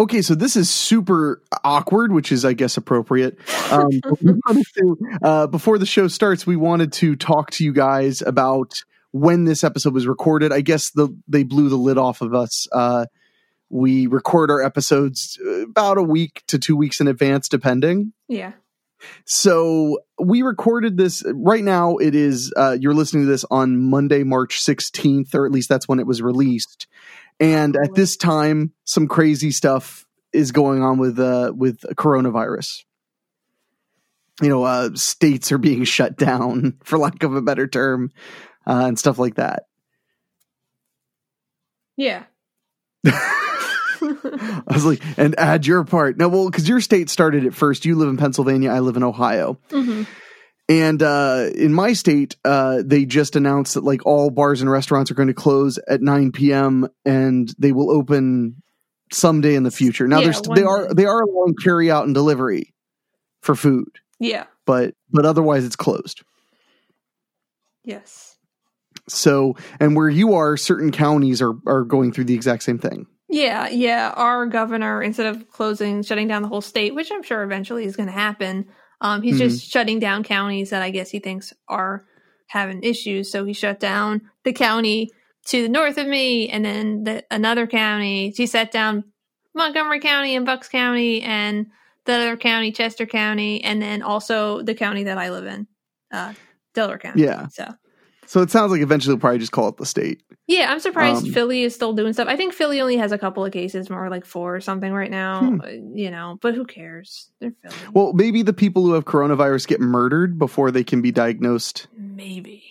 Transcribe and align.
okay, 0.00 0.22
so 0.22 0.34
this 0.34 0.56
is 0.56 0.70
super 0.70 1.42
awkward, 1.62 2.12
which 2.12 2.32
is, 2.32 2.44
I 2.44 2.54
guess, 2.54 2.76
appropriate. 2.76 3.38
Um, 3.70 3.90
to, 4.00 4.96
uh, 5.22 5.46
before 5.46 5.78
the 5.78 5.86
show 5.86 6.08
starts, 6.08 6.46
we 6.46 6.56
wanted 6.56 6.92
to 6.94 7.16
talk 7.16 7.50
to 7.52 7.64
you 7.64 7.72
guys 7.72 8.22
about 8.22 8.72
when 9.12 9.44
this 9.44 9.62
episode 9.62 9.94
was 9.94 10.06
recorded. 10.06 10.52
I 10.52 10.62
guess 10.62 10.90
the 10.90 11.08
they 11.28 11.42
blew 11.42 11.68
the 11.68 11.76
lid 11.76 11.98
off 11.98 12.22
of 12.22 12.34
us. 12.34 12.66
Uh, 12.72 13.06
we 13.68 14.06
record 14.06 14.50
our 14.50 14.62
episodes 14.62 15.38
uh, 15.44 15.62
about 15.62 15.98
a 15.98 16.02
week 16.02 16.42
to 16.48 16.58
two 16.58 16.76
weeks 16.76 17.00
in 17.00 17.06
advance, 17.06 17.48
depending. 17.48 18.12
Yeah. 18.28 18.52
So 19.24 20.00
we 20.18 20.42
recorded 20.42 20.96
this 20.96 21.22
right 21.26 21.64
now. 21.64 21.96
It 21.96 22.14
is 22.14 22.52
uh, 22.56 22.76
you're 22.78 22.94
listening 22.94 23.24
to 23.24 23.30
this 23.30 23.44
on 23.50 23.80
Monday, 23.80 24.24
March 24.24 24.60
16th, 24.60 25.34
or 25.34 25.46
at 25.46 25.52
least 25.52 25.68
that's 25.68 25.88
when 25.88 26.00
it 26.00 26.06
was 26.06 26.20
released. 26.20 26.86
And 27.40 27.76
at 27.76 27.94
this 27.94 28.16
time, 28.16 28.72
some 28.84 29.08
crazy 29.08 29.50
stuff 29.50 30.06
is 30.32 30.52
going 30.52 30.82
on 30.82 30.98
with 30.98 31.18
uh, 31.18 31.52
with 31.56 31.80
coronavirus. 31.96 32.84
You 34.42 34.48
know, 34.48 34.62
uh, 34.62 34.90
states 34.94 35.50
are 35.50 35.58
being 35.58 35.84
shut 35.84 36.16
down, 36.16 36.78
for 36.84 36.98
lack 36.98 37.22
of 37.22 37.34
a 37.34 37.42
better 37.42 37.66
term, 37.66 38.12
uh, 38.66 38.84
and 38.86 38.98
stuff 38.98 39.18
like 39.18 39.36
that. 39.36 39.64
Yeah. 41.96 42.24
I 44.02 44.62
was 44.72 44.84
like, 44.84 45.02
and 45.18 45.38
add 45.38 45.66
your 45.66 45.84
part. 45.84 46.16
No, 46.16 46.28
well, 46.28 46.48
because 46.48 46.68
your 46.68 46.80
state 46.80 47.10
started 47.10 47.44
it 47.44 47.54
first. 47.54 47.84
You 47.84 47.96
live 47.96 48.08
in 48.08 48.16
Pennsylvania. 48.16 48.70
I 48.70 48.78
live 48.78 48.96
in 48.96 49.02
Ohio. 49.02 49.58
Mm-hmm. 49.68 50.04
And 50.70 51.02
uh, 51.02 51.48
in 51.52 51.74
my 51.74 51.94
state, 51.94 52.36
uh, 52.44 52.82
they 52.84 53.04
just 53.04 53.34
announced 53.34 53.74
that 53.74 53.82
like 53.82 54.06
all 54.06 54.30
bars 54.30 54.60
and 54.60 54.70
restaurants 54.70 55.10
are 55.10 55.14
going 55.14 55.26
to 55.26 55.34
close 55.34 55.78
at 55.88 56.00
9 56.00 56.30
p.m. 56.30 56.86
and 57.04 57.52
they 57.58 57.72
will 57.72 57.90
open 57.90 58.62
someday 59.12 59.56
in 59.56 59.64
the 59.64 59.72
future. 59.72 60.06
Now, 60.06 60.20
Yeah, 60.20 60.32
they 60.54 60.62
are 60.62 60.94
they 60.94 61.06
are 61.06 61.22
allowing 61.22 61.54
carry 61.60 61.90
out 61.90 62.04
and 62.04 62.14
delivery 62.14 62.72
for 63.42 63.56
food, 63.56 63.88
Yeah. 64.20 64.44
but 64.64 64.94
but 65.10 65.26
otherwise 65.26 65.64
it's 65.64 65.74
closed. 65.74 66.22
Yes. 67.82 68.36
So, 69.08 69.56
and 69.80 69.96
where 69.96 70.08
you 70.08 70.34
are, 70.34 70.56
certain 70.56 70.92
counties 70.92 71.42
are 71.42 71.54
are 71.66 71.82
going 71.82 72.12
through 72.12 72.24
the 72.24 72.34
exact 72.34 72.62
same 72.62 72.78
thing. 72.78 73.06
Yeah, 73.28 73.68
yeah. 73.68 74.12
Our 74.16 74.46
governor, 74.46 75.02
instead 75.02 75.26
of 75.34 75.48
closing, 75.50 76.04
shutting 76.04 76.28
down 76.28 76.42
the 76.42 76.48
whole 76.48 76.60
state, 76.60 76.94
which 76.94 77.10
I'm 77.10 77.24
sure 77.24 77.42
eventually 77.42 77.84
is 77.86 77.96
going 77.96 78.08
to 78.08 78.12
happen, 78.12 78.66
um, 79.00 79.22
he's 79.22 79.38
just 79.38 79.70
shutting 79.70 79.98
down 79.98 80.22
counties 80.22 80.70
that 80.70 80.82
I 80.82 80.90
guess 80.90 81.10
he 81.10 81.18
thinks 81.20 81.52
are 81.68 82.04
having 82.46 82.82
issues. 82.82 83.30
So 83.30 83.44
he 83.44 83.52
shut 83.52 83.80
down 83.80 84.22
the 84.44 84.52
county 84.52 85.10
to 85.46 85.62
the 85.62 85.68
north 85.68 85.96
of 85.96 86.06
me, 86.06 86.48
and 86.48 86.64
then 86.64 87.04
the, 87.04 87.24
another 87.30 87.66
county. 87.66 88.30
He 88.36 88.46
set 88.46 88.72
down 88.72 89.04
Montgomery 89.54 90.00
County 90.00 90.36
and 90.36 90.44
Bucks 90.44 90.68
County, 90.68 91.22
and 91.22 91.66
the 92.04 92.12
other 92.12 92.36
county, 92.36 92.72
Chester 92.72 93.06
County, 93.06 93.64
and 93.64 93.80
then 93.80 94.02
also 94.02 94.62
the 94.62 94.74
county 94.74 95.04
that 95.04 95.18
I 95.18 95.30
live 95.30 95.46
in, 95.46 95.66
uh, 96.12 96.34
Delaware 96.74 96.98
County. 96.98 97.22
Yeah. 97.22 97.48
So 97.48 97.68
So 98.26 98.42
it 98.42 98.50
sounds 98.50 98.70
like 98.70 98.80
eventually 98.80 99.14
we'll 99.14 99.20
probably 99.20 99.38
just 99.38 99.52
call 99.52 99.68
it 99.68 99.76
the 99.76 99.86
state. 99.86 100.22
Yeah, 100.50 100.70
I'm 100.72 100.80
surprised 100.80 101.26
Um, 101.26 101.32
Philly 101.32 101.62
is 101.62 101.74
still 101.74 101.92
doing 101.92 102.12
stuff. 102.12 102.26
I 102.28 102.36
think 102.36 102.52
Philly 102.52 102.80
only 102.80 102.96
has 102.96 103.12
a 103.12 103.18
couple 103.18 103.44
of 103.44 103.52
cases, 103.52 103.88
more 103.88 104.10
like 104.10 104.24
four 104.24 104.56
or 104.56 104.60
something 104.60 104.92
right 104.92 105.10
now. 105.10 105.40
Hmm. 105.40 105.60
uh, 105.60 105.68
You 105.94 106.10
know, 106.10 106.38
but 106.42 106.54
who 106.54 106.64
cares? 106.64 107.30
They're 107.40 107.52
Philly. 107.62 107.74
Well, 107.94 108.12
maybe 108.12 108.42
the 108.42 108.52
people 108.52 108.82
who 108.84 108.92
have 108.94 109.04
coronavirus 109.04 109.66
get 109.68 109.80
murdered 109.80 110.38
before 110.38 110.70
they 110.70 110.84
can 110.84 111.00
be 111.02 111.12
diagnosed. 111.12 111.86
maybe. 111.96 112.62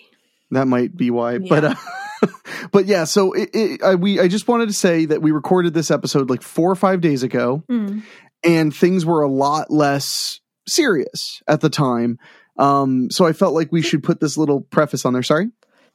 That 0.51 0.67
might 0.67 0.97
be 0.97 1.11
why. 1.11 1.37
But 1.37 1.63
Yeah. 1.63 1.75
uh, 2.23 2.27
but 2.71 2.85
yeah, 2.87 3.03
so 3.05 3.33
it, 3.33 3.49
it, 3.53 3.83
I, 3.83 3.95
we 3.95 4.19
I 4.19 4.27
just 4.27 4.47
wanted 4.47 4.67
to 4.67 4.73
say 4.73 5.05
that 5.05 5.21
we 5.21 5.31
recorded 5.31 5.73
this 5.73 5.89
episode 5.91 6.29
like 6.29 6.41
four 6.41 6.69
or 6.71 6.75
five 6.75 7.01
days 7.01 7.23
ago, 7.23 7.63
Hmm. 7.69 7.99
and 8.43 8.75
things 8.75 9.05
were 9.05 9.21
a 9.21 9.29
lot 9.29 9.71
less 9.71 10.39
serious 10.67 11.41
at 11.47 11.61
the 11.61 11.69
time. 11.69 12.17
Um, 12.57 13.09
so 13.09 13.25
I 13.25 13.31
felt 13.33 13.53
like 13.53 13.71
we 13.71 13.81
should 13.81 14.03
put 14.03 14.19
this 14.19 14.37
little 14.37 14.61
preface 14.61 15.05
on 15.05 15.13
there. 15.13 15.23
Sorry. 15.23 15.47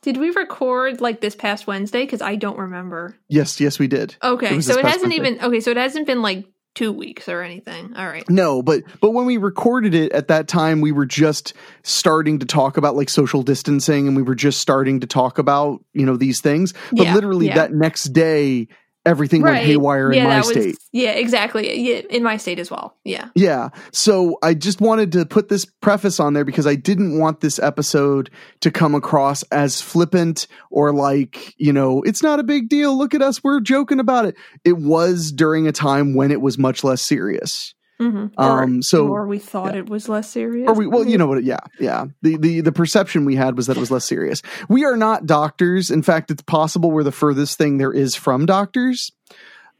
Did 0.04 0.18
we 0.18 0.28
record 0.30 1.00
like 1.00 1.22
this 1.22 1.34
past 1.34 1.66
Wednesday? 1.66 2.02
Because 2.02 2.20
I 2.20 2.36
don't 2.36 2.58
remember. 2.58 3.16
Yes, 3.28 3.58
yes, 3.58 3.78
we 3.78 3.88
did. 3.88 4.16
Okay, 4.22 4.56
was 4.56 4.66
so 4.66 4.78
it 4.78 4.84
hasn't 4.84 5.10
Wednesday. 5.12 5.16
even. 5.16 5.40
Okay, 5.42 5.60
so 5.60 5.70
it 5.70 5.78
hasn't 5.78 6.06
been 6.06 6.20
like 6.20 6.44
two 6.74 6.92
weeks 6.92 7.26
or 7.26 7.40
anything. 7.40 7.94
All 7.96 8.06
right. 8.06 8.28
No, 8.28 8.62
but 8.62 8.82
but 9.00 9.12
when 9.12 9.24
we 9.24 9.38
recorded 9.38 9.94
it 9.94 10.12
at 10.12 10.28
that 10.28 10.46
time, 10.46 10.82
we 10.82 10.92
were 10.92 11.06
just 11.06 11.54
starting 11.84 12.40
to 12.40 12.46
talk 12.46 12.76
about 12.76 12.96
like 12.96 13.08
social 13.08 13.42
distancing, 13.42 14.06
and 14.06 14.14
we 14.14 14.22
were 14.22 14.34
just 14.34 14.60
starting 14.60 15.00
to 15.00 15.06
talk 15.06 15.38
about 15.38 15.82
you 15.94 16.04
know 16.04 16.18
these 16.18 16.42
things. 16.42 16.74
But 16.92 17.06
Yeah, 17.06 17.14
literally 17.14 17.46
yeah. 17.46 17.54
that 17.54 17.72
next 17.72 18.12
day, 18.12 18.68
everything 19.06 19.42
went 19.42 19.64
haywire 19.64 20.12
in 20.12 20.24
my 20.24 20.30
that 20.30 20.44
state. 20.44 20.66
Was, 20.66 20.88
yeah, 20.92 21.10
exactly. 21.10 21.78
Yeah, 21.78 22.02
in 22.10 22.22
my 22.22 22.36
state 22.36 22.58
as 22.58 22.70
well. 22.70 22.96
Yeah. 23.04 23.28
Yeah. 23.34 23.70
So 23.92 24.38
I 24.42 24.54
just 24.54 24.80
wanted 24.80 25.12
to 25.12 25.26
put 25.26 25.48
this 25.48 25.66
preface 25.82 26.18
on 26.20 26.32
there 26.32 26.44
because 26.44 26.66
I 26.66 26.74
didn't 26.74 27.18
want 27.18 27.40
this 27.40 27.58
episode 27.58 28.30
to 28.60 28.70
come 28.70 28.94
across 28.94 29.42
as 29.44 29.80
flippant 29.80 30.46
or 30.70 30.92
like, 30.92 31.54
you 31.58 31.72
know, 31.72 32.02
it's 32.02 32.22
not 32.22 32.40
a 32.40 32.44
big 32.44 32.68
deal. 32.68 32.96
Look 32.96 33.14
at 33.14 33.22
us. 33.22 33.42
We're 33.42 33.60
joking 33.60 34.00
about 34.00 34.24
it. 34.26 34.36
It 34.64 34.78
was 34.78 35.32
during 35.32 35.66
a 35.66 35.72
time 35.72 36.14
when 36.14 36.30
it 36.30 36.40
was 36.40 36.58
much 36.58 36.84
less 36.84 37.02
serious. 37.02 37.74
Hmm 37.98 38.26
Um, 38.36 38.82
so- 38.82 39.08
or 39.08 39.26
we 39.26 39.38
thought 39.38 39.76
it 39.76 39.88
was 39.88 40.08
less 40.08 40.28
serious. 40.30 40.68
Or 40.68 40.74
we, 40.74 40.86
well, 40.86 41.06
you 41.06 41.16
know 41.18 41.26
what? 41.26 41.44
Yeah, 41.44 41.60
yeah. 41.78 42.06
The, 42.22 42.36
the 42.36 42.60
the 42.62 42.72
perception 42.72 43.24
we 43.24 43.36
had 43.36 43.56
was 43.56 43.66
that 43.68 43.76
it 43.76 43.80
was 43.80 43.90
less 43.90 44.04
serious. 44.04 44.42
We 44.68 44.84
are 44.84 44.96
not 44.96 45.26
doctors. 45.26 45.90
In 45.90 46.02
fact, 46.02 46.30
it's 46.30 46.42
possible 46.42 46.90
we're 46.90 47.04
the 47.04 47.12
furthest 47.12 47.56
thing 47.58 47.78
there 47.78 47.92
is 47.92 48.14
from 48.16 48.46
doctors. 48.46 49.12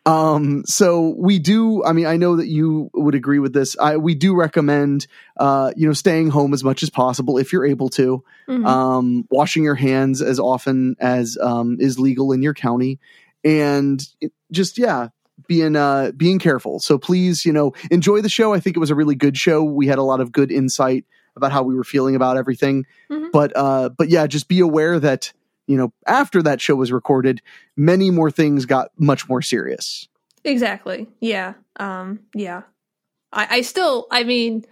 Um, 0.07 0.65
so 0.67 1.15
we 1.17 1.39
do. 1.39 1.83
I 1.83 1.93
mean, 1.95 2.05
I 2.05 2.19
know 2.19 2.37
that 2.37 2.47
you 2.47 2.91
would 2.93 3.15
agree 3.15 3.39
with 3.39 3.55
this. 3.55 3.75
I 3.81 3.97
we 3.97 4.15
do 4.15 4.37
recommend, 4.37 5.07
uh, 5.39 5.73
you 5.77 5.87
know, 5.87 5.95
staying 5.95 6.29
home 6.29 6.53
as 6.53 6.63
much 6.63 6.83
as 6.83 6.91
possible 6.91 7.39
if 7.39 7.55
you're 7.55 7.65
able 7.65 7.89
to. 7.91 8.23
Mhm. 8.47 8.67
Um, 8.67 9.27
washing 9.31 9.65
your 9.65 9.77
hands 9.77 10.21
as 10.21 10.39
often 10.39 10.97
as 11.01 11.39
um 11.41 11.79
is 11.81 11.99
legal 11.99 12.33
in 12.33 12.43
your 12.43 12.53
county, 12.53 12.99
and 13.45 14.07
just 14.53 14.77
yeah, 14.77 15.09
being 15.47 15.77
uh 15.77 16.13
being 16.17 16.39
careful. 16.39 16.81
So 16.81 16.99
please, 16.99 17.45
you 17.45 17.53
know, 17.53 17.73
enjoy 17.91 18.21
the 18.21 18.29
show. 18.29 18.55
I 18.55 18.61
think 18.61 18.77
it 18.77 18.81
was 18.81 18.91
a 18.91 18.95
really 18.95 19.15
good 19.15 19.37
show. 19.37 19.63
We 19.63 19.87
had 19.87 19.99
a 19.99 20.03
lot 20.03 20.21
of 20.21 20.33
good 20.33 20.51
insight 20.51 21.05
about 21.37 21.53
how 21.53 21.63
we 21.63 21.75
were 21.75 21.85
feeling 21.85 22.15
about 22.17 22.37
everything. 22.37 22.87
Mhm. 23.11 23.31
But 23.33 23.53
uh 23.57 23.89
but 23.91 24.09
yeah, 24.09 24.27
just 24.27 24.49
be 24.49 24.61
aware 24.61 25.01
that, 25.01 25.33
you 25.67 25.77
know, 25.77 25.93
after 26.07 26.43
that 26.43 26.61
show 26.61 26.75
was 26.77 26.93
recorded, 26.93 27.43
many 27.77 28.11
more 28.11 28.31
things 28.31 28.67
got 28.67 28.91
much 28.99 29.29
more 29.29 29.43
serious. 29.43 30.09
Exactly. 30.45 31.07
Yeah. 31.21 31.55
Um. 31.77 32.21
Yeah. 32.35 32.63
I, 33.33 33.47
I 33.51 33.61
still. 33.63 34.07
I 34.11 34.25
mean, 34.25 34.65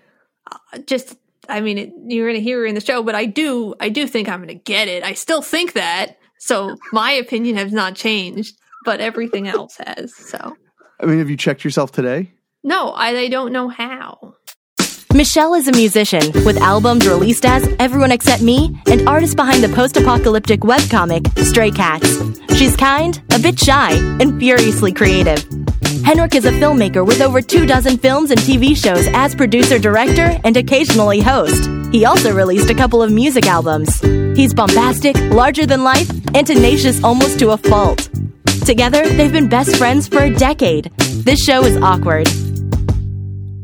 uh, 0.50 0.78
just. 0.86 1.16
I 1.48 1.60
mean, 1.60 1.78
it, 1.78 1.92
you're 2.06 2.28
going 2.28 2.38
to 2.38 2.42
hear 2.42 2.64
in 2.64 2.76
the 2.76 2.80
show, 2.80 3.02
but 3.02 3.16
I 3.16 3.24
do. 3.26 3.74
I 3.80 3.88
do 3.88 4.06
think 4.06 4.28
I'm 4.28 4.38
going 4.38 4.48
to 4.48 4.54
get 4.54 4.86
it. 4.86 5.02
I 5.02 5.14
still 5.14 5.42
think 5.42 5.72
that. 5.72 6.18
So 6.38 6.76
my 6.92 7.10
opinion 7.10 7.56
has 7.56 7.72
not 7.72 7.96
changed, 7.96 8.56
but 8.84 9.00
everything 9.00 9.48
else 9.48 9.76
has. 9.84 10.14
So 10.14 10.56
I 11.02 11.06
mean, 11.06 11.18
have 11.18 11.28
you 11.30 11.36
checked 11.36 11.64
yourself 11.64 11.92
today? 11.92 12.32
no, 12.64 12.90
I, 12.90 13.08
I 13.18 13.28
don't 13.28 13.52
know 13.52 13.68
how. 13.68 14.34
Michelle 15.12 15.54
is 15.54 15.66
a 15.68 15.72
musician 15.72 16.22
with 16.46 16.56
albums 16.58 17.06
released 17.06 17.44
as 17.44 17.68
Everyone 17.80 18.12
Except 18.12 18.40
Me 18.40 18.80
and 18.86 19.06
artist 19.08 19.36
behind 19.36 19.62
the 19.62 19.68
post 19.70 19.96
apocalyptic 19.96 20.60
webcomic 20.60 21.26
Stray 21.40 21.70
Cats. 21.70 22.08
She's 22.56 22.76
kind, 22.76 23.20
a 23.34 23.38
bit 23.38 23.58
shy, 23.58 23.92
and 24.20 24.38
furiously 24.38 24.92
creative. 24.92 25.44
Henrik 26.04 26.34
is 26.34 26.46
a 26.46 26.52
filmmaker 26.52 27.04
with 27.06 27.20
over 27.20 27.42
two 27.42 27.66
dozen 27.66 27.98
films 27.98 28.30
and 28.30 28.40
TV 28.40 28.76
shows 28.76 29.06
as 29.08 29.34
producer 29.34 29.78
director 29.78 30.38
and 30.44 30.56
occasionally 30.56 31.20
host. 31.20 31.68
He 31.92 32.04
also 32.04 32.32
released 32.32 32.70
a 32.70 32.74
couple 32.74 33.02
of 33.02 33.12
music 33.12 33.46
albums. 33.46 34.00
He's 34.36 34.54
bombastic, 34.54 35.16
larger 35.32 35.66
than 35.66 35.84
life, 35.84 36.08
and 36.34 36.46
tenacious 36.46 37.02
almost 37.04 37.38
to 37.40 37.50
a 37.50 37.58
fault. 37.58 38.08
Together, 38.64 39.06
they've 39.08 39.32
been 39.32 39.48
best 39.48 39.76
friends 39.76 40.06
for 40.08 40.18
a 40.18 40.34
decade. 40.34 40.90
This 40.98 41.42
show 41.44 41.64
is 41.64 41.76
awkward. 41.78 42.28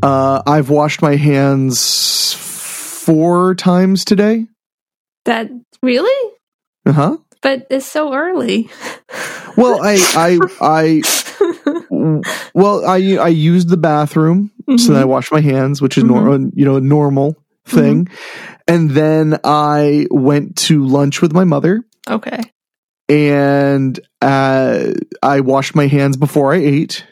Uh 0.03 0.43
I've 0.47 0.71
washed 0.71 1.03
my 1.03 1.17
hands 1.17 2.35
four 2.35 3.55
times 3.55 4.05
today. 4.05 4.47
That 5.25 5.51
really? 5.83 6.33
Uh-huh. 6.87 7.19
But 7.43 7.67
it's 7.71 7.87
so 7.87 8.13
early. 8.13 8.71
Well, 9.57 9.81
I 9.83 9.95
I 10.15 10.39
I 10.61 11.03
well, 12.55 12.85
I 12.85 12.97
I 13.17 13.29
used 13.29 13.69
the 13.69 13.77
bathroom, 13.77 14.51
so 14.77 14.93
then 14.93 15.03
I 15.03 15.05
washed 15.05 15.33
my 15.33 15.41
hands, 15.41 15.81
which 15.81 15.97
is 15.99 16.05
normal, 16.05 16.51
you 16.55 16.65
know, 16.65 16.77
a 16.77 16.81
normal 16.81 17.37
thing. 17.65 18.09
And 18.67 18.91
then 18.91 19.39
I 19.45 20.07
went 20.11 20.57
to 20.69 20.85
lunch 20.87 21.23
with 21.23 21.33
my 21.33 21.45
mother, 21.45 21.83
Okay. 22.09 22.41
And 23.09 23.99
uh, 24.21 24.93
I 25.23 25.41
washed 25.41 25.75
my 25.75 25.87
hands 25.87 26.17
before 26.17 26.53
I 26.53 26.59
ate, 26.59 27.07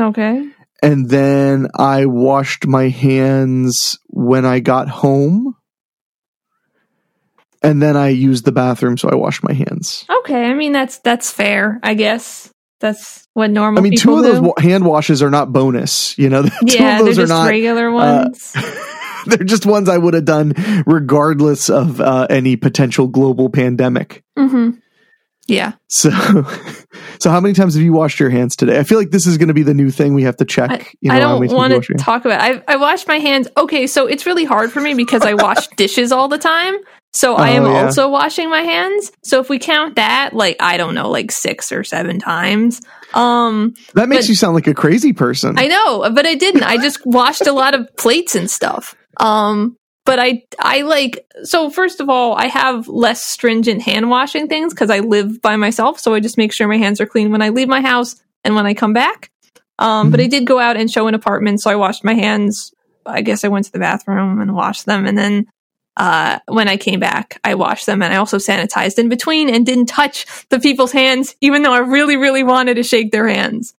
Okay. 0.00 0.48
and 0.82 1.08
then 1.08 1.68
I 1.78 2.06
washed 2.06 2.66
my 2.66 2.88
hands 2.88 3.98
when 4.08 4.44
I 4.44 4.60
got 4.60 4.88
home. 4.88 5.54
And 7.62 7.82
then 7.82 7.94
I 7.94 8.08
used 8.08 8.46
the 8.46 8.52
bathroom, 8.52 8.96
so 8.96 9.10
I 9.10 9.14
washed 9.16 9.44
my 9.44 9.52
hands. 9.52 10.06
Okay. 10.20 10.46
I 10.46 10.54
mean, 10.54 10.72
that's 10.72 10.98
that's 11.00 11.30
fair, 11.30 11.78
I 11.82 11.92
guess. 11.92 12.50
That's 12.80 13.28
what 13.34 13.50
normal. 13.50 13.80
I 13.80 13.82
mean, 13.82 13.98
two 13.98 14.16
of 14.16 14.22
those 14.22 14.36
do. 14.40 14.42
wa- 14.46 14.54
hand 14.58 14.86
washes 14.86 15.22
are 15.22 15.28
not 15.30 15.52
bonus. 15.52 16.16
You 16.16 16.30
know, 16.30 16.42
two 16.66 16.78
yeah, 16.78 16.98
of 17.00 17.04
those 17.04 17.16
they're 17.16 17.24
are 17.24 17.28
just 17.28 17.42
not. 17.42 17.48
regular 17.50 17.88
uh, 17.90 17.92
ones. 17.92 18.56
they're 19.26 19.44
just 19.44 19.66
ones 19.66 19.90
I 19.90 19.98
would 19.98 20.14
have 20.14 20.24
done 20.24 20.54
regardless 20.86 21.68
of 21.68 22.00
uh, 22.00 22.26
any 22.30 22.56
potential 22.56 23.08
global 23.08 23.50
pandemic. 23.50 24.24
hmm 24.38 24.70
Yeah, 25.50 25.72
So, 25.88 26.10
so 27.20 27.30
how 27.30 27.40
many 27.40 27.54
times 27.54 27.74
have 27.74 27.82
you 27.82 27.92
washed 27.92 28.20
your 28.20 28.30
hands 28.30 28.54
today? 28.56 28.78
I 28.78 28.84
feel 28.84 28.98
like 28.98 29.10
this 29.10 29.26
is 29.26 29.36
going 29.36 29.48
to 29.48 29.54
be 29.54 29.62
the 29.64 29.74
new 29.74 29.90
thing 29.90 30.14
we 30.14 30.22
have 30.22 30.36
to 30.36 30.44
check. 30.44 30.70
I, 30.70 30.86
you 31.00 31.08
know, 31.10 31.14
I 31.16 31.18
don't 31.18 31.40
many 31.40 31.48
times 31.48 31.52
you 31.52 31.56
want 31.56 31.84
to 31.84 31.94
talk 31.94 32.24
about. 32.24 32.40
It. 32.48 32.62
I 32.68 32.74
I 32.74 32.76
wash 32.76 33.06
my 33.06 33.18
hands. 33.18 33.48
Okay, 33.56 33.86
so 33.86 34.06
it's 34.06 34.26
really 34.26 34.44
hard 34.44 34.70
for 34.72 34.80
me 34.80 34.94
because 34.94 35.22
I 35.22 35.34
wash 35.34 35.66
dishes 35.76 36.12
all 36.12 36.28
the 36.28 36.38
time. 36.38 36.74
So 37.12 37.34
I 37.34 37.50
am 37.50 37.64
Oh, 37.64 37.72
yeah. 37.72 37.84
also 37.86 38.08
washing 38.08 38.48
my 38.48 38.60
hands. 38.60 39.10
So 39.24 39.40
if 39.40 39.48
we 39.48 39.58
count 39.58 39.96
that, 39.96 40.32
like 40.32 40.56
I 40.60 40.76
don't 40.76 40.94
know, 40.94 41.10
like 41.10 41.32
six 41.32 41.72
or 41.72 41.82
seven 41.82 42.20
times. 42.20 42.80
Um, 43.14 43.74
That 43.94 44.08
makes 44.08 44.22
but- 44.26 44.28
you 44.28 44.34
sound 44.36 44.54
like 44.54 44.68
a 44.68 44.74
crazy 44.74 45.12
person. 45.12 45.58
I 45.58 45.66
know, 45.66 46.08
but 46.14 46.24
I 46.26 46.36
didn't. 46.36 46.62
I 46.62 46.76
just 46.76 47.00
washed 47.04 47.44
a 47.48 47.52
lot 47.52 47.74
of 47.74 47.88
plates 47.96 48.36
and 48.36 48.48
stuff. 48.48 48.94
Um, 49.16 49.76
but 50.10 50.18
I, 50.18 50.42
I 50.58 50.82
like, 50.82 51.24
so 51.44 51.70
first 51.70 52.00
of 52.00 52.08
all, 52.08 52.34
I 52.34 52.46
have 52.46 52.88
less 52.88 53.22
stringent 53.22 53.80
hand 53.80 54.10
washing 54.10 54.48
things 54.48 54.74
because 54.74 54.90
I 54.90 54.98
live 54.98 55.40
by 55.40 55.54
myself. 55.54 56.00
So 56.00 56.14
I 56.14 56.18
just 56.18 56.36
make 56.36 56.52
sure 56.52 56.66
my 56.66 56.78
hands 56.78 57.00
are 57.00 57.06
clean 57.06 57.30
when 57.30 57.42
I 57.42 57.50
leave 57.50 57.68
my 57.68 57.80
house 57.80 58.20
and 58.42 58.56
when 58.56 58.66
I 58.66 58.74
come 58.74 58.92
back. 58.92 59.30
Um, 59.78 60.10
but 60.10 60.18
I 60.18 60.26
did 60.26 60.48
go 60.48 60.58
out 60.58 60.76
and 60.76 60.90
show 60.90 61.06
an 61.06 61.14
apartment. 61.14 61.60
So 61.60 61.70
I 61.70 61.76
washed 61.76 62.02
my 62.02 62.14
hands. 62.14 62.74
I 63.06 63.22
guess 63.22 63.44
I 63.44 63.48
went 63.48 63.66
to 63.66 63.72
the 63.72 63.78
bathroom 63.78 64.40
and 64.40 64.52
washed 64.52 64.84
them. 64.84 65.06
And 65.06 65.16
then, 65.16 65.46
uh, 65.96 66.40
when 66.48 66.66
I 66.66 66.76
came 66.76 66.98
back, 66.98 67.38
I 67.44 67.54
washed 67.54 67.86
them 67.86 68.02
and 68.02 68.12
I 68.12 68.16
also 68.16 68.38
sanitized 68.38 68.98
in 68.98 69.10
between 69.10 69.48
and 69.48 69.64
didn't 69.64 69.86
touch 69.86 70.26
the 70.48 70.58
people's 70.58 70.90
hands, 70.90 71.36
even 71.40 71.62
though 71.62 71.72
I 71.72 71.78
really, 71.78 72.16
really 72.16 72.42
wanted 72.42 72.74
to 72.74 72.82
shake 72.82 73.12
their 73.12 73.28
hands. 73.28 73.74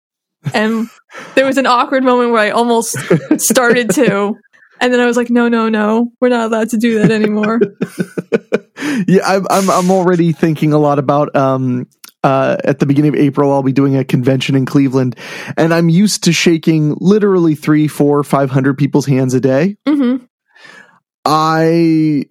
And 0.54 0.88
there 1.34 1.44
was 1.44 1.58
an 1.58 1.66
awkward 1.66 2.04
moment 2.04 2.30
where 2.30 2.40
I 2.40 2.52
almost 2.52 2.96
started 3.36 3.90
to. 3.96 4.38
And 4.82 4.92
then 4.92 5.00
I 5.00 5.06
was 5.06 5.16
like, 5.16 5.30
no, 5.30 5.48
no, 5.48 5.68
no, 5.68 6.12
we're 6.20 6.28
not 6.28 6.46
allowed 6.52 6.68
to 6.70 6.76
do 6.76 6.98
that 6.98 7.10
anymore. 7.12 7.60
yeah, 9.06 9.22
I'm, 9.24 9.46
I'm 9.48 9.70
I'm 9.70 9.90
already 9.90 10.32
thinking 10.32 10.72
a 10.72 10.78
lot 10.78 10.98
about 10.98 11.34
um 11.36 11.86
uh 12.24 12.56
at 12.64 12.80
the 12.80 12.86
beginning 12.86 13.10
of 13.10 13.14
April 13.14 13.52
I'll 13.52 13.62
be 13.62 13.72
doing 13.72 13.96
a 13.96 14.04
convention 14.04 14.56
in 14.56 14.66
Cleveland, 14.66 15.16
and 15.56 15.72
I'm 15.72 15.88
used 15.88 16.24
to 16.24 16.32
shaking 16.32 16.96
literally 17.00 17.54
three, 17.54 17.86
four, 17.86 18.22
five 18.24 18.50
hundred 18.50 18.76
people's 18.76 19.06
hands 19.06 19.34
a 19.34 19.40
day. 19.40 19.76
hmm 19.86 20.16
I 21.24 22.24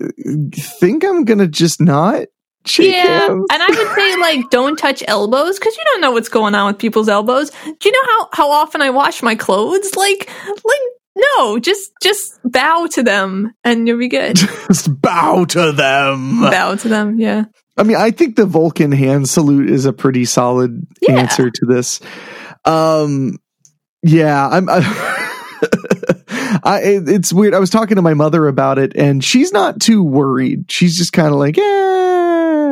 think 0.53 1.05
I'm 1.05 1.23
gonna 1.23 1.47
just 1.47 1.79
not 1.79 2.25
shake 2.65 2.93
Yeah. 2.93 3.27
hands. 3.27 3.45
And 3.49 3.63
I 3.63 3.67
would 3.67 3.95
say, 3.95 4.15
like, 4.17 4.49
don't 4.49 4.77
touch 4.77 5.01
elbows 5.07 5.57
because 5.57 5.75
you 5.77 5.83
don't 5.85 6.01
know 6.01 6.11
what's 6.11 6.27
going 6.29 6.55
on 6.55 6.67
with 6.67 6.77
people's 6.77 7.07
elbows. 7.07 7.49
Do 7.51 7.89
you 7.89 7.91
know 7.91 8.03
how, 8.05 8.29
how 8.33 8.51
often 8.51 8.81
I 8.81 8.89
wash 8.89 9.23
my 9.23 9.35
clothes? 9.35 9.95
Like, 9.95 10.29
like, 10.47 10.79
no, 11.15 11.59
just, 11.59 11.91
just 12.01 12.39
bow 12.43 12.87
to 12.91 13.03
them 13.03 13.53
and 13.63 13.87
you'll 13.87 13.99
be 13.99 14.07
good. 14.07 14.35
Just 14.37 15.01
bow 15.01 15.45
to 15.45 15.71
them. 15.71 16.41
bow 16.41 16.75
to 16.75 16.87
them. 16.87 17.19
Yeah. 17.19 17.45
I 17.77 17.83
mean, 17.83 17.97
I 17.97 18.11
think 18.11 18.35
the 18.37 18.45
Vulcan 18.45 18.91
hand 18.91 19.29
salute 19.29 19.69
is 19.69 19.85
a 19.85 19.93
pretty 19.93 20.25
solid 20.25 20.85
Yeah. 21.01 21.17
answer 21.19 21.49
to 21.49 21.65
this. 21.65 21.99
Um, 22.65 23.37
yeah, 24.03 24.47
I'm. 24.47 24.67
I, 24.69 24.79
it- 26.83 27.09
it's 27.09 27.33
weird. 27.33 27.53
I 27.53 27.59
was 27.59 27.69
talking 27.69 27.95
to 27.95 28.01
my 28.01 28.13
mother 28.13 28.47
about 28.47 28.77
it, 28.79 28.93
and 28.95 29.23
she's 29.23 29.51
not 29.51 29.79
too 29.79 30.03
worried. 30.03 30.71
She's 30.71 30.97
just 30.97 31.13
kind 31.13 31.27
of 31.29 31.35
like, 31.35 31.57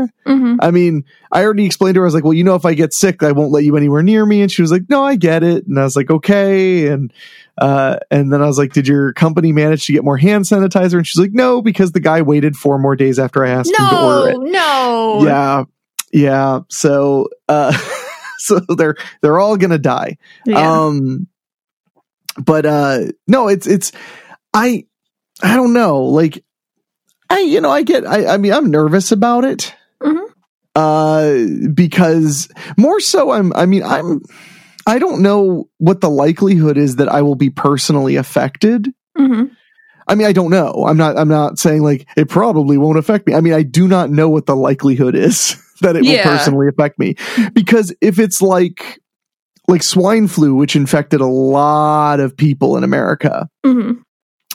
eh. 0.04 0.08
hmm 0.26 0.56
I 0.62 0.72
mean, 0.72 1.06
I 1.32 1.44
already 1.44 1.66
explained 1.66 1.96
to 1.96 2.02
her. 2.02 2.06
I 2.06 2.08
was 2.08 2.14
like, 2.14 2.24
well, 2.24 2.34
you 2.34 2.44
know, 2.44 2.56
if 2.56 2.66
I 2.66 2.74
get 2.74 2.94
sick, 2.94 3.24
I 3.24 3.32
won't 3.32 3.52
let 3.52 3.64
you 3.64 3.78
anywhere 3.78 4.04
near 4.04 4.26
me. 4.26 4.42
And 4.42 4.52
she 4.52 4.62
was 4.62 4.72
like, 4.72 4.84
no, 4.90 5.04
I 5.04 5.16
get 5.16 5.44
it. 5.44 5.66
And 5.68 5.80
I 5.80 5.84
was 5.84 5.96
like, 5.96 6.10
okay. 6.10 6.88
And 6.88 7.14
uh, 7.58 7.98
and 8.10 8.32
then 8.32 8.42
I 8.42 8.46
was 8.48 8.58
like, 8.58 8.74
did 8.74 8.88
your 8.88 9.12
company 9.14 9.52
manage 9.52 9.86
to 9.86 9.94
get 9.94 10.04
more 10.04 10.18
hand 10.18 10.46
sanitizer? 10.46 10.96
And 10.98 11.06
she's 11.06 11.20
like, 11.20 11.34
no, 11.34 11.62
because 11.62 11.92
the 11.92 12.00
guy 12.00 12.22
waited 12.22 12.56
four 12.56 12.80
more 12.80 12.96
days 12.96 13.20
after 13.20 13.44
I 13.46 13.50
asked 13.50 13.70
him 13.78 13.90
to 13.90 14.02
order 14.02 14.30
it 14.30 14.38
No, 14.40 15.20
no. 15.20 15.26
yeah 15.26 15.64
yeah 16.12 16.62
so 16.70 17.28
uh 17.48 17.72
so 18.40 18.60
they're 18.78 18.96
they're 19.22 19.40
all 19.40 19.58
gonna 19.58 19.78
die 19.78 20.18
Yeah. 20.46 20.86
um 20.86 21.28
but 22.38 22.66
uh 22.66 23.00
no 23.28 23.48
it's 23.48 23.68
it's 23.68 23.92
i 24.54 24.86
i 25.44 25.56
don't 25.56 25.74
know 25.74 26.06
like 26.06 26.44
i 27.30 27.42
you 27.42 27.62
know 27.62 27.70
i 27.70 27.84
get 27.84 28.08
i 28.08 28.26
i 28.34 28.38
mean 28.38 28.54
i'm 28.54 28.72
nervous 28.72 29.12
about 29.12 29.44
it. 29.46 29.76
Uh 30.80 31.46
because 31.74 32.48
more 32.78 33.00
so 33.00 33.32
i'm 33.32 33.52
i 33.56 33.66
mean 33.66 33.84
i'm 33.84 34.22
i 34.88 34.98
don't 35.00 35.22
know 35.22 35.68
what 35.78 36.02
the 36.02 36.10
likelihood 36.10 36.78
is 36.78 36.96
that 36.98 37.10
i 37.10 37.22
will 37.22 37.36
be 37.36 37.50
personally 37.50 38.16
affected 38.16 38.88
hmm 39.18 39.46
I 40.08 40.16
mean, 40.16 40.26
I 40.26 40.34
don't 40.34 40.50
know. 40.50 40.86
I'm 40.88 40.98
not. 40.98 41.20
I'm 41.20 41.28
not 41.28 41.60
saying 41.60 41.84
like 41.84 42.08
it 42.18 42.30
probably 42.30 42.80
won't 42.80 42.98
affect 42.98 43.28
me. 43.28 43.36
I 43.36 43.42
mean, 43.42 43.54
I 43.54 43.62
do 43.62 43.88
not 43.88 44.10
know 44.10 44.28
what 44.28 44.48
the 44.48 44.56
likelihood 44.56 45.14
is 45.14 45.56
that 45.82 45.96
it 45.96 46.04
Yeah. 46.04 46.14
will 46.14 46.32
personally 46.32 46.68
affect 46.68 46.98
me 46.98 47.14
because 47.54 47.94
if 48.02 48.18
it's 48.18 48.42
like 48.42 49.00
like 49.68 49.84
swine 49.84 50.28
flu, 50.28 50.56
which 50.56 50.76
infected 50.76 51.22
a 51.22 51.28
lot 51.28 52.20
of 52.20 52.36
people 52.36 52.76
in 52.76 52.84
America, 52.84 53.48
hmm 53.64 54.02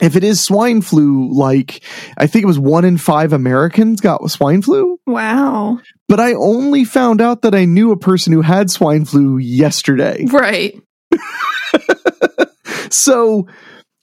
if 0.02 0.16
it 0.16 0.24
is 0.24 0.40
swine 0.40 0.82
flu, 0.82 1.32
like 1.32 1.82
I 2.18 2.26
think 2.26 2.42
it 2.42 2.46
was 2.46 2.58
one 2.58 2.84
in 2.84 2.98
five 2.98 3.32
Americans 3.32 4.00
got 4.00 4.28
swine 4.30 4.60
flu, 4.62 4.98
Wow. 5.06 5.78
but 6.08 6.18
I 6.20 6.32
only 6.34 6.84
found 6.84 7.20
out 7.20 7.42
that 7.42 7.54
I 7.54 7.64
knew 7.64 7.92
a 7.92 7.96
person 7.98 8.32
who 8.32 8.42
had 8.42 8.70
swine 8.70 9.04
flu 9.04 9.38
yesterday. 9.38 10.26
Right. 10.26 10.74
so 12.90 13.46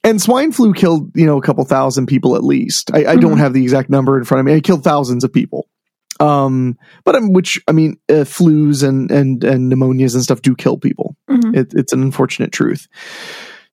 and 0.04 0.20
swine 0.20 0.52
flu 0.52 0.72
killed 0.72 1.10
you 1.14 1.26
know 1.26 1.38
a 1.38 1.42
couple 1.42 1.64
thousand 1.64 2.06
people 2.06 2.34
at 2.36 2.42
least 2.44 2.90
i, 2.92 3.04
I 3.12 3.16
don't 3.16 3.34
Mhm. 3.34 3.38
have 3.38 3.52
the 3.52 3.62
exact 3.62 3.88
number 3.90 4.18
in 4.18 4.24
front 4.24 4.40
of 4.40 4.46
me 4.46 4.52
it 4.54 4.64
killed 4.64 4.82
thousands 4.84 5.24
of 5.24 5.32
people 5.32 5.68
um 6.20 6.76
but 7.04 7.14
um, 7.14 7.32
which 7.32 7.60
i 7.68 7.72
mean 7.72 7.96
uh, 8.08 8.24
flus 8.24 8.86
and 8.86 9.10
and 9.10 9.44
and 9.44 9.70
pneumonias 9.72 10.14
and 10.14 10.22
stuff 10.22 10.42
do 10.42 10.54
kill 10.54 10.76
people 10.78 11.16
hmm 11.28 11.54
it, 11.54 11.72
it's 11.74 11.92
an 11.92 12.02
unfortunate 12.02 12.52
truth 12.52 12.86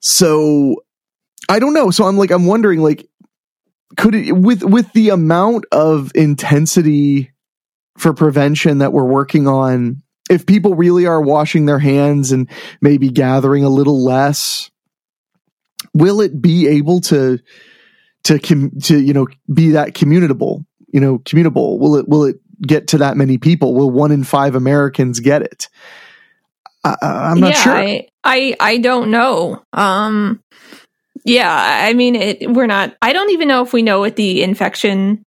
so 0.01 0.75
i 1.49 1.59
don't 1.59 1.73
know. 1.73 1.91
So 1.91 2.05
i'm 2.05 2.17
like 2.17 2.31
i'm 2.31 2.45
wondering 2.45 2.81
like 2.81 3.07
could 3.97 4.15
it 4.15 4.31
with 4.31 4.63
with 4.63 4.91
the 4.93 5.09
amount 5.09 5.65
of 5.71 6.11
intensity 6.15 7.31
for 7.97 8.13
prevention 8.13 8.79
that 8.79 8.93
we're 8.93 9.05
working 9.05 9.47
on 9.47 10.01
if 10.29 10.45
people 10.45 10.75
really 10.75 11.07
are 11.07 11.21
washing 11.21 11.65
their 11.65 11.79
hands 11.79 12.31
and 12.31 12.49
maybe 12.81 13.09
gathering 13.09 13.63
a 13.63 13.69
little 13.69 14.03
less 14.03 14.71
will 15.93 16.21
it 16.21 16.41
be 16.41 16.67
able 16.67 17.01
to 17.01 17.39
to 18.23 18.39
com- 18.39 18.79
to 18.83 18.99
you 18.99 19.13
know 19.13 19.27
be 19.53 19.71
that 19.71 19.93
communicable 19.93 20.65
you 20.91 20.99
know 20.99 21.19
commutable? 21.19 21.79
Will 21.79 21.95
it 21.97 22.07
will 22.07 22.25
it 22.25 22.37
get 22.61 22.87
to 22.89 22.99
that 22.99 23.17
many 23.17 23.37
people? 23.37 23.73
Will 23.73 23.91
one 23.91 24.11
in 24.11 24.23
five 24.23 24.55
americans 24.55 25.19
get 25.19 25.41
it? 25.41 25.69
I, 26.83 26.95
i'm 27.01 27.39
not 27.39 27.51
yeah, 27.51 27.61
sure. 27.61 27.75
I, 27.75 28.07
I 28.23 28.55
I 28.59 28.77
don't 28.77 29.11
know. 29.11 29.63
Um 29.73 30.41
yeah, 31.23 31.85
I 31.85 31.93
mean 31.93 32.15
it 32.15 32.49
we're 32.51 32.67
not 32.67 32.95
I 33.01 33.13
don't 33.13 33.31
even 33.31 33.47
know 33.47 33.63
if 33.63 33.73
we 33.73 33.81
know 33.81 33.99
what 33.99 34.15
the 34.15 34.43
infection 34.43 35.23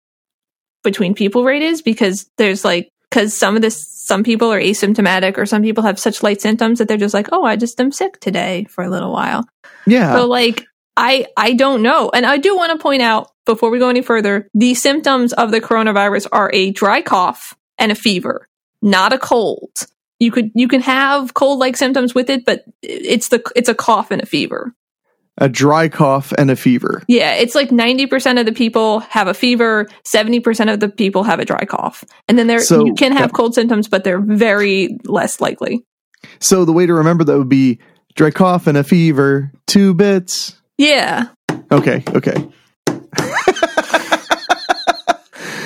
between 0.83 1.13
people 1.13 1.43
rate 1.43 1.61
is 1.61 1.81
because 1.81 2.29
there's 2.37 2.65
like 2.65 2.89
cuz 3.11 3.37
some 3.37 3.55
of 3.55 3.61
this 3.61 3.87
some 3.87 4.23
people 4.23 4.51
are 4.51 4.59
asymptomatic 4.59 5.37
or 5.37 5.45
some 5.45 5.61
people 5.61 5.83
have 5.83 5.99
such 5.99 6.23
light 6.23 6.41
symptoms 6.41 6.79
that 6.79 6.87
they're 6.87 6.97
just 6.97 7.13
like, 7.13 7.29
"Oh, 7.31 7.43
I 7.43 7.55
just 7.55 7.79
am 7.79 7.91
sick 7.91 8.19
today 8.19 8.65
for 8.69 8.83
a 8.83 8.89
little 8.89 9.11
while." 9.11 9.45
yeah 9.85 10.15
So 10.15 10.27
like 10.27 10.65
I 10.97 11.27
I 11.37 11.53
don't 11.53 11.81
know. 11.81 12.09
And 12.13 12.25
I 12.25 12.37
do 12.37 12.55
want 12.55 12.71
to 12.71 12.81
point 12.81 13.01
out 13.01 13.31
before 13.45 13.69
we 13.69 13.79
go 13.79 13.89
any 13.89 14.01
further, 14.01 14.47
the 14.53 14.73
symptoms 14.73 15.33
of 15.33 15.51
the 15.51 15.61
coronavirus 15.61 16.27
are 16.31 16.49
a 16.53 16.71
dry 16.71 17.01
cough 17.01 17.55
and 17.77 17.91
a 17.91 17.95
fever, 17.95 18.47
not 18.81 19.13
a 19.13 19.17
cold. 19.17 19.71
You 20.19 20.31
could 20.31 20.51
you 20.53 20.67
can 20.67 20.81
have 20.81 21.33
cold 21.33 21.59
like 21.59 21.75
symptoms 21.75 22.13
with 22.13 22.29
it, 22.29 22.45
but 22.45 22.63
it's 22.83 23.29
the 23.29 23.41
it's 23.55 23.69
a 23.69 23.75
cough 23.75 24.11
and 24.11 24.21
a 24.21 24.25
fever. 24.25 24.73
A 25.37 25.47
dry 25.49 25.87
cough 25.89 26.31
and 26.37 26.51
a 26.51 26.55
fever 26.55 27.01
Yeah, 27.07 27.33
it's 27.35 27.55
like 27.55 27.69
90% 27.69 28.39
of 28.39 28.45
the 28.45 28.51
people 28.51 28.99
have 28.99 29.27
a 29.27 29.33
fever, 29.33 29.87
70% 30.05 30.71
of 30.73 30.79
the 30.81 30.89
people 30.89 31.23
have 31.23 31.39
a 31.39 31.45
dry 31.45 31.63
cough. 31.65 32.03
And 32.27 32.37
then 32.37 32.47
there 32.47 32.59
So- 32.59 32.85
you 32.85 32.93
can 32.93 33.13
have 33.13 33.31
yeah. 33.31 33.35
cold 33.35 33.55
symptoms, 33.55 33.87
but 33.87 34.03
they're 34.03 34.19
very 34.21 34.97
less 35.05 35.39
likely. 35.41 35.83
so 36.39 36.65
the 36.65 36.73
way 36.73 36.85
to 36.85 36.93
remember 36.93 37.23
that 37.23 37.37
would 37.37 37.49
be 37.49 37.79
dry 38.15 38.29
cough 38.31 38.67
and 38.67 38.77
a 38.77 38.83
fever 38.83 39.51
two 39.67 39.93
bits 39.93 40.61
Yeah. 40.77 41.27
Okay, 41.71 42.03
okay. 42.13 42.49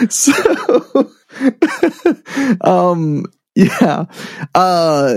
so 0.09 1.09
um 2.61 3.25
yeah. 3.55 4.05
Uh 4.53 5.15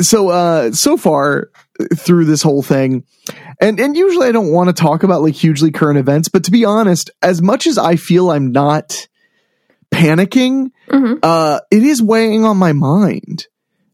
so 0.00 0.28
uh 0.28 0.72
so 0.72 0.96
far 0.96 1.50
through 1.96 2.24
this 2.24 2.42
whole 2.42 2.62
thing 2.62 3.04
and 3.60 3.78
and 3.78 3.96
usually 3.96 4.26
I 4.26 4.32
don't 4.32 4.52
want 4.52 4.68
to 4.68 4.72
talk 4.72 5.02
about 5.02 5.22
like 5.22 5.34
hugely 5.34 5.70
current 5.70 5.98
events, 5.98 6.28
but 6.28 6.44
to 6.44 6.50
be 6.50 6.64
honest, 6.64 7.10
as 7.22 7.40
much 7.40 7.66
as 7.66 7.78
I 7.78 7.96
feel 7.96 8.30
I'm 8.30 8.52
not 8.52 9.06
panicking, 9.92 10.70
hmm 10.90 11.14
uh 11.22 11.60
it 11.70 11.82
is 11.82 12.02
weighing 12.02 12.44
on 12.44 12.56
my 12.56 12.72
mind. 12.72 13.46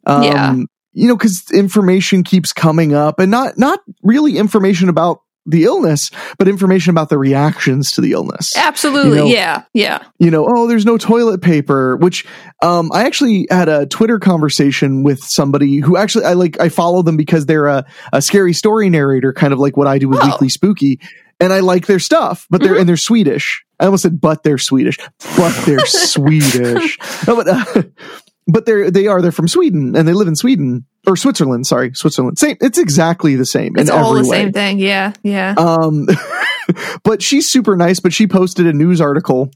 Um 0.06 0.25
Yeah. 0.25 0.54
you 0.94 1.06
know, 1.06 1.16
because 1.16 1.44
information 1.52 2.25
keeps 2.25 2.52
coming 2.52 2.94
up, 2.94 3.20
and 3.20 3.30
not 3.30 3.58
not 3.58 3.80
really 4.02 4.38
information 4.38 4.88
about 4.88 5.20
the 5.49 5.64
illness, 5.64 6.11
but 6.38 6.47
information 6.47 6.90
about 6.90 7.09
the 7.09 7.19
reactions 7.19 7.90
to 7.93 8.00
the 8.00 8.12
illness. 8.12 8.57
Absolutely. 8.57 9.19
You 9.19 9.25
know, 9.25 9.26
yeah. 9.26 9.62
Yeah. 9.73 10.05
You 10.19 10.31
know, 10.31 10.47
oh, 10.49 10.67
there's 10.67 10.85
no 10.85 10.99
toilet 10.99 11.40
paper, 11.40 11.97
which 11.97 12.26
um, 12.62 12.90
I 12.93 13.05
actually 13.05 13.47
had 13.50 13.69
a 13.69 13.87
Twitter 13.87 14.19
conversation 14.19 15.02
with 15.02 15.21
somebody 15.23 15.78
who 15.78 15.97
actually 15.97 16.26
I 16.26 16.35
like 16.35 16.61
I 16.61 16.69
follow 16.69 17.02
them 17.02 17.17
because 17.17 17.47
they're 17.47 17.67
a, 17.67 17.85
a 18.12 18.21
scary 18.21 18.52
story 18.52 18.90
narrator, 18.90 19.33
kind 19.33 19.52
of 19.52 19.59
like 19.59 19.76
what 19.76 19.87
I 19.87 19.99
do 19.99 20.09
with 20.09 20.21
oh. 20.23 20.26
Weekly 20.26 20.49
Spooky. 20.49 21.00
And 21.40 21.52
I 21.52 21.61
like 21.61 21.87
their 21.87 22.00
stuff, 22.00 22.47
but 22.50 22.61
they're 22.61 22.73
mm-hmm. 22.73 22.81
and 22.81 22.88
they're 22.88 22.97
Swedish. 22.97 23.64
I 23.78 23.85
almost 23.85 24.02
said, 24.02 24.21
but 24.21 24.43
they're 24.43 24.59
Swedish, 24.59 24.99
but 25.37 25.52
they're 25.64 25.78
Swedish. 25.87 26.99
No, 27.28 27.37
but 27.37 27.49
uh, 27.49 27.83
but 28.49 28.67
they're 28.67 28.90
they 28.90 29.07
are 29.07 29.23
they're 29.23 29.31
from 29.31 29.47
Sweden 29.47 29.95
and 29.95 30.09
they 30.09 30.14
live 30.14 30.26
in 30.26 30.35
Sweden 30.35 30.85
or 31.08 31.16
Switzerland. 31.16 31.66
Sorry, 31.66 31.92
Switzerland. 31.94 32.38
Same. 32.38 32.56
It's 32.60 32.78
exactly 32.78 33.36
the 33.36 33.46
same. 33.46 33.74
It's 33.76 33.90
all 33.90 34.14
the 34.14 34.28
way. 34.28 34.38
same 34.38 34.52
thing. 34.52 34.78
Yeah, 34.78 35.12
yeah. 35.22 35.54
Um, 35.56 36.06
but 37.02 37.22
she's 37.22 37.48
super 37.48 37.76
nice. 37.76 38.00
But 38.00 38.12
she 38.12 38.26
posted 38.26 38.66
a 38.66 38.72
news 38.72 39.00
article 39.00 39.50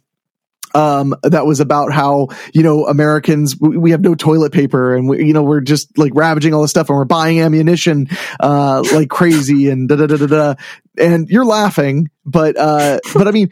um, 0.74 1.14
that 1.22 1.46
was 1.46 1.60
about 1.60 1.92
how 1.92 2.28
you 2.52 2.62
know 2.62 2.86
Americans 2.86 3.56
we, 3.60 3.76
we 3.76 3.90
have 3.90 4.00
no 4.00 4.14
toilet 4.14 4.52
paper 4.52 4.94
and 4.94 5.08
we, 5.08 5.24
you 5.24 5.32
know 5.32 5.42
we're 5.42 5.60
just 5.60 5.96
like 5.98 6.12
ravaging 6.14 6.54
all 6.54 6.62
this 6.62 6.70
stuff 6.70 6.88
and 6.88 6.96
we're 6.96 7.04
buying 7.04 7.40
ammunition 7.40 8.08
uh, 8.40 8.82
like 8.92 9.10
crazy 9.10 9.68
and 9.68 9.88
da 9.88 9.96
da 9.96 10.06
da 10.06 10.16
da 10.16 10.26
da. 10.26 10.54
And 10.98 11.28
you're 11.28 11.44
laughing, 11.44 12.10
but 12.24 12.56
uh, 12.56 13.00
but 13.14 13.28
I 13.28 13.30
mean, 13.30 13.50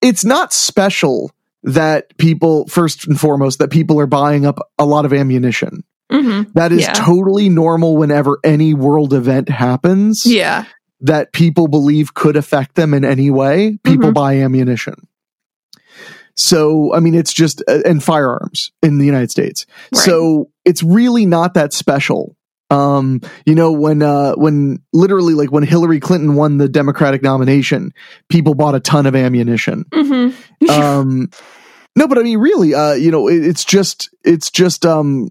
it's 0.00 0.24
not 0.24 0.52
special 0.52 1.30
that 1.64 2.16
people 2.18 2.66
first 2.66 3.06
and 3.06 3.18
foremost 3.18 3.60
that 3.60 3.70
people 3.70 4.00
are 4.00 4.06
buying 4.06 4.44
up 4.44 4.58
a 4.78 4.84
lot 4.84 5.04
of 5.04 5.12
ammunition. 5.12 5.84
Mm-hmm. 6.12 6.52
That 6.54 6.72
is 6.72 6.82
yeah. 6.82 6.92
totally 6.92 7.48
normal 7.48 7.96
whenever 7.96 8.38
any 8.44 8.74
world 8.74 9.14
event 9.14 9.48
happens. 9.48 10.22
Yeah. 10.26 10.66
That 11.00 11.32
people 11.32 11.66
believe 11.66 12.14
could 12.14 12.36
affect 12.36 12.74
them 12.76 12.94
in 12.94 13.04
any 13.04 13.30
way, 13.30 13.78
people 13.82 14.08
mm-hmm. 14.08 14.12
buy 14.12 14.36
ammunition. 14.36 15.08
So, 16.34 16.94
I 16.94 17.00
mean, 17.00 17.14
it's 17.14 17.32
just, 17.32 17.62
uh, 17.68 17.80
and 17.84 18.02
firearms 18.02 18.72
in 18.82 18.98
the 18.98 19.04
United 19.04 19.30
States. 19.30 19.66
Right. 19.94 20.02
So 20.02 20.50
it's 20.64 20.82
really 20.82 21.26
not 21.26 21.54
that 21.54 21.72
special. 21.72 22.36
Um, 22.70 23.20
you 23.44 23.54
know, 23.54 23.72
when, 23.72 24.00
uh, 24.00 24.32
when 24.34 24.82
literally 24.94 25.34
like 25.34 25.52
when 25.52 25.62
Hillary 25.62 26.00
Clinton 26.00 26.34
won 26.36 26.56
the 26.56 26.68
Democratic 26.68 27.22
nomination, 27.22 27.92
people 28.30 28.54
bought 28.54 28.74
a 28.74 28.80
ton 28.80 29.06
of 29.06 29.14
ammunition. 29.14 29.84
Mm-hmm. 29.92 30.70
um, 30.70 31.30
no, 31.94 32.08
but 32.08 32.18
I 32.18 32.22
mean, 32.22 32.38
really, 32.38 32.74
uh, 32.74 32.94
you 32.94 33.10
know, 33.10 33.28
it, 33.28 33.44
it's 33.44 33.64
just, 33.64 34.08
it's 34.24 34.50
just, 34.50 34.86
um, 34.86 35.28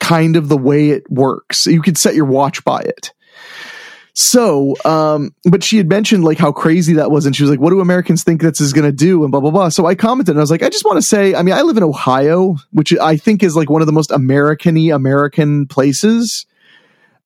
kind 0.00 0.36
of 0.36 0.48
the 0.48 0.56
way 0.56 0.90
it 0.90 1.08
works. 1.10 1.66
You 1.66 1.82
could 1.82 1.96
set 1.96 2.14
your 2.14 2.24
watch 2.24 2.64
by 2.64 2.80
it. 2.80 3.12
So, 4.12 4.74
um, 4.84 5.34
but 5.44 5.62
she 5.62 5.76
had 5.76 5.88
mentioned 5.88 6.24
like 6.24 6.36
how 6.36 6.52
crazy 6.52 6.94
that 6.94 7.10
was, 7.10 7.26
and 7.26 7.34
she 7.34 7.42
was 7.42 7.50
like, 7.50 7.60
"What 7.60 7.70
do 7.70 7.80
Americans 7.80 8.24
think 8.24 8.40
this 8.40 8.60
is 8.60 8.72
going 8.72 8.84
to 8.84 8.92
do?" 8.92 9.22
and 9.22 9.30
blah 9.30 9.40
blah 9.40 9.50
blah. 9.50 9.68
So 9.68 9.86
I 9.86 9.94
commented, 9.94 10.32
and 10.32 10.40
I 10.40 10.42
was 10.42 10.50
like, 10.50 10.62
"I 10.62 10.68
just 10.68 10.84
want 10.84 10.96
to 10.96 11.02
say, 11.02 11.34
I 11.34 11.42
mean, 11.42 11.54
I 11.54 11.62
live 11.62 11.76
in 11.76 11.84
Ohio, 11.84 12.56
which 12.72 12.92
I 12.98 13.16
think 13.16 13.42
is 13.42 13.54
like 13.54 13.70
one 13.70 13.82
of 13.82 13.86
the 13.86 13.92
most 13.92 14.10
American-y 14.10 14.94
American 14.94 15.66
places." 15.66 16.44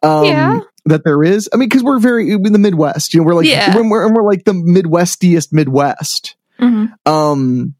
Um, 0.02 0.24
yeah. 0.26 0.60
That 0.86 1.02
there 1.02 1.24
is, 1.24 1.48
I 1.50 1.56
mean, 1.56 1.70
because 1.70 1.82
we're 1.82 1.98
very 1.98 2.30
in 2.30 2.52
the 2.52 2.58
Midwest, 2.58 3.14
you 3.14 3.20
know, 3.20 3.24
we're 3.24 3.34
like, 3.34 3.46
yeah. 3.46 3.74
we're, 3.74 4.12
we're 4.12 4.22
like 4.22 4.44
the 4.44 4.52
Midwestiest 4.52 5.50
Midwest. 5.50 6.36
Mm-hmm. 6.60 7.10
Um, 7.10 7.74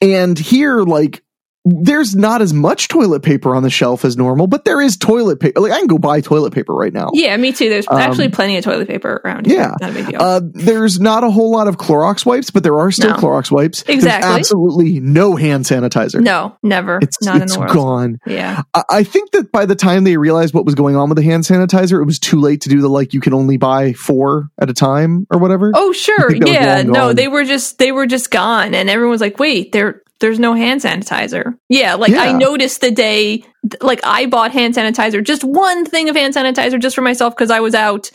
and 0.00 0.38
here, 0.38 0.82
like, 0.82 1.24
there's 1.64 2.16
not 2.16 2.42
as 2.42 2.52
much 2.52 2.88
toilet 2.88 3.22
paper 3.22 3.54
on 3.54 3.62
the 3.62 3.70
shelf 3.70 4.04
as 4.04 4.16
normal, 4.16 4.48
but 4.48 4.64
there 4.64 4.80
is 4.80 4.96
toilet 4.96 5.38
paper. 5.38 5.60
Like 5.60 5.72
I 5.72 5.78
can 5.78 5.86
go 5.86 5.98
buy 5.98 6.20
toilet 6.20 6.52
paper 6.52 6.74
right 6.74 6.92
now. 6.92 7.10
Yeah, 7.12 7.36
me 7.36 7.52
too. 7.52 7.68
There's 7.68 7.86
um, 7.88 7.98
actually 7.98 8.30
plenty 8.30 8.56
of 8.56 8.64
toilet 8.64 8.88
paper 8.88 9.20
around 9.24 9.46
here. 9.46 9.58
Yeah, 9.58 9.74
not 9.80 9.90
a 9.90 9.94
big 9.94 10.08
deal. 10.08 10.20
Uh, 10.20 10.40
there's 10.42 10.98
not 10.98 11.22
a 11.22 11.30
whole 11.30 11.52
lot 11.52 11.68
of 11.68 11.76
Clorox 11.76 12.26
wipes, 12.26 12.50
but 12.50 12.64
there 12.64 12.78
are 12.78 12.90
still 12.90 13.10
no. 13.10 13.16
Clorox 13.16 13.50
wipes. 13.50 13.84
Exactly. 13.86 14.00
There's 14.00 14.38
absolutely 14.40 14.98
no 14.98 15.36
hand 15.36 15.64
sanitizer. 15.64 16.20
No, 16.20 16.56
never. 16.62 16.98
It's, 17.00 17.22
not 17.22 17.40
it's 17.40 17.56
gone. 17.56 18.18
Yeah. 18.26 18.62
I, 18.74 18.82
I, 18.90 19.04
think 19.04 19.30
that 19.32 19.52
by 19.52 19.66
the 19.66 19.76
time 19.76 20.04
they 20.04 20.16
realized 20.16 20.54
what 20.54 20.64
was 20.64 20.74
going 20.74 20.96
on 20.96 21.08
with 21.08 21.16
the 21.16 21.24
hand 21.24 21.44
sanitizer, 21.44 22.00
it 22.00 22.06
was 22.06 22.18
too 22.18 22.40
late 22.40 22.62
to 22.62 22.68
do 22.68 22.80
the 22.80 22.88
like 22.88 23.14
you 23.14 23.20
can 23.20 23.34
only 23.34 23.56
buy 23.56 23.92
four 23.92 24.48
at 24.60 24.68
a 24.68 24.74
time 24.74 25.26
or 25.30 25.38
whatever. 25.38 25.70
Oh 25.74 25.92
sure, 25.92 26.34
yeah. 26.34 26.82
No, 26.82 27.12
they 27.12 27.28
were 27.28 27.44
just 27.44 27.78
they 27.78 27.92
were 27.92 28.06
just 28.06 28.32
gone, 28.32 28.74
and 28.74 28.90
everyone 28.90 29.12
was 29.12 29.20
like, 29.20 29.38
"Wait, 29.38 29.70
they're 29.72 30.01
there's 30.22 30.38
no 30.38 30.54
hand 30.54 30.80
sanitizer. 30.80 31.58
Yeah, 31.68 31.94
like 31.94 32.12
yeah. 32.12 32.22
I 32.22 32.32
noticed 32.32 32.80
the 32.80 32.90
day 32.90 33.44
like 33.82 34.00
I 34.04 34.24
bought 34.24 34.52
hand 34.52 34.74
sanitizer, 34.74 35.22
just 35.22 35.44
one 35.44 35.84
thing 35.84 36.08
of 36.08 36.16
hand 36.16 36.34
sanitizer 36.34 36.80
just 36.80 36.94
for 36.94 37.02
myself 37.02 37.36
because 37.36 37.50
I 37.50 37.60
was 37.60 37.74
out 37.74 38.10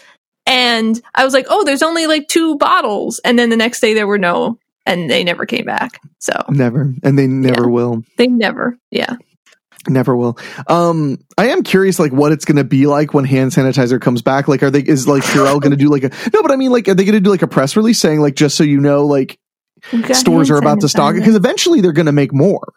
and 0.47 0.99
I 1.13 1.23
was 1.23 1.35
like, 1.35 1.45
"Oh, 1.49 1.63
there's 1.63 1.83
only 1.83 2.07
like 2.07 2.27
two 2.27 2.57
bottles." 2.57 3.21
And 3.23 3.37
then 3.37 3.51
the 3.51 3.57
next 3.57 3.79
day 3.79 3.93
there 3.93 4.07
were 4.07 4.17
no 4.17 4.57
and 4.87 5.09
they 5.09 5.23
never 5.23 5.45
came 5.45 5.65
back. 5.65 5.99
So 6.19 6.33
Never. 6.49 6.93
And 7.03 7.19
they 7.19 7.27
never 7.27 7.63
yeah. 7.63 7.69
will. 7.69 8.03
They 8.17 8.27
never. 8.27 8.77
Yeah. 8.89 9.17
Never 9.87 10.15
will. 10.15 10.37
Um, 10.67 11.19
I 11.37 11.49
am 11.49 11.63
curious, 11.63 11.99
like, 11.99 12.11
what 12.11 12.31
it's 12.31 12.45
going 12.45 12.57
to 12.57 12.63
be 12.63 12.87
like 12.87 13.13
when 13.13 13.23
hand 13.23 13.51
sanitizer 13.51 14.01
comes 14.01 14.21
back. 14.21 14.47
Like, 14.47 14.63
are 14.63 14.69
they 14.69 14.81
is 14.81 15.07
like 15.07 15.23
Purell 15.23 15.61
going 15.61 15.71
to 15.71 15.77
do 15.77 15.89
like 15.89 16.03
a 16.03 16.09
no? 16.33 16.41
But 16.41 16.51
I 16.51 16.55
mean, 16.55 16.71
like, 16.71 16.87
are 16.87 16.93
they 16.93 17.05
going 17.05 17.13
to 17.13 17.21
do 17.21 17.29
like 17.29 17.41
a 17.41 17.47
press 17.47 17.77
release 17.77 17.99
saying 17.99 18.19
like 18.19 18.35
just 18.35 18.57
so 18.57 18.63
you 18.63 18.81
know, 18.81 19.05
like 19.05 19.39
stores 20.13 20.49
are 20.49 20.57
about 20.57 20.81
to 20.81 20.89
stock 20.89 21.15
it 21.15 21.19
because 21.19 21.35
eventually 21.35 21.81
they're 21.81 21.93
going 21.93 22.05
to 22.07 22.11
make 22.11 22.33
more. 22.33 22.73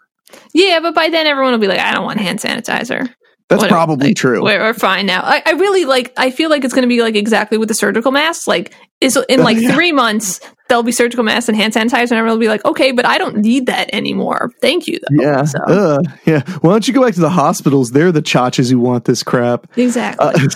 Yeah, 0.52 0.80
but 0.80 0.94
by 0.94 1.08
then 1.08 1.26
everyone 1.26 1.52
will 1.52 1.58
be 1.58 1.68
like, 1.68 1.80
I 1.80 1.92
don't 1.92 2.04
want 2.04 2.20
hand 2.20 2.38
sanitizer. 2.38 3.12
That's 3.48 3.66
probably 3.66 4.08
like, 4.08 4.16
true. 4.16 4.44
We're, 4.44 4.60
we're, 4.60 4.74
fine 4.74 5.06
now. 5.06 5.22
I, 5.22 5.42
I, 5.44 5.52
really 5.52 5.84
like. 5.84 6.12
I 6.16 6.30
feel 6.30 6.50
like 6.50 6.62
it's 6.62 6.72
going 6.72 6.82
to 6.82 6.88
be 6.88 7.02
like 7.02 7.16
exactly 7.16 7.58
with 7.58 7.66
the 7.66 7.74
surgical 7.74 8.12
masks. 8.12 8.46
Like, 8.46 8.72
is 9.00 9.18
in 9.28 9.42
like 9.42 9.58
yeah. 9.58 9.72
three 9.74 9.90
months 9.90 10.40
there'll 10.70 10.82
be 10.82 10.92
surgical 10.92 11.24
masks 11.24 11.48
and 11.48 11.56
hand 11.56 11.74
sanitizer, 11.74 12.02
and 12.02 12.12
everyone 12.12 12.38
will 12.38 12.38
be 12.38 12.48
like, 12.48 12.64
okay, 12.64 12.92
but 12.92 13.04
I 13.04 13.18
don't 13.18 13.38
need 13.38 13.66
that 13.66 13.92
anymore. 13.92 14.52
Thank 14.60 14.86
you, 14.86 14.98
though. 15.00 15.22
Yeah. 15.22 15.44
So. 15.44 15.58
Uh, 15.58 15.98
yeah. 16.24 16.40
Why 16.60 16.70
don't 16.70 16.88
you 16.88 16.94
go 16.94 17.04
back 17.04 17.14
to 17.14 17.20
the 17.20 17.28
hospitals? 17.28 17.90
They're 17.90 18.12
the 18.12 18.22
chachas 18.22 18.70
who 18.70 18.78
want 18.78 19.04
this 19.04 19.22
crap. 19.22 19.66
Exactly. 19.76 20.26
Uh, 20.26 20.48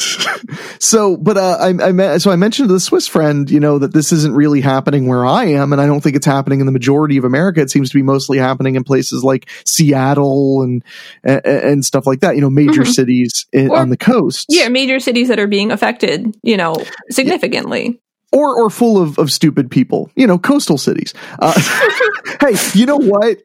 so, 0.79 1.17
but 1.17 1.37
uh, 1.37 1.59
I, 1.61 2.13
I, 2.15 2.19
so 2.19 2.31
I 2.31 2.37
mentioned 2.37 2.69
to 2.69 2.73
the 2.73 2.81
Swiss 2.81 3.09
friend, 3.09 3.51
you 3.51 3.61
know, 3.61 3.79
that 3.79 3.93
this 3.93 4.13
isn't 4.13 4.35
really 4.35 4.61
happening 4.61 5.09
where 5.09 5.27
I 5.27 5.47
am, 5.47 5.73
and 5.73 5.83
I 5.83 5.87
don't 5.87 6.01
think 6.01 6.17
it's 6.17 6.27
happening 6.27 6.61
in 6.61 6.67
the 6.67 6.73
majority 6.73 7.17
of 7.17 7.25
America. 7.25 7.61
It 7.61 7.71
seems 7.71 7.91
to 7.91 7.95
be 7.95 8.03
mostly 8.03 8.39
happening 8.39 8.77
in 8.77 8.85
places 8.85 9.25
like 9.25 9.51
Seattle 9.67 10.63
and 10.63 10.83
and, 11.25 11.45
and 11.45 11.85
stuff 11.85 12.07
like 12.07 12.21
that. 12.21 12.37
You 12.37 12.41
know, 12.41 12.51
major 12.51 12.83
mm-hmm. 12.83 12.93
cities 12.93 13.47
in, 13.53 13.71
or, 13.71 13.79
on 13.79 13.91
the 13.91 13.97
coast. 13.97 14.47
Yeah, 14.49 14.69
major 14.69 15.01
cities 15.01 15.29
that 15.29 15.41
are 15.41 15.49
being 15.49 15.73
affected. 15.73 16.37
You 16.43 16.57
know, 16.57 16.77
significantly 17.11 18.01
or 18.35 18.55
or 18.61 18.69
full 18.69 19.01
of, 19.01 19.19
of 19.19 19.31
stupid 19.31 19.71
people. 19.71 20.11
You 20.17 20.27
know, 20.27 20.39
coastal 20.39 20.77
cities. 20.77 21.15
Uh, 21.39 21.53
hey, 22.41 22.57
you 22.75 22.85
know 22.85 22.99
what? 22.99 23.39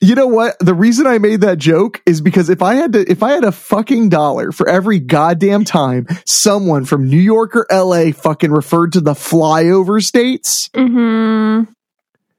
You 0.00 0.14
know 0.14 0.28
what? 0.28 0.56
The 0.60 0.72
reason 0.72 1.06
I 1.06 1.18
made 1.18 1.42
that 1.42 1.58
joke 1.58 2.00
is 2.06 2.22
because 2.22 2.48
if 2.48 2.62
I 2.62 2.74
had 2.74 2.94
to, 2.94 3.10
if 3.10 3.22
I 3.22 3.32
had 3.32 3.44
a 3.44 3.52
fucking 3.52 4.08
dollar 4.08 4.50
for 4.50 4.66
every 4.66 4.98
goddamn 4.98 5.64
time 5.64 6.06
someone 6.26 6.86
from 6.86 7.10
New 7.10 7.18
York 7.18 7.54
or 7.54 7.66
LA 7.70 8.12
fucking 8.12 8.50
referred 8.50 8.94
to 8.94 9.02
the 9.02 9.12
flyover 9.12 10.02
states, 10.02 10.70
mm-hmm. 10.70 11.70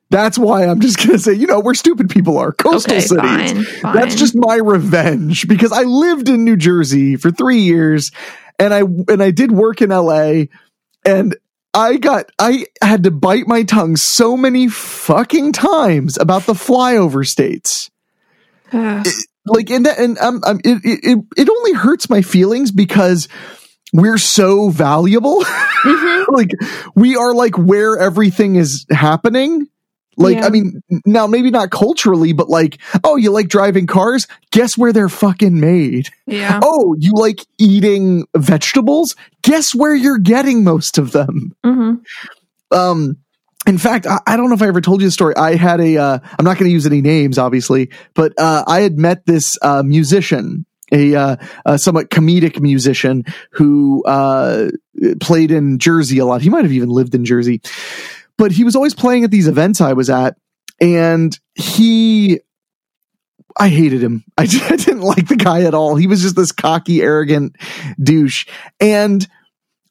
that's 0.09 0.39
why 0.39 0.65
I'm 0.65 0.79
just 0.79 0.97
gonna 0.97 1.19
say, 1.19 1.33
you 1.33 1.45
know, 1.45 1.59
where 1.59 1.75
stupid 1.75 2.09
people 2.09 2.39
are, 2.39 2.51
coastal 2.51 2.93
okay, 2.93 3.01
cities. 3.01 3.21
Fine, 3.21 3.63
fine. 3.63 3.95
That's 3.95 4.15
just 4.15 4.33
my 4.35 4.55
revenge 4.55 5.47
because 5.47 5.71
I 5.71 5.83
lived 5.83 6.29
in 6.29 6.43
New 6.43 6.57
Jersey 6.57 7.15
for 7.15 7.29
three 7.29 7.59
years, 7.59 8.11
and 8.57 8.73
I 8.73 8.79
and 8.79 9.21
I 9.21 9.29
did 9.29 9.51
work 9.51 9.83
in 9.83 9.91
LA, 9.91 10.45
and 11.05 11.35
I 11.73 11.97
got, 11.97 12.31
I 12.37 12.65
had 12.81 13.03
to 13.03 13.11
bite 13.11 13.47
my 13.47 13.63
tongue 13.63 13.95
so 13.95 14.35
many 14.35 14.67
fucking 14.67 15.53
times 15.53 16.17
about 16.17 16.43
the 16.43 16.53
flyover 16.53 17.25
states. 17.25 17.89
it, 19.05 19.25
like, 19.45 19.69
and, 19.69 19.87
and 19.87 20.17
um, 20.19 20.41
um, 20.45 20.59
it, 20.63 20.81
it, 20.83 21.25
it 21.37 21.49
only 21.49 21.73
hurts 21.73 22.09
my 22.09 22.21
feelings 22.21 22.71
because 22.71 23.27
we're 23.93 24.17
so 24.17 24.69
valuable. 24.69 25.43
Mm-hmm. 25.81 26.35
like, 26.35 26.51
we 26.93 27.15
are 27.15 27.33
like 27.33 27.57
where 27.57 27.97
everything 27.97 28.55
is 28.55 28.85
happening. 28.91 29.65
Like, 30.17 30.37
yeah. 30.37 30.45
I 30.45 30.49
mean, 30.49 30.83
now 31.05 31.25
maybe 31.27 31.51
not 31.51 31.71
culturally, 31.71 32.33
but 32.33 32.49
like, 32.49 32.79
oh, 33.03 33.15
you 33.15 33.31
like 33.31 33.47
driving 33.47 33.87
cars? 33.87 34.27
Guess 34.51 34.77
where 34.77 34.91
they're 34.91 35.09
fucking 35.09 35.59
made? 35.59 36.09
Yeah. 36.25 36.59
Oh, 36.73 36.95
you 36.97 37.13
like 37.15 37.45
eating 37.57 38.25
vegetables? 38.35 39.15
Guess 39.41 39.73
where 39.73 39.95
you're 39.95 40.19
getting 40.19 40.63
most 40.63 40.97
of 40.97 41.11
them? 41.11 41.55
Mm-hmm. 41.65 42.75
Um, 42.77 43.17
in 43.67 43.77
fact, 43.77 44.05
I, 44.05 44.19
I, 44.25 44.37
don't 44.37 44.49
know 44.49 44.55
if 44.55 44.61
I 44.61 44.67
ever 44.67 44.81
told 44.81 45.01
you 45.01 45.07
the 45.07 45.11
story. 45.11 45.35
I 45.35 45.55
had 45.55 45.81
a, 45.81 45.97
uh, 45.97 46.19
I'm 46.37 46.45
not 46.45 46.57
going 46.57 46.69
to 46.69 46.71
use 46.71 46.85
any 46.85 47.01
names, 47.01 47.37
obviously, 47.37 47.89
but, 48.13 48.33
uh, 48.37 48.63
I 48.67 48.81
had 48.81 48.97
met 48.97 49.25
this, 49.25 49.57
uh, 49.61 49.83
musician 49.83 50.65
a, 50.91 51.15
uh, 51.15 51.35
a, 51.65 51.79
somewhat 51.79 52.09
comedic 52.09 52.59
musician 52.59 53.25
who 53.51 54.03
uh, 54.05 54.69
played 55.19 55.51
in 55.51 55.79
Jersey 55.79 56.19
a 56.19 56.25
lot. 56.25 56.41
He 56.41 56.49
might 56.49 56.63
have 56.63 56.71
even 56.71 56.89
lived 56.89 57.15
in 57.15 57.25
Jersey 57.25 57.61
but 58.41 58.51
he 58.51 58.63
was 58.63 58.75
always 58.75 58.95
playing 58.95 59.23
at 59.23 59.29
these 59.29 59.47
events 59.47 59.81
I 59.81 59.93
was 59.93 60.09
at, 60.09 60.35
and 60.81 61.37
he 61.53 62.39
I 63.55 63.69
hated 63.69 64.01
him. 64.01 64.23
I, 64.35 64.41
I 64.69 64.77
didn't 64.77 65.01
like 65.01 65.27
the 65.27 65.35
guy 65.35 65.61
at 65.65 65.75
all. 65.75 65.95
He 65.95 66.07
was 66.07 66.23
just 66.23 66.35
this 66.35 66.51
cocky, 66.51 67.03
arrogant 67.03 67.55
douche. 68.01 68.47
And 68.79 69.27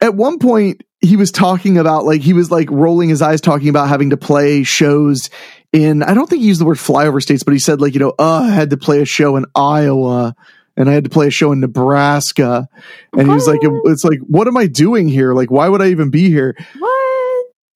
at 0.00 0.16
one 0.16 0.40
point, 0.40 0.83
he 1.00 1.14
was 1.14 1.30
talking 1.30 1.78
about 1.78 2.04
like 2.04 2.23
he 2.23 2.33
was 2.33 2.50
like 2.50 2.69
rolling 2.73 3.09
his 3.09 3.23
eyes, 3.23 3.40
talking 3.40 3.69
about 3.69 3.88
having 3.88 4.11
to 4.11 4.16
play 4.16 4.64
shows 4.64 5.30
in. 5.73 6.02
I 6.02 6.12
don't 6.12 6.28
think 6.28 6.42
he 6.42 6.49
used 6.49 6.61
the 6.61 6.66
word 6.66 6.78
flyover 6.78 7.23
states, 7.23 7.45
but 7.45 7.52
he 7.52 7.61
said 7.61 7.80
like 7.80 7.95
you 7.95 8.00
know, 8.00 8.14
uh, 8.19 8.47
I 8.47 8.50
had 8.50 8.71
to 8.71 8.76
play 8.76 9.00
a 9.00 9.04
show 9.04 9.37
in 9.37 9.47
Iowa 9.54 10.35
and 10.76 10.88
I 10.88 10.95
had 10.95 11.04
to 11.04 11.11
play 11.11 11.26
a 11.26 11.30
show 11.30 11.52
in 11.52 11.61
Nebraska. 11.61 12.69
And 13.12 13.28
he 13.28 13.35
was 13.35 13.47
like, 13.47 13.61
it's 13.62 14.02
like, 14.02 14.19
what 14.21 14.49
am 14.49 14.57
I 14.57 14.66
doing 14.66 15.09
here? 15.09 15.35
Like, 15.35 15.50
why 15.50 15.69
would 15.69 15.83
I 15.83 15.88
even 15.88 16.11
be 16.11 16.30
here? 16.30 16.57
What? 16.78 16.89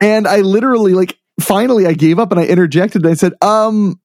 And 0.01 0.27
I 0.27 0.41
literally 0.41 0.93
like 0.93 1.17
finally 1.41 1.87
I 1.87 1.95
gave 1.95 2.19
up 2.19 2.31
and 2.31 2.41
I 2.41 2.47
interjected 2.47 3.03
and 3.03 3.11
I 3.11 3.15
said, 3.15 3.33
um, 3.41 4.01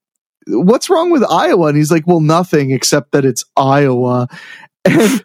what's 0.47 0.89
wrong 0.89 1.11
with 1.11 1.23
Iowa? 1.23 1.67
And 1.67 1.77
he's 1.77 1.91
like, 1.91 2.07
well, 2.07 2.21
nothing 2.21 2.71
except 2.71 3.11
that 3.11 3.25
it's 3.25 3.45
Iowa. 3.55 4.27
And, 4.85 5.21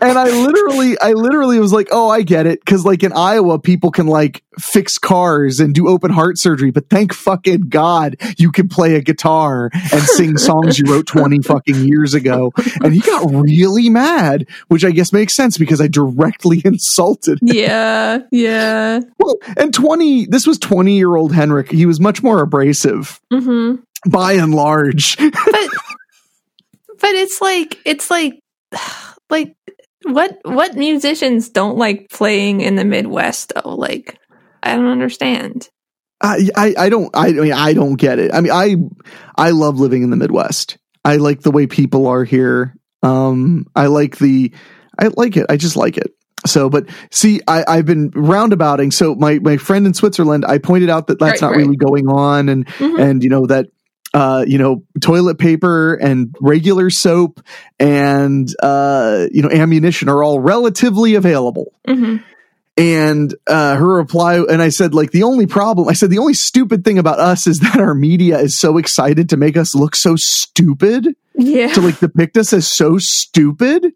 and 0.00 0.18
I 0.18 0.24
literally, 0.30 0.98
I 0.98 1.12
literally 1.12 1.58
was 1.60 1.72
like, 1.72 1.88
oh, 1.92 2.08
I 2.08 2.22
get 2.22 2.46
it. 2.46 2.64
Cause 2.64 2.84
like 2.84 3.02
in 3.02 3.12
Iowa, 3.12 3.58
people 3.58 3.90
can 3.90 4.06
like 4.06 4.42
fix 4.58 4.96
cars 4.98 5.60
and 5.60 5.74
do 5.74 5.88
open 5.88 6.10
heart 6.10 6.38
surgery, 6.38 6.70
but 6.70 6.88
thank 6.88 7.12
fucking 7.12 7.68
God 7.68 8.16
you 8.38 8.50
can 8.50 8.68
play 8.68 8.94
a 8.94 9.02
guitar 9.02 9.70
and 9.74 10.02
sing 10.02 10.38
songs 10.38 10.78
you 10.78 10.90
wrote 10.90 11.06
20 11.06 11.42
fucking 11.44 11.84
years 11.84 12.14
ago. 12.14 12.52
And 12.82 12.94
he 12.94 13.00
got 13.00 13.30
really 13.30 13.90
mad, 13.90 14.46
which 14.68 14.84
I 14.84 14.90
guess 14.90 15.12
makes 15.12 15.34
sense 15.34 15.58
because 15.58 15.80
I 15.80 15.88
directly 15.88 16.62
insulted 16.64 17.40
him. 17.42 17.48
Yeah, 17.48 18.18
yeah. 18.32 19.00
Well, 19.18 19.36
and 19.56 19.72
20, 19.74 20.26
this 20.26 20.46
was 20.46 20.58
20 20.58 20.96
year 20.96 21.14
old 21.14 21.34
Henrik. 21.34 21.70
He 21.70 21.84
was 21.86 22.00
much 22.00 22.22
more 22.22 22.40
abrasive 22.40 23.20
Mm-hmm. 23.32 23.82
by 24.10 24.32
and 24.32 24.54
large. 24.54 25.16
But 25.20 25.68
but 27.00 27.10
it's 27.16 27.40
like 27.42 27.78
it's 27.84 28.10
like 28.10 28.40
like 29.30 29.56
what 30.04 30.38
what 30.44 30.76
musicians 30.76 31.48
don't 31.48 31.78
like 31.78 32.08
playing 32.10 32.60
in 32.60 32.74
the 32.76 32.84
Midwest 32.84 33.52
though? 33.54 33.74
Like 33.74 34.18
I 34.62 34.74
don't 34.76 34.86
understand. 34.88 35.68
I, 36.20 36.48
I, 36.56 36.74
I 36.78 36.88
don't 36.88 37.14
I, 37.14 37.28
I 37.28 37.32
mean 37.32 37.52
I 37.52 37.72
don't 37.74 37.96
get 37.96 38.18
it. 38.18 38.32
I 38.34 38.40
mean 38.40 38.52
I 38.52 38.76
I 39.36 39.50
love 39.50 39.78
living 39.80 40.02
in 40.02 40.10
the 40.10 40.16
Midwest. 40.16 40.78
I 41.04 41.16
like 41.16 41.40
the 41.42 41.50
way 41.50 41.66
people 41.66 42.06
are 42.06 42.24
here. 42.24 42.74
Um 43.02 43.66
I 43.74 43.86
like 43.86 44.18
the 44.18 44.52
I 44.98 45.08
like 45.16 45.36
it. 45.36 45.46
I 45.48 45.56
just 45.56 45.76
like 45.76 45.96
it. 45.96 46.12
So, 46.46 46.68
but 46.68 46.86
see, 47.10 47.40
I, 47.48 47.64
I've 47.66 47.86
been 47.86 48.10
roundabouting. 48.14 48.90
So 48.90 49.14
my, 49.14 49.38
my 49.38 49.56
friend 49.56 49.86
in 49.86 49.94
Switzerland, 49.94 50.44
I 50.46 50.58
pointed 50.58 50.90
out 50.90 51.06
that 51.06 51.18
that's 51.18 51.40
Right, 51.40 51.48
not 51.48 51.50
right. 51.56 51.64
really 51.64 51.76
going 51.76 52.06
on 52.06 52.50
and, 52.50 52.66
Mhm. 52.66 53.00
and 53.00 53.22
you 53.24 53.30
know, 53.30 53.46
that, 53.46 53.68
uh, 54.14 54.44
you 54.46 54.56
know, 54.56 54.82
toilet 55.00 55.38
paper 55.38 55.94
and 55.94 56.34
regular 56.40 56.88
soap 56.88 57.40
and, 57.78 58.48
uh, 58.62 59.26
you 59.30 59.42
know, 59.42 59.50
ammunition 59.50 60.08
are 60.08 60.22
all 60.22 60.40
relatively 60.40 61.14
available. 61.16 61.72
hmm 61.86 62.16
And 62.76 63.34
uh, 63.46 63.76
her 63.76 63.96
reply, 63.96 64.38
and 64.38 64.62
I 64.62 64.70
said, 64.70 64.94
like, 64.94 65.10
the 65.12 65.22
only 65.24 65.46
problem, 65.46 65.88
I 65.88 65.92
said, 65.92 66.10
the 66.10 66.18
only 66.18 66.34
stupid 66.34 66.84
thing 66.84 66.98
about 66.98 67.20
us 67.20 67.46
is 67.46 67.58
that 67.60 67.76
our 67.78 67.94
media 67.94 68.38
is 68.38 68.58
so 68.58 68.78
excited 68.78 69.28
to 69.30 69.36
make 69.36 69.56
us 69.56 69.74
look 69.74 69.94
so 69.94 70.14
stupid, 70.16 71.14
Yeah. 71.36 71.72
to 71.74 71.80
like 71.80 72.00
depict 72.00 72.36
us 72.36 72.52
as 72.52 72.68
so 72.68 72.98
stupid. 72.98 73.92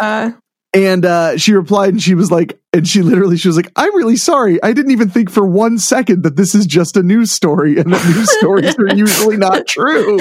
Uh, 0.00 0.32
And 0.72 1.04
uh, 1.04 1.36
she 1.36 1.52
replied, 1.52 1.88
and 1.94 2.00
she 2.02 2.14
was 2.14 2.30
like, 2.30 2.60
and 2.72 2.86
she 2.86 3.02
literally, 3.02 3.36
she 3.36 3.48
was 3.48 3.56
like, 3.56 3.72
I'm 3.74 3.92
really 3.96 4.16
sorry. 4.16 4.62
I 4.62 4.72
didn't 4.72 4.92
even 4.92 5.10
think 5.10 5.28
for 5.28 5.44
one 5.44 5.78
second 5.78 6.22
that 6.22 6.36
this 6.36 6.54
is 6.54 6.64
just 6.64 6.96
a 6.96 7.02
news 7.02 7.32
story 7.32 7.76
and 7.78 7.92
that 7.92 8.04
news 8.06 8.30
stories 8.38 8.78
are 8.78 8.94
usually 8.94 9.36
not 9.36 9.66
true. 9.66 10.20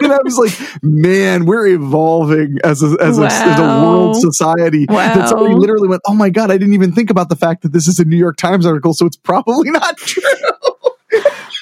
And 0.00 0.12
I 0.12 0.18
was 0.22 0.38
like, 0.38 0.82
man, 0.84 1.44
we're 1.44 1.66
evolving 1.66 2.58
as 2.62 2.84
a, 2.84 2.96
as 3.00 3.18
a, 3.18 3.24
as 3.24 3.58
a 3.58 3.62
Wow. 3.62 3.84
world 3.84 4.14
society. 4.16 4.86
That 4.86 5.28
somebody 5.28 5.54
literally 5.56 5.88
went, 5.88 6.02
oh 6.06 6.14
my 6.14 6.30
God, 6.30 6.52
I 6.52 6.58
didn't 6.58 6.74
even 6.74 6.92
think 6.92 7.10
about 7.10 7.28
the 7.28 7.34
fact 7.36 7.62
that 7.62 7.72
this 7.72 7.88
is 7.88 7.98
a 7.98 8.04
New 8.04 8.16
York 8.16 8.36
Times 8.36 8.66
article, 8.66 8.94
so 8.94 9.06
it's 9.06 9.16
probably 9.16 9.70
not 9.72 9.96
true. 9.96 10.22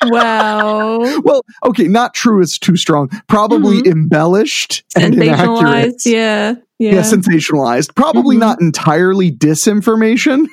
wow. 0.02 0.98
well, 1.24 1.42
okay, 1.64 1.88
not 1.88 2.12
true 2.12 2.42
is 2.42 2.58
too 2.60 2.76
strong. 2.76 3.08
Probably 3.26 3.80
embellished 3.86 4.84
and 4.94 5.14
inaccurate. 5.14 5.94
Yeah. 6.04 6.56
Yeah. 6.78 6.94
Yeah, 6.94 7.00
sensationalized. 7.02 7.94
Probably 7.96 8.36
Mhm. 8.36 8.40
not 8.40 8.60
entirely 8.60 9.32
disinformation, 9.32 10.46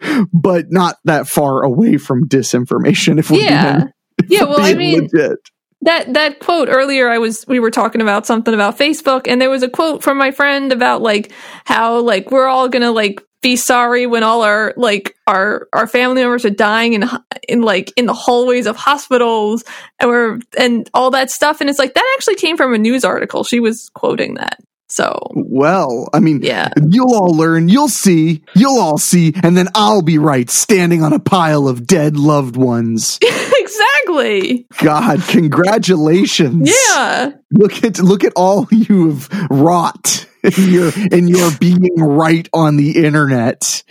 but 0.32 0.66
not 0.70 0.96
that 1.04 1.26
far 1.28 1.62
away 1.62 1.96
from 1.96 2.28
disinformation. 2.28 3.18
If 3.18 3.30
we're 3.30 3.40
Yeah. 3.40 3.76
being, 3.78 3.92
if 4.18 4.30
Yeah, 4.30 4.44
well, 4.44 4.60
I 4.60 4.74
mean- 4.74 5.08
legit. 5.12 5.38
that 5.82 6.12
that 6.12 6.40
quote 6.40 6.68
earlier 6.70 7.08
i 7.08 7.16
was 7.16 7.42
we 7.48 7.58
were 7.58 7.70
talking 7.70 8.02
about 8.02 8.26
something 8.26 8.52
about 8.52 8.76
facebook 8.76 9.22
and 9.26 9.40
there 9.40 9.48
was 9.48 9.62
a 9.62 9.68
quote 9.68 10.02
from 10.02 10.18
my 10.18 10.30
friend 10.30 10.72
about 10.72 11.00
like 11.00 11.32
how 11.64 11.98
like 12.00 12.30
we're 12.30 12.46
all 12.46 12.68
gonna 12.68 12.90
like 12.92 13.22
be 13.40 13.56
sorry 13.56 14.06
when 14.06 14.22
all 14.22 14.42
our 14.42 14.74
like 14.76 15.14
our 15.26 15.68
our 15.72 15.86
family 15.86 16.20
members 16.20 16.44
are 16.44 16.50
dying 16.50 16.92
in 16.92 17.08
in 17.48 17.62
like 17.62 17.90
in 17.96 18.04
the 18.04 18.12
hallways 18.12 18.66
of 18.66 18.76
hospitals 18.76 19.64
and 19.98 20.10
we're 20.10 20.38
and 20.58 20.90
all 20.92 21.10
that 21.10 21.30
stuff 21.30 21.62
and 21.62 21.70
it's 21.70 21.78
like 21.78 21.94
that 21.94 22.14
actually 22.14 22.34
came 22.34 22.58
from 22.58 22.74
a 22.74 22.78
news 22.78 23.02
article 23.02 23.42
she 23.42 23.58
was 23.58 23.88
quoting 23.94 24.34
that 24.34 24.58
so 24.90 25.16
Well, 25.34 26.08
I 26.12 26.20
mean, 26.20 26.40
yeah 26.42 26.70
you'll 26.90 27.14
all 27.14 27.34
learn, 27.34 27.68
you'll 27.68 27.88
see, 27.88 28.42
you'll 28.54 28.78
all 28.78 28.98
see, 28.98 29.32
and 29.42 29.56
then 29.56 29.68
I'll 29.74 30.02
be 30.02 30.18
right, 30.18 30.50
standing 30.50 31.02
on 31.02 31.12
a 31.12 31.18
pile 31.20 31.68
of 31.68 31.86
dead 31.86 32.16
loved 32.16 32.56
ones. 32.56 33.18
exactly 33.22 34.66
God, 34.82 35.22
congratulations! 35.28 36.70
yeah 36.94 37.32
look 37.52 37.82
at 37.84 37.98
look 37.98 38.24
at 38.24 38.32
all 38.36 38.66
you've 38.70 39.28
wrought 39.50 40.26
in 40.42 40.70
your 40.70 40.92
in 41.12 41.28
your 41.28 41.50
being 41.60 41.96
right 41.96 42.48
on 42.52 42.76
the 42.76 43.04
internet. 43.04 43.82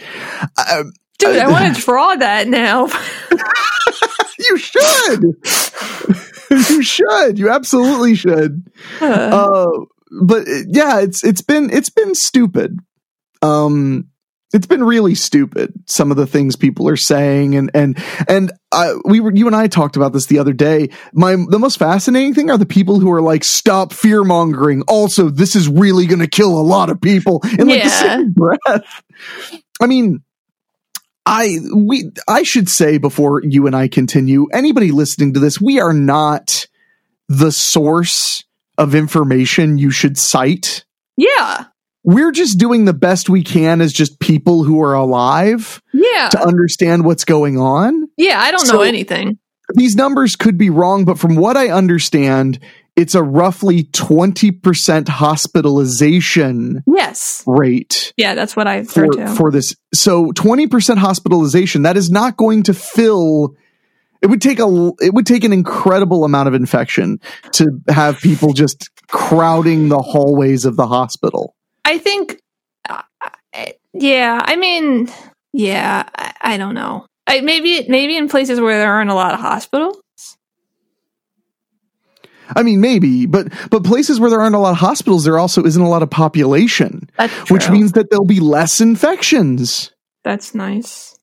Uh, 0.58 0.84
dude 1.18 1.38
i 1.38 1.48
want 1.50 1.76
to 1.76 1.82
draw 1.86 2.16
that 2.16 2.48
now 2.48 2.88
you 4.40 4.58
should. 4.58 5.24
you 6.70 6.82
should. 6.82 7.38
You 7.38 7.50
absolutely 7.50 8.16
should. 8.16 8.64
Uh, 9.02 9.06
Uh, 9.06 9.86
but 10.10 10.46
yeah, 10.68 11.02
it's 11.02 11.24
it's 11.24 11.42
been 11.42 11.70
it's 11.72 11.90
been 11.90 12.16
stupid. 12.16 12.80
Um, 13.42 14.08
it's 14.52 14.66
been 14.66 14.84
really 14.84 15.14
stupid. 15.14 15.72
Some 15.86 16.10
of 16.10 16.18
the 16.18 16.26
things 16.26 16.56
people 16.56 16.88
are 16.90 16.98
saying, 16.98 17.56
and 17.56 17.70
and 17.74 17.98
and 18.28 18.52
uh, 18.72 18.96
we 19.06 19.20
were 19.20 19.32
you 19.34 19.46
and 19.48 19.56
I 19.56 19.68
talked 19.68 19.96
about 19.96 20.12
this 20.12 20.26
the 20.26 20.40
other 20.40 20.54
day. 20.54 20.90
My 21.14 21.36
the 21.36 21.60
most 21.60 21.78
fascinating 21.78 22.34
thing 22.34 22.50
are 22.50 22.58
the 22.58 22.66
people 22.66 23.00
who 23.00 23.12
are 23.12 23.22
like, 23.22 23.44
"Stop 23.44 23.94
fear 23.94 24.24
mongering." 24.24 24.82
Also, 24.88 25.30
this 25.30 25.56
is 25.56 25.68
really 25.70 26.08
going 26.08 26.20
to 26.20 26.28
kill 26.28 26.60
a 26.60 26.64
lot 26.64 26.90
of 26.90 27.00
people 27.00 27.42
in 27.44 27.68
like 27.68 27.84
the 27.84 27.90
Yeah. 27.90 28.00
same 28.00 28.32
breath. 28.32 29.04
I 29.82 29.88
mean. 29.88 30.24
I 31.26 31.58
we 31.76 32.10
I 32.28 32.42
should 32.42 32.68
say 32.70 32.98
before 32.98 33.44
you 33.44 33.68
and 33.68 33.76
I 33.76 33.88
continue, 33.88 34.48
anybody 34.52 34.90
listening 34.90 35.34
to 35.36 35.40
this, 35.40 35.62
we 35.62 35.80
are 35.80 35.94
not 35.94 36.66
the 37.28 37.52
source 37.52 38.46
of 38.80 38.96
information 38.96 39.78
you 39.78 39.92
should 39.92 40.18
cite. 40.18 40.86
yeah 41.18 41.66
We're 42.04 42.32
just 42.32 42.58
doing 42.58 42.86
the 42.86 42.94
best 42.94 43.30
we 43.30 43.44
can 43.44 43.82
as 43.82 43.94
just 43.94 44.20
people 44.20 44.64
who 44.64 44.82
are 44.82 44.94
alive 44.96 45.82
yeah 45.94 46.30
to 46.30 46.40
understand 46.42 47.06
what's 47.06 47.26
going 47.26 47.58
on. 47.60 48.08
yeah 48.18 48.40
i 48.42 48.50
don't 48.52 48.66
So- 48.66 48.78
know 48.78 48.82
anything 48.82 49.38
These 49.76 49.96
numbers 49.96 50.36
could 50.36 50.58
be 50.58 50.72
wrong, 50.72 51.06
but 51.06 51.20
from 51.20 51.36
what 51.36 51.56
I 51.56 51.70
understand, 51.70 52.58
it's 52.96 53.14
a 53.14 53.22
roughly 53.22 53.84
20% 53.84 55.08
hospitalization 55.08 56.84
yes 56.88 57.44
rate 57.46 58.14
yeah 58.18 58.34
that's 58.36 58.56
what 58.56 58.66
i've 58.68 58.90
for, 58.90 59.02
heard 59.02 59.12
too 59.14 59.28
for 59.36 59.52
this. 59.52 59.76
So 59.94 60.32
20% 60.32 60.98
hospitalization, 60.98 61.84
that 61.84 61.98
is 61.98 62.10
not 62.10 62.38
going 62.38 62.64
to 62.64 62.74
fill 62.74 63.56
it 64.22 64.28
would 64.28 64.42
take 64.42 64.60
a 64.60 64.92
it 65.00 65.14
would 65.14 65.26
take 65.26 65.44
an 65.44 65.54
incredible 65.54 66.24
amount 66.24 66.48
of 66.48 66.54
infection 66.54 67.20
to 67.54 67.68
have 67.88 68.20
people 68.20 68.54
just 68.54 68.90
crowding 69.08 69.90
the 69.90 70.02
hallways 70.02 70.66
of 70.66 70.76
the 70.76 70.88
hospital. 70.88 71.56
I 71.86 71.98
think, 71.98 72.40
uh, 72.90 73.02
yeah. 73.94 74.42
I 74.44 74.56
mean, 74.56 75.10
yeah. 75.54 76.08
I, 76.16 76.34
I 76.42 76.58
don't 76.58 76.76
know. 76.76 77.06
I, 77.28 77.42
maybe 77.42 77.86
maybe 77.88 78.18
in 78.18 78.28
places 78.28 78.60
where 78.60 78.78
there 78.78 78.92
aren't 78.92 79.10
a 79.10 79.16
lot 79.16 79.34
of 79.34 79.40
hospitals. 79.40 79.98
I 82.56 82.64
mean, 82.64 82.82
maybe, 82.82 83.28
but 83.28 83.54
but 83.70 83.84
places 83.84 84.20
where 84.20 84.32
there 84.32 84.42
aren't 84.42 84.56
a 84.56 84.60
lot 84.60 84.72
of 84.72 84.78
hospitals, 84.78 85.24
there 85.24 85.38
also 85.38 85.64
isn't 85.64 85.82
a 85.82 85.88
lot 85.88 86.02
of 86.02 86.10
population, 86.10 87.08
which 87.50 87.70
means 87.70 87.92
that 87.92 88.10
there'll 88.10 88.26
be 88.26 88.40
less 88.40 88.82
infections. 88.82 89.92
that's 90.24 90.56
nice. 90.56 91.19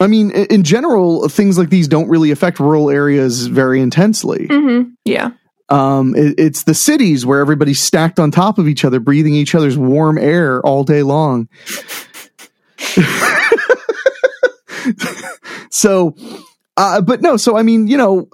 I 0.00 0.06
mean, 0.06 0.30
in 0.30 0.64
general, 0.64 1.28
things 1.28 1.58
like 1.58 1.68
these 1.68 1.86
don't 1.86 2.08
really 2.08 2.30
affect 2.30 2.58
rural 2.58 2.90
areas 2.90 3.46
very 3.46 3.80
intensely. 3.80 4.46
hmm 4.50 4.82
Yeah. 5.04 5.32
Um, 5.68 6.16
it, 6.16 6.34
it's 6.38 6.64
the 6.64 6.74
cities 6.74 7.24
where 7.24 7.38
everybody's 7.40 7.80
stacked 7.80 8.18
on 8.18 8.30
top 8.32 8.58
of 8.58 8.66
each 8.66 8.84
other, 8.84 8.98
breathing 8.98 9.34
each 9.34 9.54
other's 9.54 9.78
warm 9.78 10.18
air 10.18 10.60
all 10.62 10.82
day 10.82 11.02
long. 11.02 11.48
so, 15.70 16.16
uh, 16.76 17.00
but 17.02 17.20
no, 17.20 17.36
so 17.36 17.56
I 17.56 17.62
mean, 17.62 17.86
you 17.86 17.96
know, 17.96 18.28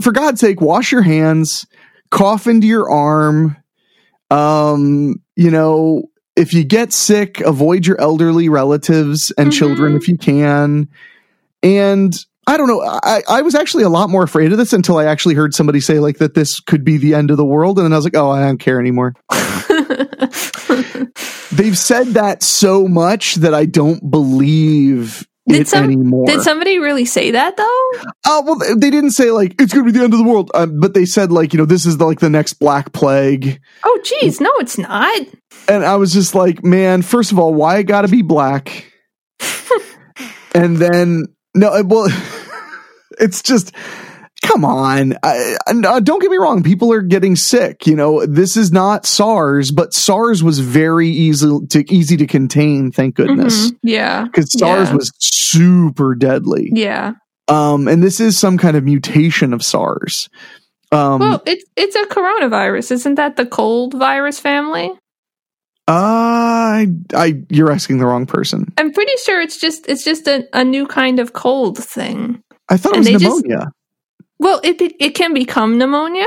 for 0.00 0.10
God's 0.12 0.40
sake, 0.40 0.60
wash 0.60 0.90
your 0.90 1.02
hands, 1.02 1.66
cough 2.10 2.46
into 2.46 2.66
your 2.66 2.90
arm. 2.90 3.56
Um, 4.30 5.22
you 5.36 5.50
know, 5.50 6.04
if 6.36 6.52
you 6.54 6.64
get 6.64 6.92
sick, 6.92 7.40
avoid 7.40 7.86
your 7.86 8.00
elderly 8.00 8.48
relatives 8.48 9.32
and 9.36 9.48
Mhm. 9.50 9.52
children 9.52 9.96
if 9.96 10.08
you 10.08 10.16
can. 10.16 10.88
And 11.62 12.12
I 12.46 12.56
don't 12.56 12.66
know. 12.66 12.80
I, 12.82 13.22
I 13.28 13.42
was 13.42 13.54
actually 13.54 13.84
a 13.84 13.88
lot 13.88 14.10
more 14.10 14.24
afraid 14.24 14.50
of 14.50 14.58
this 14.58 14.72
until 14.72 14.98
I 14.98 15.04
actually 15.04 15.34
heard 15.36 15.54
somebody 15.54 15.78
say 15.80 16.00
like 16.00 16.18
that 16.18 16.34
this 16.34 16.58
could 16.58 16.84
be 16.84 16.96
the 16.96 17.14
end 17.14 17.30
of 17.30 17.36
the 17.36 17.44
world, 17.44 17.78
and 17.78 17.84
then 17.84 17.92
I 17.92 17.96
was 17.96 18.04
like, 18.04 18.16
oh, 18.16 18.30
I 18.30 18.40
don't 18.40 18.58
care 18.58 18.80
anymore. 18.80 19.14
They've 21.52 21.76
said 21.78 22.08
that 22.08 22.38
so 22.42 22.88
much 22.88 23.36
that 23.36 23.54
I 23.54 23.66
don't 23.66 24.10
believe 24.10 25.26
Did 25.48 25.66
some- 25.66 25.84
anymore. 25.84 26.26
Did 26.26 26.42
somebody 26.42 26.78
really 26.78 27.04
say 27.04 27.32
that 27.32 27.56
though? 27.56 27.90
Oh 28.26 28.42
well, 28.46 28.76
they- 28.78 28.90
didn't 28.90 29.10
say 29.10 29.30
like 29.32 29.60
it's 29.60 29.72
going 29.72 29.84
to 29.86 29.92
be 29.92 29.98
the 29.98 30.04
end 30.04 30.12
of 30.14 30.18
the 30.20 30.24
world, 30.24 30.50
um, 30.54 30.78
but 30.80 30.94
they 30.94 31.04
said 31.04 31.32
like 31.32 31.52
you 31.52 31.58
know 31.58 31.64
this 31.64 31.84
is 31.84 31.96
the, 31.98 32.04
like 32.06 32.20
the 32.20 32.30
next 32.30 32.54
Black 32.54 32.92
Plague, 32.92 33.60
Oh, 33.84 34.00
geez, 34.04 34.40
no, 34.40 34.50
it's 34.58 34.78
not. 34.78 35.20
and 35.68 35.84
I 35.84 35.96
was 35.96 36.12
just 36.12 36.34
like, 36.34 36.62
man, 36.62 37.02
first 37.02 37.32
of 37.32 37.38
all, 37.40 37.52
why 37.54 37.78
it 37.78 37.84
got 37.84 38.02
to 38.02 38.08
be 38.08 38.22
black, 38.22 38.84
and 40.54 40.76
then 40.76 41.24
no, 41.54 41.68
uh, 41.74 41.82
well, 41.84 42.08
it's 43.18 43.42
just 43.42 43.74
come 44.52 44.64
on. 44.64 45.14
I, 45.22 45.56
I, 45.66 45.72
uh, 45.72 46.00
don't 46.00 46.20
get 46.20 46.30
me 46.30 46.36
wrong, 46.36 46.62
people 46.62 46.92
are 46.92 47.02
getting 47.02 47.36
sick. 47.36 47.86
You 47.86 47.96
know, 47.96 48.26
this 48.26 48.56
is 48.56 48.70
not 48.72 49.06
SARS, 49.06 49.70
but 49.70 49.94
SARS 49.94 50.42
was 50.42 50.58
very 50.58 51.08
easy 51.08 51.48
to 51.70 51.84
easy 51.92 52.16
to 52.18 52.26
contain. 52.26 52.90
Thank 52.92 53.14
goodness, 53.16 53.70
Mhm. 53.70 53.76
Yeah, 53.82 54.24
because 54.24 54.52
SARS 54.58 54.88
Yeah. 54.90 54.96
was 54.96 55.12
super 55.18 56.14
deadly. 56.14 56.70
yeah. 56.74 57.12
Um, 57.48 57.88
and 57.88 58.02
this 58.02 58.20
is 58.20 58.38
some 58.38 58.56
kind 58.56 58.76
of 58.76 58.84
mutation 58.84 59.52
of 59.52 59.62
SARS. 59.64 60.28
Um, 60.92 61.18
Well, 61.20 61.42
it's 61.46 61.64
it's 61.76 61.96
a 61.96 62.04
coronavirus, 62.04 62.92
isn't 62.92 63.14
that 63.16 63.36
the 63.36 63.46
cold 63.46 63.94
virus 63.94 64.38
family? 64.38 64.92
I, 65.88 66.86
I, 67.14 67.42
you're 67.50 67.72
asking 67.72 67.98
the 67.98 68.06
wrong 68.06 68.26
person. 68.26 68.72
I'm 68.78 68.92
pretty 68.92 69.12
sure 69.24 69.40
it's 69.40 69.58
just 69.58 69.86
it's 69.88 70.04
just 70.04 70.28
a, 70.28 70.44
a 70.52 70.64
new 70.64 70.86
kind 70.86 71.18
of 71.18 71.32
cold 71.32 71.78
thing. 71.78 72.40
I 72.68 72.76
thought 72.76 72.94
it 72.94 72.98
was 72.98 73.06
they 73.06 73.12
just- 73.14 73.24
pneumonia. 73.44 73.66
Well, 74.42 74.60
it 74.64 74.80
it, 74.80 75.14
can 75.14 75.32
become 75.34 75.78
pneumonia 75.78 76.26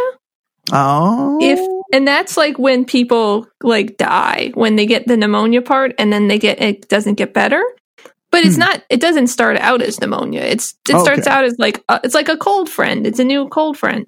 oh, 0.72 1.38
if 1.42 1.60
and 1.94 2.08
that's 2.08 2.38
like 2.38 2.58
when 2.58 2.86
people 2.86 3.48
like 3.62 3.98
die 3.98 4.52
when 4.56 4.76
they 4.76 4.86
get 4.86 5.08
the 5.08 5.18
pneumonia 5.18 5.62
part 5.62 5.94
and 6.00 6.12
then 6.12 6.28
they 6.28 6.40
get 6.40 6.62
it 6.62 6.88
doesn't 6.90 7.16
get 7.16 7.34
better. 7.34 7.64
But 8.32 8.44
it's 8.44 8.56
Hmm. 8.56 8.62
not. 8.62 8.84
It 8.90 9.00
doesn't 9.00 9.28
start 9.28 9.58
out 9.58 9.82
as 9.82 10.00
pneumonia. 10.02 10.42
It's 10.42 10.74
it 10.90 11.00
starts 11.00 11.28
Okay. 11.28 11.32
out 11.32 11.46
as 11.46 11.56
like 11.60 11.84
uh, 11.88 12.00
it's 12.04 12.16
like 12.16 12.28
a 12.30 12.38
cold 12.38 12.70
friend. 12.70 13.06
It's 13.08 13.20
a 13.20 13.24
new 13.24 13.48
cold 13.50 13.78
friend. 13.78 14.06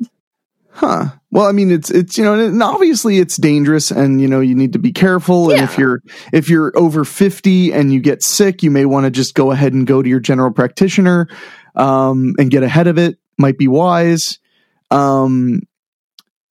huh? 0.69 1.05
Well, 1.31 1.45
I 1.45 1.51
mean, 1.53 1.71
it's 1.71 1.89
it's 1.91 2.17
you 2.17 2.23
know, 2.25 2.33
and 2.39 2.61
obviously 2.63 3.19
it's 3.19 3.37
dangerous, 3.37 3.91
and 3.91 4.19
you 4.21 4.27
know, 4.27 4.39
you 4.41 4.55
need 4.55 4.73
to 4.73 4.79
be 4.79 4.91
careful. 4.91 5.51
And 5.51 5.61
if 5.61 5.77
you're 5.77 6.01
if 6.33 6.49
you're 6.49 6.71
over 6.75 7.05
fifty 7.05 7.71
and 7.73 7.93
you 7.93 7.99
get 8.01 8.21
sick, 8.23 8.63
you 8.63 8.71
may 8.71 8.85
want 8.85 9.05
to 9.05 9.11
just 9.11 9.33
go 9.35 9.51
ahead 9.51 9.73
and 9.73 9.85
go 9.87 10.01
to 10.01 10.09
your 10.09 10.19
general 10.19 10.51
practitioner, 10.51 11.27
um, 11.75 12.33
and 12.39 12.49
get 12.51 12.63
ahead 12.63 12.87
of 12.87 12.97
it. 12.97 13.17
Might 13.38 13.58
be 13.58 13.67
wise. 13.67 14.39
Um, 14.89 15.62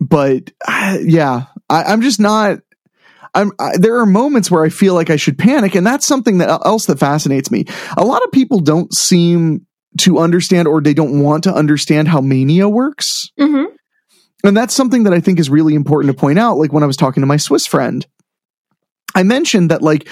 but 0.01 0.53
uh, 0.67 0.99
yeah, 1.03 1.47
I, 1.69 1.85
I'm 1.85 2.03
just 2.03 2.21
not. 2.21 2.59
I'm, 3.35 3.53
I, 3.59 3.77
there 3.77 3.99
are 3.99 4.07
moments 4.07 4.51
where 4.51 4.65
I 4.65 4.71
feel 4.71 4.95
like 4.95 5.11
I 5.11 5.17
should 5.17 5.39
panic, 5.39 5.75
and 5.75 5.87
that's 5.87 6.07
something 6.07 6.39
that 6.39 6.49
else 6.49 6.87
that 6.87 6.99
fascinates 6.99 7.51
me. 7.51 7.67
A 7.97 8.05
lot 8.05 8.23
of 8.23 8.33
people 8.33 8.61
don't 8.61 8.93
seem 8.95 9.67
to 10.01 10.19
understand, 10.19 10.69
or 10.69 10.81
they 10.81 10.95
don't 10.95 11.23
want 11.23 11.45
to 11.45 11.55
understand 11.55 12.09
how 12.09 12.21
mania 12.21 12.69
works, 12.69 13.31
hmm 13.39 13.65
and 14.45 14.57
that's 14.57 14.75
something 14.75 15.05
that 15.05 15.13
I 15.13 15.19
think 15.19 15.41
is 15.41 15.51
really 15.51 15.75
important 15.75 16.15
to 16.15 16.21
point 16.21 16.39
out. 16.39 16.57
Like 16.57 16.73
when 16.73 16.85
I 16.85 16.87
was 16.87 16.97
talking 16.97 17.23
to 17.23 17.27
my 17.27 17.37
Swiss 17.37 17.67
friend, 17.67 18.07
I 19.15 19.25
mentioned 19.25 19.73
that 19.73 19.83
like 19.83 20.09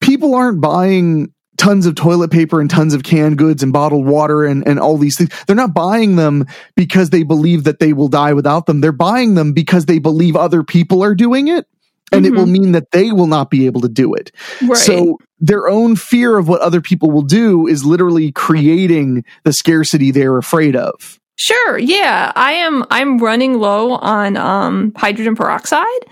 people 0.00 0.34
aren't 0.34 0.60
buying 0.60 1.33
tons 1.64 1.86
of 1.86 1.94
toilet 1.94 2.30
paper 2.30 2.60
and 2.60 2.68
tons 2.68 2.92
of 2.92 3.02
canned 3.04 3.38
goods 3.38 3.62
and 3.62 3.72
bottled 3.72 4.04
water 4.04 4.44
and, 4.44 4.68
and 4.68 4.78
all 4.78 4.98
these 4.98 5.16
things. 5.16 5.30
They're 5.46 5.56
not 5.56 5.72
buying 5.72 6.16
them 6.16 6.46
because 6.76 7.08
they 7.08 7.22
believe 7.22 7.64
that 7.64 7.78
they 7.78 7.94
will 7.94 8.08
die 8.08 8.34
without 8.34 8.66
them. 8.66 8.82
They're 8.82 8.92
buying 8.92 9.34
them 9.34 9.54
because 9.54 9.86
they 9.86 9.98
believe 9.98 10.36
other 10.36 10.62
people 10.62 11.02
are 11.02 11.14
doing 11.14 11.48
it. 11.48 11.66
And 12.12 12.26
it 12.26 12.32
Mhm. 12.32 12.36
will 12.36 12.46
mean 12.46 12.72
that 12.72 12.90
they 12.92 13.12
will 13.12 13.26
not 13.26 13.48
be 13.50 13.64
able 13.64 13.80
to 13.80 13.88
do 13.88 14.12
it. 14.12 14.30
Right. 14.62 14.76
So 14.76 15.16
their 15.40 15.66
own 15.68 15.96
fear 15.96 16.36
of 16.36 16.48
what 16.48 16.60
other 16.60 16.82
people 16.82 17.10
will 17.10 17.22
do 17.22 17.66
is 17.66 17.82
literally 17.82 18.30
creating 18.30 19.24
the 19.44 19.52
scarcity 19.54 20.10
they're 20.10 20.36
afraid 20.36 20.76
of. 20.76 21.18
Sure, 21.36 21.78
yeah. 21.78 22.30
I 22.36 22.52
am 22.52 22.84
I'm 22.90 23.16
running 23.18 23.54
low 23.58 23.92
on 23.92 24.36
um 24.36 24.92
hydrogen 24.96 25.34
peroxide 25.34 26.02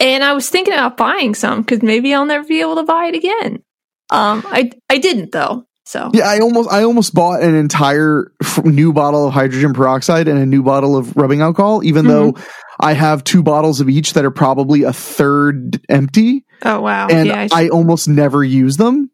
and 0.00 0.24
I 0.24 0.32
was 0.32 0.50
thinking 0.50 0.74
about 0.74 0.96
buying 0.96 1.34
some 1.36 1.62
cuz 1.62 1.82
maybe 1.82 2.12
I'll 2.12 2.26
never 2.26 2.44
be 2.44 2.60
able 2.60 2.76
to 2.76 2.82
buy 2.82 3.06
it 3.06 3.14
again. 3.14 3.62
Um 4.10 4.42
I 4.46 4.70
I 4.88 4.98
didn't 4.98 5.32
though. 5.32 5.64
So 5.84 6.10
Yeah, 6.12 6.28
I 6.28 6.40
almost 6.40 6.70
I 6.70 6.82
almost 6.82 7.14
bought 7.14 7.42
an 7.42 7.54
entire 7.54 8.30
f- 8.42 8.62
new 8.64 8.92
bottle 8.92 9.26
of 9.26 9.32
hydrogen 9.32 9.72
peroxide 9.72 10.28
and 10.28 10.38
a 10.38 10.44
new 10.46 10.62
bottle 10.62 10.96
of 10.96 11.16
rubbing 11.16 11.40
alcohol, 11.40 11.82
even 11.82 12.06
though 12.06 12.34
I 12.78 12.92
have 12.92 13.24
two 13.24 13.42
bottles 13.42 13.80
of 13.80 13.88
each 13.88 14.12
that 14.12 14.24
are 14.24 14.30
probably 14.30 14.82
a 14.82 14.92
third 14.92 15.80
empty, 15.88 16.44
Oh 16.64 16.80
wow. 16.82 17.08
and 17.08 17.26
yeah. 17.28 17.48
I 17.52 17.64
I 17.64 17.68
almost 17.70 18.06
never 18.08 18.44
use 18.44 18.76
them. 18.76 19.10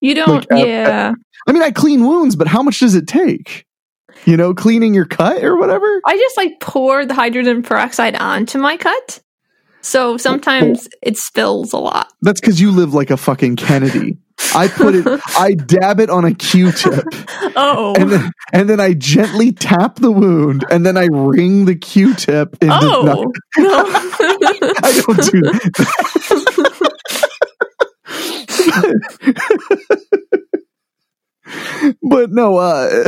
you 0.00 0.14
don't 0.14 0.48
like, 0.50 0.52
uh, 0.52 0.64
yeah. 0.66 1.12
I 1.48 1.52
mean, 1.52 1.62
I 1.62 1.70
clean 1.72 2.06
wounds, 2.06 2.36
but 2.36 2.46
how 2.46 2.62
much 2.62 2.78
does 2.80 2.94
it 2.94 3.06
take? 3.08 3.66
You 4.24 4.36
know, 4.36 4.54
cleaning 4.54 4.94
your 4.94 5.04
cut 5.06 5.42
or 5.44 5.58
whatever. 5.58 6.00
I 6.06 6.16
just 6.16 6.36
like 6.36 6.60
pour 6.60 7.04
the 7.04 7.12
hydrogen 7.14 7.62
peroxide 7.62 8.14
onto 8.16 8.58
my 8.58 8.76
cut. 8.76 9.20
So 9.82 10.16
sometimes 10.16 10.88
it 11.02 11.18
spills 11.18 11.72
a 11.74 11.78
lot. 11.78 12.06
That's 12.22 12.40
because 12.40 12.58
you 12.60 12.70
live 12.70 12.94
like 12.94 13.10
a 13.10 13.16
fucking 13.18 13.56
Kennedy. 13.56 14.16
I 14.54 14.68
put 14.68 14.94
it, 14.94 15.06
I 15.38 15.54
dab 15.54 16.00
it 16.00 16.10
on 16.10 16.24
a 16.24 16.34
Q-tip, 16.34 17.04
Oh. 17.56 17.94
and 17.96 18.10
then 18.10 18.30
and 18.52 18.68
then 18.68 18.80
I 18.80 18.94
gently 18.94 19.52
tap 19.52 19.96
the 19.96 20.10
wound, 20.12 20.64
and 20.70 20.84
then 20.84 20.96
I 20.96 21.06
wring 21.10 21.64
the 21.66 21.76
Q-tip 21.76 22.56
into. 22.60 22.74
oh. 22.74 23.32
No. 23.56 23.56
I 24.82 25.02
don't 25.06 25.30
do 25.30 25.40
that. 25.42 26.74
but 32.02 32.30
no, 32.30 32.56
uh, 32.56 33.04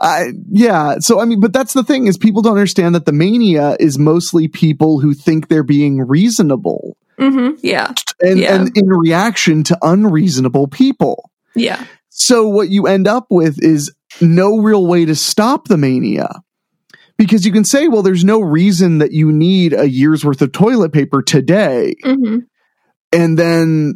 I, 0.00 0.32
yeah. 0.50 0.96
So, 1.00 1.20
I 1.20 1.24
mean, 1.24 1.40
but 1.40 1.52
that's 1.52 1.72
the 1.72 1.82
thing 1.84 2.06
is 2.06 2.18
people 2.18 2.42
don't 2.42 2.56
understand 2.56 2.94
that 2.94 3.06
the 3.06 3.12
mania 3.12 3.76
is 3.80 3.98
mostly 3.98 4.48
people 4.48 5.00
who 5.00 5.14
think 5.14 5.48
they're 5.48 5.62
being 5.62 5.98
reasonable 5.98 6.96
hmm 7.18 7.50
Yeah. 7.62 7.92
and, 8.20 8.38
Yeah. 8.38 8.54
and 8.54 8.70
in 8.76 8.88
reaction 8.88 9.62
to 9.64 9.78
unreasonable 9.82 10.68
people. 10.68 11.30
Yeah. 11.54 11.84
So 12.10 12.48
what 12.48 12.68
you 12.70 12.86
end 12.86 13.06
up 13.08 13.26
with 13.30 13.62
is 13.62 13.92
no 14.20 14.58
real 14.58 14.86
way 14.86 15.04
to 15.04 15.14
stop 15.14 15.68
the 15.68 15.76
mania. 15.76 16.42
Because 17.18 17.46
you 17.46 17.52
can 17.52 17.64
say, 17.64 17.88
well, 17.88 18.02
there's 18.02 18.24
no 18.24 18.40
reason 18.40 18.98
that 18.98 19.12
you 19.12 19.32
need 19.32 19.72
a 19.72 19.88
year's 19.88 20.24
worth 20.24 20.42
of 20.42 20.52
toilet 20.52 20.92
paper 20.92 21.22
today. 21.22 21.94
hmm 22.02 22.38
And 23.12 23.38
then 23.38 23.94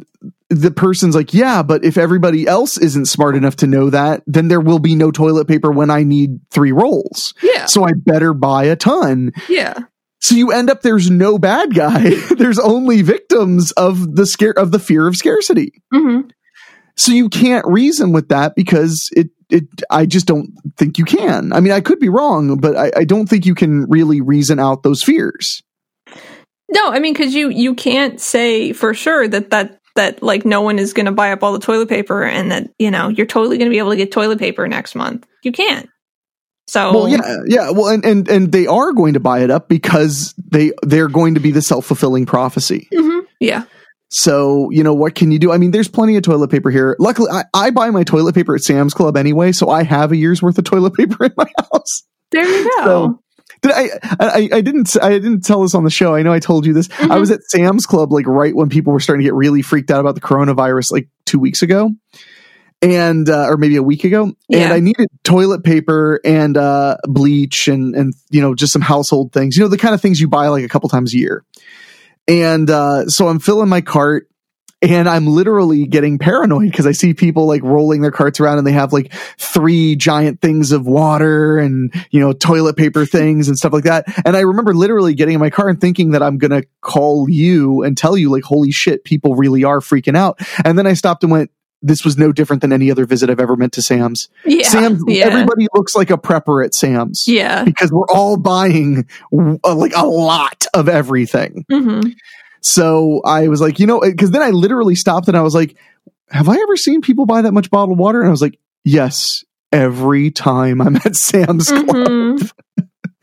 the 0.49 0.71
person's 0.71 1.15
like, 1.15 1.33
yeah, 1.33 1.61
but 1.63 1.85
if 1.85 1.97
everybody 1.97 2.47
else 2.47 2.77
isn't 2.77 3.05
smart 3.05 3.35
enough 3.35 3.55
to 3.57 3.67
know 3.67 3.89
that, 3.89 4.21
then 4.27 4.47
there 4.47 4.59
will 4.59 4.79
be 4.79 4.95
no 4.95 5.11
toilet 5.11 5.47
paper 5.47 5.71
when 5.71 5.89
I 5.89 6.03
need 6.03 6.39
three 6.49 6.71
rolls. 6.71 7.33
Yeah. 7.43 7.65
So 7.67 7.83
I 7.85 7.91
better 7.95 8.33
buy 8.33 8.65
a 8.65 8.75
ton. 8.75 9.31
Yeah. 9.47 9.75
So 10.21 10.35
you 10.35 10.51
end 10.51 10.69
up 10.69 10.81
there's 10.81 11.09
no 11.09 11.37
bad 11.37 11.73
guy. 11.73 12.09
there's 12.37 12.59
only 12.59 13.01
victims 13.01 13.71
of 13.73 14.15
the 14.15 14.25
scare 14.25 14.57
of 14.57 14.71
the 14.71 14.79
fear 14.79 15.07
of 15.07 15.15
scarcity. 15.15 15.73
hmm 15.91 16.21
So 16.95 17.11
you 17.11 17.29
can't 17.29 17.65
reason 17.67 18.11
with 18.11 18.29
that 18.29 18.55
because 18.55 19.09
it 19.13 19.29
it 19.49 19.65
I 19.89 20.05
just 20.05 20.27
don't 20.27 20.51
think 20.77 20.97
you 20.97 21.05
can. 21.05 21.51
I 21.53 21.59
mean, 21.59 21.73
I 21.73 21.81
could 21.81 21.99
be 21.99 22.09
wrong, 22.09 22.57
but 22.57 22.77
I, 22.77 22.91
I 22.97 23.03
don't 23.03 23.27
think 23.27 23.45
you 23.45 23.55
can 23.55 23.85
really 23.89 24.21
reason 24.21 24.59
out 24.59 24.83
those 24.83 25.03
fears. 25.03 25.61
No, 26.71 26.89
I 26.89 26.99
mean, 26.99 27.13
because 27.13 27.33
you 27.33 27.49
you 27.49 27.75
can't 27.75 28.19
say 28.19 28.71
for 28.73 28.93
sure 28.93 29.27
that 29.27 29.49
that 29.49 29.79
that 29.95 30.23
like 30.23 30.45
no 30.45 30.61
one 30.61 30.79
is 30.79 30.93
going 30.93 31.05
to 31.05 31.11
buy 31.11 31.31
up 31.31 31.43
all 31.43 31.53
the 31.53 31.59
toilet 31.59 31.89
paper 31.89 32.23
and 32.23 32.51
that 32.51 32.69
you 32.79 32.91
know 32.91 33.09
you're 33.09 33.25
totally 33.25 33.57
going 33.57 33.69
to 33.69 33.73
be 33.73 33.79
able 33.79 33.89
to 33.91 33.97
get 33.97 34.11
toilet 34.11 34.39
paper 34.39 34.67
next 34.67 34.95
month. 34.95 35.27
You 35.43 35.51
can't. 35.51 35.89
So 36.71 36.93
Well, 36.93 37.09
yeah, 37.09 37.37
yeah. 37.47 37.69
Well, 37.71 37.87
and, 37.89 38.05
and 38.05 38.29
and 38.29 38.49
they 38.51 38.65
are 38.65 38.93
going 38.93 39.15
to 39.15 39.19
buy 39.19 39.39
it 39.39 39.51
up 39.51 39.67
because 39.67 40.33
they 40.37 40.71
they're 40.83 41.09
going 41.09 41.33
to 41.33 41.41
be 41.41 41.51
the 41.51 41.61
self 41.61 41.85
fulfilling 41.85 42.25
prophecy. 42.25 42.87
Mhm. 42.93 43.23
yeah, 43.41 43.63
So 44.07 44.69
you 44.71 44.81
know 44.83 44.93
what 44.93 45.13
can 45.13 45.31
you 45.31 45.39
do? 45.39 45.51
I 45.51 45.57
mean, 45.57 45.71
there's 45.71 45.89
plenty 45.89 46.15
of 46.15 46.23
toilet 46.23 46.49
paper 46.49 46.69
here. 46.71 46.95
Luckily, 46.97 47.29
I, 47.29 47.43
I 47.53 47.71
buy 47.71 47.89
my 47.89 48.03
toilet 48.03 48.35
paper 48.35 48.55
at 48.55 48.61
Sam's 48.61 48.93
Club 48.93 49.17
anyway, 49.17 49.51
so 49.51 49.69
I 49.69 49.83
have 49.83 50.13
a 50.13 50.15
year's 50.15 50.41
worth 50.41 50.57
of 50.57 50.63
toilet 50.63 50.93
paper 50.99 51.25
in 51.25 51.33
my 51.35 51.47
house. 51.57 52.03
there 52.31 52.45
you 52.47 52.63
go. 52.77 52.85
So- 52.85 53.19
Did 53.61 53.71
I, 53.73 53.89
I? 54.19 54.49
I 54.53 54.61
didn't. 54.61 54.95
I 55.01 55.09
didn't 55.09 55.41
tell 55.41 55.61
this 55.63 55.75
on 55.75 55.83
the 55.83 55.89
show. 55.91 56.15
I 56.15 56.23
know 56.23 56.31
I 56.31 56.39
told 56.39 56.65
you 56.65 56.71
this. 56.73 56.87
I 56.99 57.03
Mhm. 57.07 57.19
was 57.19 57.31
at 57.31 57.43
Sam's 57.43 57.85
Club 57.85 58.13
like 58.13 58.25
right 58.27 58.55
when 58.55 58.69
people 58.69 58.93
were 58.93 58.99
starting 59.01 59.23
to 59.23 59.27
get 59.27 59.35
really 59.35 59.61
freaked 59.61 59.91
out 59.91 59.99
about 59.99 60.15
the 60.15 60.21
coronavirus, 60.21 60.91
like 60.93 61.09
two 61.25 61.37
weeks 61.37 61.61
ago. 61.61 61.91
And 62.81 63.29
uh, 63.29 63.47
or 63.47 63.57
maybe 63.57 63.75
a 63.75 63.83
week 63.83 64.03
ago, 64.03 64.33
and 64.51 64.73
I 64.73 64.79
needed 64.79 65.07
toilet 65.23 65.63
paper 65.63 66.19
and 66.25 66.57
uh, 66.57 66.97
bleach 67.03 67.67
and 67.67 67.95
and 67.95 68.13
you 68.29 68.41
know 68.41 68.55
just 68.55 68.73
some 68.73 68.81
household 68.81 69.31
things. 69.31 69.55
You 69.55 69.63
know 69.63 69.69
the 69.69 69.77
kind 69.77 69.93
of 69.93 70.01
things 70.01 70.19
you 70.19 70.27
buy 70.27 70.47
like 70.47 70.63
a 70.63 70.69
couple 70.69 70.89
times 70.89 71.13
a 71.13 71.17
year. 71.17 71.45
And 72.27 72.69
uh, 72.69 73.07
so 73.07 73.27
I'm 73.27 73.39
filling 73.39 73.69
my 73.69 73.81
cart, 73.81 74.29
and 74.81 75.07
I'm 75.07 75.27
literally 75.27 75.85
getting 75.85 76.17
paranoid 76.17 76.71
because 76.71 76.87
I 76.87 76.91
see 76.91 77.13
people 77.13 77.45
like 77.45 77.61
rolling 77.61 78.01
their 78.01 78.11
carts 78.11 78.39
around 78.39 78.57
and 78.57 78.65
they 78.65 78.71
have 78.71 78.91
like 78.91 79.13
three 79.37 79.95
giant 79.95 80.41
things 80.41 80.71
of 80.71 80.87
water 80.87 81.59
and 81.59 81.93
you 82.09 82.19
know 82.19 82.33
toilet 82.33 82.77
paper 82.77 83.05
things 83.05 83.47
and 83.47 83.57
stuff 83.57 83.73
like 83.73 83.83
that. 83.83 84.05
And 84.25 84.35
I 84.35 84.41
remember 84.41 84.73
literally 84.73 85.13
getting 85.13 85.35
in 85.35 85.39
my 85.39 85.51
car 85.51 85.69
and 85.69 85.79
thinking 85.79 86.11
that 86.11 86.23
I'm 86.23 86.37
gonna 86.39 86.63
call 86.81 87.29
you 87.29 87.83
and 87.83 87.95
tell 87.95 88.17
you 88.17 88.31
like, 88.31 88.43
holy 88.43 88.71
shit, 88.71 89.03
people 89.03 89.35
really 89.35 89.63
are 89.63 89.79
freaking 89.79 90.17
out. 90.17 90.39
And 90.65 90.77
then 90.77 90.87
I 90.87 90.93
stopped 90.93 91.23
and 91.23 91.31
went. 91.31 91.51
This 91.81 92.05
was 92.05 92.17
no 92.17 92.31
different 92.31 92.61
than 92.61 92.71
any 92.71 92.91
other 92.91 93.05
visit 93.05 93.29
I've 93.29 93.39
ever 93.39 93.55
meant 93.55 93.73
to 93.73 93.81
Sam's. 93.81 94.29
Yeah. 94.45 94.67
Sam's, 94.67 95.03
yeah. 95.07 95.25
everybody 95.25 95.67
looks 95.73 95.95
like 95.95 96.11
a 96.11 96.17
prepper 96.17 96.63
at 96.63 96.75
Sam's 96.75 97.23
Yeah. 97.27 97.63
because 97.63 97.91
we're 97.91 98.05
all 98.07 98.37
buying 98.37 99.07
uh, 99.33 99.75
like 99.75 99.93
a 99.95 100.05
lot 100.05 100.65
of 100.73 100.87
everything. 100.87 101.65
hmm 101.71 102.01
So 102.61 103.21
I 103.25 103.47
was 103.47 103.61
like, 103.61 103.79
you 103.79 103.87
know, 103.87 103.99
because 104.01 104.31
then 104.31 104.43
I 104.43 104.51
literally 104.51 104.95
stopped 104.95 105.27
and 105.27 105.35
I 105.35 105.41
was 105.41 105.55
like, 105.55 105.75
have 106.29 106.47
I 106.47 106.55
ever 106.55 106.77
seen 106.77 107.01
people 107.01 107.25
buy 107.25 107.41
that 107.41 107.51
much 107.51 107.69
bottled 107.71 107.97
water? 107.97 108.19
And 108.19 108.27
I 108.27 108.31
was 108.31 108.41
like, 108.41 108.59
yes, 108.83 109.43
every 109.71 110.29
time 110.31 110.81
I'm 110.81 110.95
at 110.97 111.15
Sam's 111.15 111.67
Club. 111.67 111.87
hmm 111.87 112.35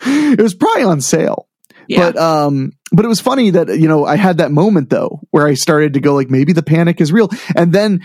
It 0.01 0.41
was 0.41 0.55
probably 0.55 0.85
on 0.85 1.01
sale. 1.01 1.49
Yeah. 1.89 2.11
But 2.11 2.17
um 2.19 2.73
but 2.93 3.05
it 3.05 3.09
was 3.09 3.21
funny 3.21 3.51
that 3.51 3.69
you 3.79 3.89
know 3.89 4.05
I 4.05 4.17
had 4.17 4.39
that 4.39 4.51
moment 4.53 4.91
though 4.91 5.21
where 5.31 5.47
I 5.47 5.55
started 5.55 5.95
to 5.95 6.01
go 6.01 6.15
like 6.15 6.29
maybe 6.31 6.53
the 6.53 6.63
panic 6.63 7.01
is 7.01 7.13
real. 7.13 7.31
And 7.57 7.73
then 7.73 8.05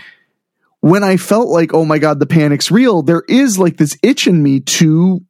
when 0.84 1.02
I 1.02 1.16
felt 1.16 1.48
like 1.48 1.72
oh 1.72 1.86
my 1.86 1.98
god 1.98 2.20
the 2.20 2.26
panic's 2.26 2.70
real, 2.70 3.02
there 3.02 3.22
is 3.26 3.58
like 3.58 3.78
this 3.78 3.96
itch 4.02 4.26
in 4.26 4.42
me 4.42 4.60
to 4.60 5.20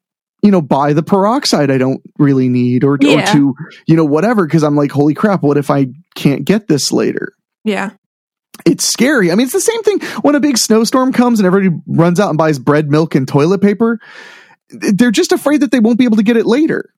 you 0.42 0.50
know 0.50 0.60
buy 0.60 0.92
the 0.92 1.02
peroxide 1.04 1.70
I 1.70 1.78
don't 1.78 2.02
really 2.18 2.48
need 2.48 2.82
or, 2.82 2.94
or 2.94 2.98
to 2.98 3.54
you 3.86 3.96
know 3.96 4.04
whatever 4.04 4.46
because 4.46 4.64
I'm 4.64 4.74
like 4.74 4.90
holy 4.90 5.14
crap 5.14 5.44
what 5.44 5.56
if 5.56 5.70
I 5.70 5.86
can't 6.16 6.44
get 6.44 6.66
this 6.66 6.90
later? 6.90 7.34
yeah. 7.64 7.90
It's 8.64 8.86
scary. 8.86 9.32
I 9.32 9.34
mean, 9.34 9.44
it's 9.46 9.52
the 9.52 9.60
same 9.60 9.82
thing 9.82 10.00
when 10.22 10.36
a 10.36 10.40
big 10.40 10.58
snowstorm 10.58 11.12
comes 11.12 11.40
and 11.40 11.46
everybody 11.46 11.76
runs 11.88 12.20
out 12.20 12.28
and 12.28 12.38
buys 12.38 12.60
bread, 12.60 12.88
milk, 12.88 13.16
and 13.16 13.26
toilet 13.26 13.60
paper. 13.60 13.98
They're 14.70 15.10
just 15.10 15.32
afraid 15.32 15.62
that 15.62 15.72
they 15.72 15.80
won't 15.80 15.98
be 15.98 16.04
able 16.04 16.18
to 16.18 16.22
get 16.22 16.36
it 16.36 16.46
later. 16.46 16.94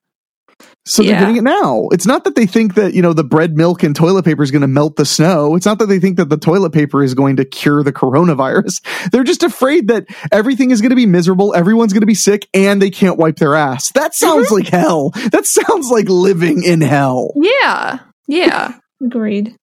So 0.87 1.03
they're 1.03 1.13
Yeah. 1.13 1.21
getting 1.21 1.37
it 1.37 1.43
now. 1.43 1.89
It's 1.91 2.07
not 2.07 2.25
that 2.25 2.37
they 2.37 2.47
think 2.47 2.75
that, 2.77 2.95
you 2.95 3.03
know, 3.03 3.13
the 3.13 3.25
bread, 3.25 3.57
milk, 3.57 3.83
and 3.83 3.95
toilet 3.95 4.25
paper 4.25 4.43
is 4.45 4.51
going 4.53 4.63
to 4.63 4.69
melt 4.69 4.95
the 4.97 5.05
snow. 5.05 5.57
It's 5.57 5.67
not 5.67 5.79
that 5.81 5.87
they 5.87 5.99
think 5.99 6.17
that 6.17 6.29
the 6.29 6.37
toilet 6.37 6.71
paper 6.73 7.03
is 7.03 7.13
going 7.15 7.37
to 7.37 7.45
cure 7.45 7.83
the 7.83 7.93
coronavirus. 7.93 8.81
They're 9.11 9.25
just 9.25 9.43
afraid 9.43 9.89
that 9.89 10.07
everything 10.31 10.71
is 10.71 10.81
going 10.81 10.91
to 10.91 10.97
be 10.97 11.07
miserable, 11.07 11.55
everyone's 11.55 11.93
going 11.93 12.03
to 12.03 12.07
be 12.07 12.15
sick, 12.15 12.47
and 12.55 12.81
they 12.81 12.91
can't 12.91 13.19
wipe 13.19 13.37
their 13.37 13.55
ass. 13.57 13.91
That 13.93 14.15
sounds 14.15 14.51
like 14.53 14.69
hell. 14.69 15.11
That 15.33 15.45
sounds 15.47 15.91
like 15.91 16.09
living 16.09 16.63
in 16.63 16.81
hell. 16.81 17.33
Yeah. 17.37 17.99
Yeah. 18.29 18.75
Agreed. 19.05 19.57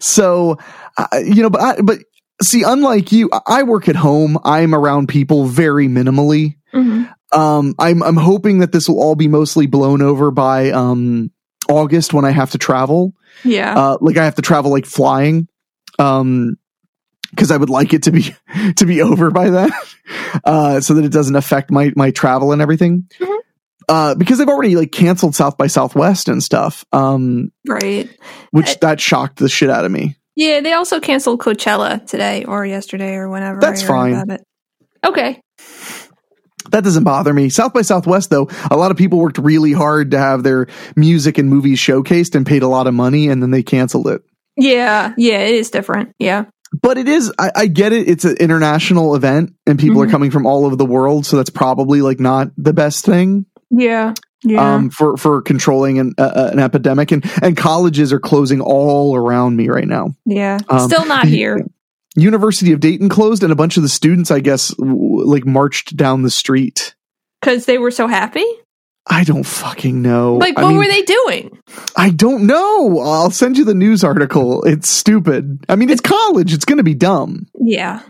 So, 0.00 0.58
uh, 0.96 1.06
you 1.24 1.42
know, 1.42 1.50
but 1.50 1.60
I, 1.60 1.80
but 1.80 1.98
see, 2.42 2.62
unlike 2.62 3.10
you, 3.10 3.28
I- 3.32 3.40
I 3.46 3.62
work 3.64 3.88
at 3.88 3.96
home. 3.96 4.38
I'm 4.44 4.74
around 4.74 5.08
people 5.08 5.46
very 5.46 5.88
minimally. 5.88 6.56
hmm 6.72 7.04
Um, 7.34 7.74
I'm 7.78 8.02
I'm 8.02 8.16
hoping 8.16 8.60
that 8.60 8.72
this 8.72 8.88
will 8.88 9.00
all 9.00 9.14
be 9.16 9.28
mostly 9.28 9.66
blown 9.66 10.02
over 10.02 10.30
by 10.30 10.70
um 10.70 11.30
August 11.68 12.12
when 12.12 12.24
I 12.24 12.30
have 12.30 12.52
to 12.52 12.58
travel. 12.58 13.14
Yeah. 13.44 13.74
Uh, 13.76 13.98
like 14.00 14.16
I 14.16 14.24
have 14.24 14.36
to 14.36 14.42
travel 14.42 14.70
like 14.70 14.86
flying. 14.86 15.48
Um, 15.98 16.56
because 17.30 17.50
I 17.50 17.56
would 17.56 17.70
like 17.70 17.92
it 17.92 18.04
to 18.04 18.12
be 18.12 18.34
to 18.76 18.86
be 18.86 19.02
over 19.02 19.30
by 19.30 19.50
then, 19.50 19.70
uh, 20.44 20.80
so 20.80 20.94
that 20.94 21.04
it 21.04 21.10
doesn't 21.12 21.34
affect 21.36 21.70
my 21.70 21.92
my 21.96 22.10
travel 22.12 22.52
and 22.52 22.62
everything. 22.62 23.08
Mhm. 23.18 23.38
Uh, 23.88 24.14
because 24.14 24.38
they've 24.38 24.48
already 24.48 24.76
like 24.76 24.92
canceled 24.92 25.34
South 25.34 25.58
by 25.58 25.66
Southwest 25.66 26.28
and 26.28 26.42
stuff. 26.42 26.84
Um, 26.92 27.50
right. 27.68 28.08
which 28.52 28.68
I- 28.70 28.76
that 28.82 29.00
shocked 29.00 29.36
the 29.38 29.48
shit 29.48 29.68
out 29.68 29.84
of 29.84 29.90
me. 29.92 30.16
Yeah. 30.36 30.60
They 30.60 30.72
also 30.72 31.00
canceled 31.00 31.40
Coachella 31.40 32.06
today 32.06 32.44
or 32.44 32.64
yesterday 32.64 33.14
or 33.14 33.28
whenever. 33.28 33.60
That's 33.60 33.82
fine. 33.82 34.38
Okay. 35.04 35.40
That 36.70 36.84
doesn't 36.84 37.04
bother 37.04 37.32
me. 37.32 37.48
South 37.50 37.72
by 37.74 37.82
Southwest, 37.82 38.30
though, 38.30 38.48
a 38.70 38.76
lot 38.76 38.90
of 38.90 38.96
people 38.96 39.18
worked 39.18 39.38
really 39.38 39.72
hard 39.72 40.10
to 40.12 40.18
have 40.18 40.42
their 40.42 40.66
music 40.96 41.38
and 41.38 41.48
movies 41.48 41.78
showcased 41.78 42.34
and 42.34 42.46
paid 42.46 42.62
a 42.62 42.68
lot 42.68 42.86
of 42.86 42.94
money, 42.94 43.28
and 43.28 43.42
then 43.42 43.50
they 43.50 43.62
canceled 43.62 44.08
it. 44.08 44.22
Yeah. 44.56 45.12
Yeah. 45.16 45.40
It 45.40 45.54
is 45.56 45.70
different. 45.70 46.14
Yeah. 46.18 46.46
But 46.82 46.98
it 46.98 47.06
is, 47.08 47.32
I, 47.38 47.50
I 47.54 47.66
get 47.68 47.92
it. 47.92 48.08
It's 48.08 48.24
an 48.24 48.36
international 48.38 49.14
event, 49.14 49.52
and 49.66 49.78
people 49.78 50.00
are 50.02 50.06
Mhm. 50.06 50.10
coming 50.10 50.30
from 50.32 50.46
all 50.46 50.64
over 50.66 50.74
the 50.76 50.84
world, 50.86 51.24
so 51.26 51.36
that's 51.36 51.50
probably 51.50 52.00
like 52.02 52.18
not 52.18 52.48
the 52.56 52.72
best 52.72 53.04
thing 53.04 53.46
Yeah. 53.70 54.14
Yeah. 54.42 54.74
um, 54.74 54.90
for 54.90 55.16
for 55.16 55.40
controlling 55.42 55.98
an 56.00 56.14
uh, 56.18 56.50
an 56.52 56.58
epidemic. 56.58 57.12
And 57.12 57.24
and 57.42 57.56
colleges 57.56 58.12
are 58.12 58.18
closing 58.20 58.60
all 58.60 59.14
around 59.14 59.56
me 59.56 59.68
right 59.68 59.86
now. 59.86 60.14
yeah. 60.26 60.58
um, 60.68 60.88
Still 60.88 61.06
not 61.06 61.26
here. 61.26 61.64
University 62.16 62.72
of 62.72 62.80
Dayton 62.80 63.08
closed, 63.08 63.42
and 63.42 63.52
a 63.52 63.56
bunch 63.56 63.76
of 63.76 63.82
the 63.82 63.88
students, 63.88 64.30
I 64.30 64.40
guess, 64.40 64.68
w- 64.74 65.24
like 65.24 65.44
marched 65.46 65.96
down 65.96 66.22
the 66.22 66.30
street. 66.30 66.94
Because 67.40 67.66
they 67.66 67.78
were 67.78 67.90
so 67.90 68.06
happy. 68.06 68.44
I 69.06 69.24
don't 69.24 69.44
fucking 69.44 70.00
know. 70.00 70.36
Like, 70.36 70.56
I 70.58 70.62
what 70.62 70.68
mean, 70.70 70.78
were 70.78 70.86
they 70.86 71.02
doing? 71.02 71.58
I 71.94 72.08
don't 72.10 72.46
know. 72.46 73.00
I'll 73.00 73.30
send 73.30 73.58
you 73.58 73.64
the 73.66 73.74
news 73.74 74.02
article. 74.02 74.62
It's 74.64 74.88
stupid. 74.88 75.62
I 75.68 75.76
mean, 75.76 75.90
it's 75.90 76.00
college. 76.00 76.54
It's 76.54 76.64
going 76.64 76.78
to 76.78 76.84
be 76.84 76.94
dumb. 76.94 77.46
Yeah. 77.60 78.00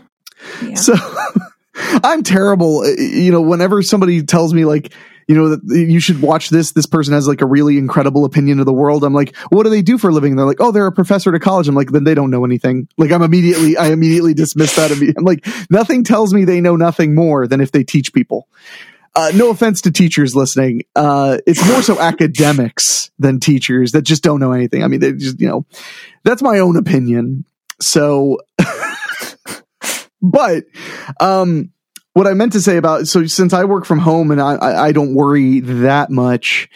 Yeah. 0.63 0.75
So 0.75 0.93
I'm 1.75 2.23
terrible. 2.23 2.79
Uh, 2.81 2.91
You 2.97 3.31
know, 3.31 3.41
whenever 3.41 3.81
somebody 3.81 4.23
tells 4.23 4.53
me 4.53 4.63
like, 4.63 4.93
you 5.27 5.35
know, 5.35 5.55
that 5.55 5.61
you 5.75 5.99
should 5.99 6.21
watch 6.21 6.49
this, 6.49 6.71
this 6.71 6.85
person 6.85 7.13
has 7.13 7.27
like 7.27 7.41
a 7.41 7.45
really 7.45 7.77
incredible 7.77 8.25
opinion 8.25 8.59
of 8.59 8.65
the 8.65 8.73
world. 8.73 9.03
I'm 9.03 9.13
like, 9.13 9.35
what 9.49 9.63
do 9.63 9.69
they 9.69 9.81
do 9.81 9.97
for 9.97 10.09
a 10.09 10.13
living? 10.13 10.35
They're 10.35 10.45
like, 10.45 10.61
oh, 10.61 10.71
they're 10.71 10.85
a 10.85 10.91
professor 10.91 11.29
at 11.29 11.35
a 11.35 11.39
college. 11.39 11.67
I'm 11.67 11.75
like, 11.75 11.91
then 11.91 12.03
they 12.03 12.13
don't 12.13 12.29
know 12.29 12.45
anything. 12.45 12.87
Like 12.97 13.11
I'm 13.11 13.23
immediately, 13.23 13.75
I 13.77 13.87
immediately 13.87 14.33
dismiss 14.33 14.75
that. 14.75 14.91
I'm 14.91 15.23
like, 15.23 15.47
nothing 15.69 16.03
tells 16.03 16.33
me 16.33 16.45
they 16.45 16.61
know 16.61 16.75
nothing 16.75 17.15
more 17.15 17.47
than 17.47 17.59
if 17.59 17.71
they 17.71 17.83
teach 17.83 18.13
people. 18.13 18.47
Uh, 19.15 19.31
no 19.33 19.49
offense 19.49 19.81
to 19.81 19.91
teachers 19.91 20.35
listening. 20.35 20.81
Uh, 20.95 21.37
it's 21.47 21.65
more 21.67 21.81
so 21.81 21.99
academics 21.99 23.09
than 23.17 23.39
teachers 23.39 23.93
that 23.93 24.01
just 24.01 24.21
don't 24.21 24.41
know 24.41 24.51
anything. 24.51 24.83
I 24.83 24.87
mean, 24.87 24.99
they 24.99 25.13
just, 25.13 25.39
you 25.39 25.47
know, 25.47 25.65
that's 26.23 26.41
my 26.41 26.59
own 26.59 26.75
opinion. 26.75 27.45
So, 27.79 28.39
but, 30.21 30.65
um, 31.21 31.71
what 32.15 32.27
I 32.27 32.33
meant 32.33 32.53
to 32.53 32.61
say 32.61 32.77
about, 32.77 33.07
so 33.07 33.25
since 33.25 33.51
I 33.53 33.65
work 33.65 33.85
from 33.85 33.99
home 33.99 34.31
and 34.31 34.41
I, 34.41 34.55
I, 34.55 34.85
I 34.87 34.91
don't 34.93 35.13
worry 35.13 35.59
that 35.59 36.09
much 36.09 36.69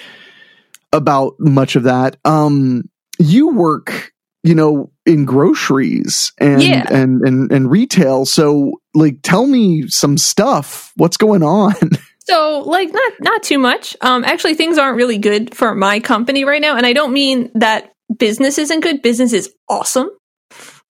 about 0.91 1.35
much 1.39 1.75
of 1.77 1.83
that, 1.83 2.17
um, 2.25 2.83
you 3.19 3.47
work, 3.53 4.11
you 4.43 4.53
know, 4.53 4.91
in 5.05 5.23
groceries 5.23 6.33
and, 6.39 6.61
Yeah. 6.61 6.85
and, 6.91 7.21
and, 7.21 7.51
and 7.53 7.71
retail. 7.71 8.25
So 8.25 8.73
like, 8.93 9.19
tell 9.23 9.47
me 9.47 9.87
some 9.87 10.17
stuff. 10.17 10.91
What's 10.97 11.17
going 11.17 11.41
on? 11.41 11.73
So, 12.29 12.59
like, 12.59 12.93
not 12.93 13.13
not 13.21 13.41
too 13.41 13.57
much. 13.57 13.97
Um, 14.01 14.23
actually, 14.23 14.53
things 14.53 14.77
aren't 14.77 14.97
really 14.97 15.17
good 15.17 15.55
for 15.55 15.73
my 15.73 15.99
company 15.99 16.43
right 16.45 16.61
now, 16.61 16.77
and 16.77 16.85
I 16.85 16.93
don't 16.93 17.11
mean 17.11 17.49
that 17.55 17.91
business 18.19 18.59
isn't 18.59 18.81
good. 18.81 19.01
Business 19.01 19.33
is 19.33 19.51
awesome, 19.67 20.11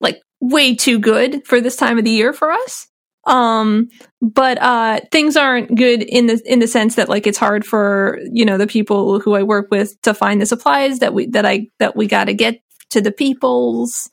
like 0.01 0.17
way 0.41 0.75
too 0.75 0.99
good 0.99 1.47
for 1.47 1.61
this 1.61 1.77
time 1.77 1.97
of 1.97 2.03
the 2.03 2.11
year 2.11 2.33
for 2.33 2.51
us. 2.51 2.87
Um, 3.29 3.89
but 4.21 4.59
uh, 4.59 5.01
things 5.11 5.37
aren't 5.37 5.75
good 5.75 6.01
in 6.01 6.25
the 6.25 6.41
in 6.45 6.59
the 6.59 6.67
sense 6.67 6.95
that 6.95 7.09
like 7.09 7.27
it's 7.27 7.37
hard 7.37 7.63
for 7.63 8.19
you 8.31 8.43
know 8.43 8.57
the 8.57 8.67
people 8.67 9.19
who 9.19 9.35
I 9.35 9.43
work 9.43 9.67
with 9.69 10.01
to 10.01 10.15
find 10.15 10.41
the 10.41 10.47
supplies 10.47 10.99
that 10.99 11.13
we 11.13 11.27
that 11.27 11.45
I 11.45 11.67
that 11.77 11.95
we 11.95 12.07
got 12.07 12.25
to 12.25 12.33
get 12.33 12.61
to 12.89 13.01
the 13.01 13.11
peoples. 13.11 14.09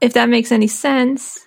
If 0.00 0.12
that 0.12 0.28
makes 0.28 0.52
any 0.52 0.68
sense. 0.68 1.40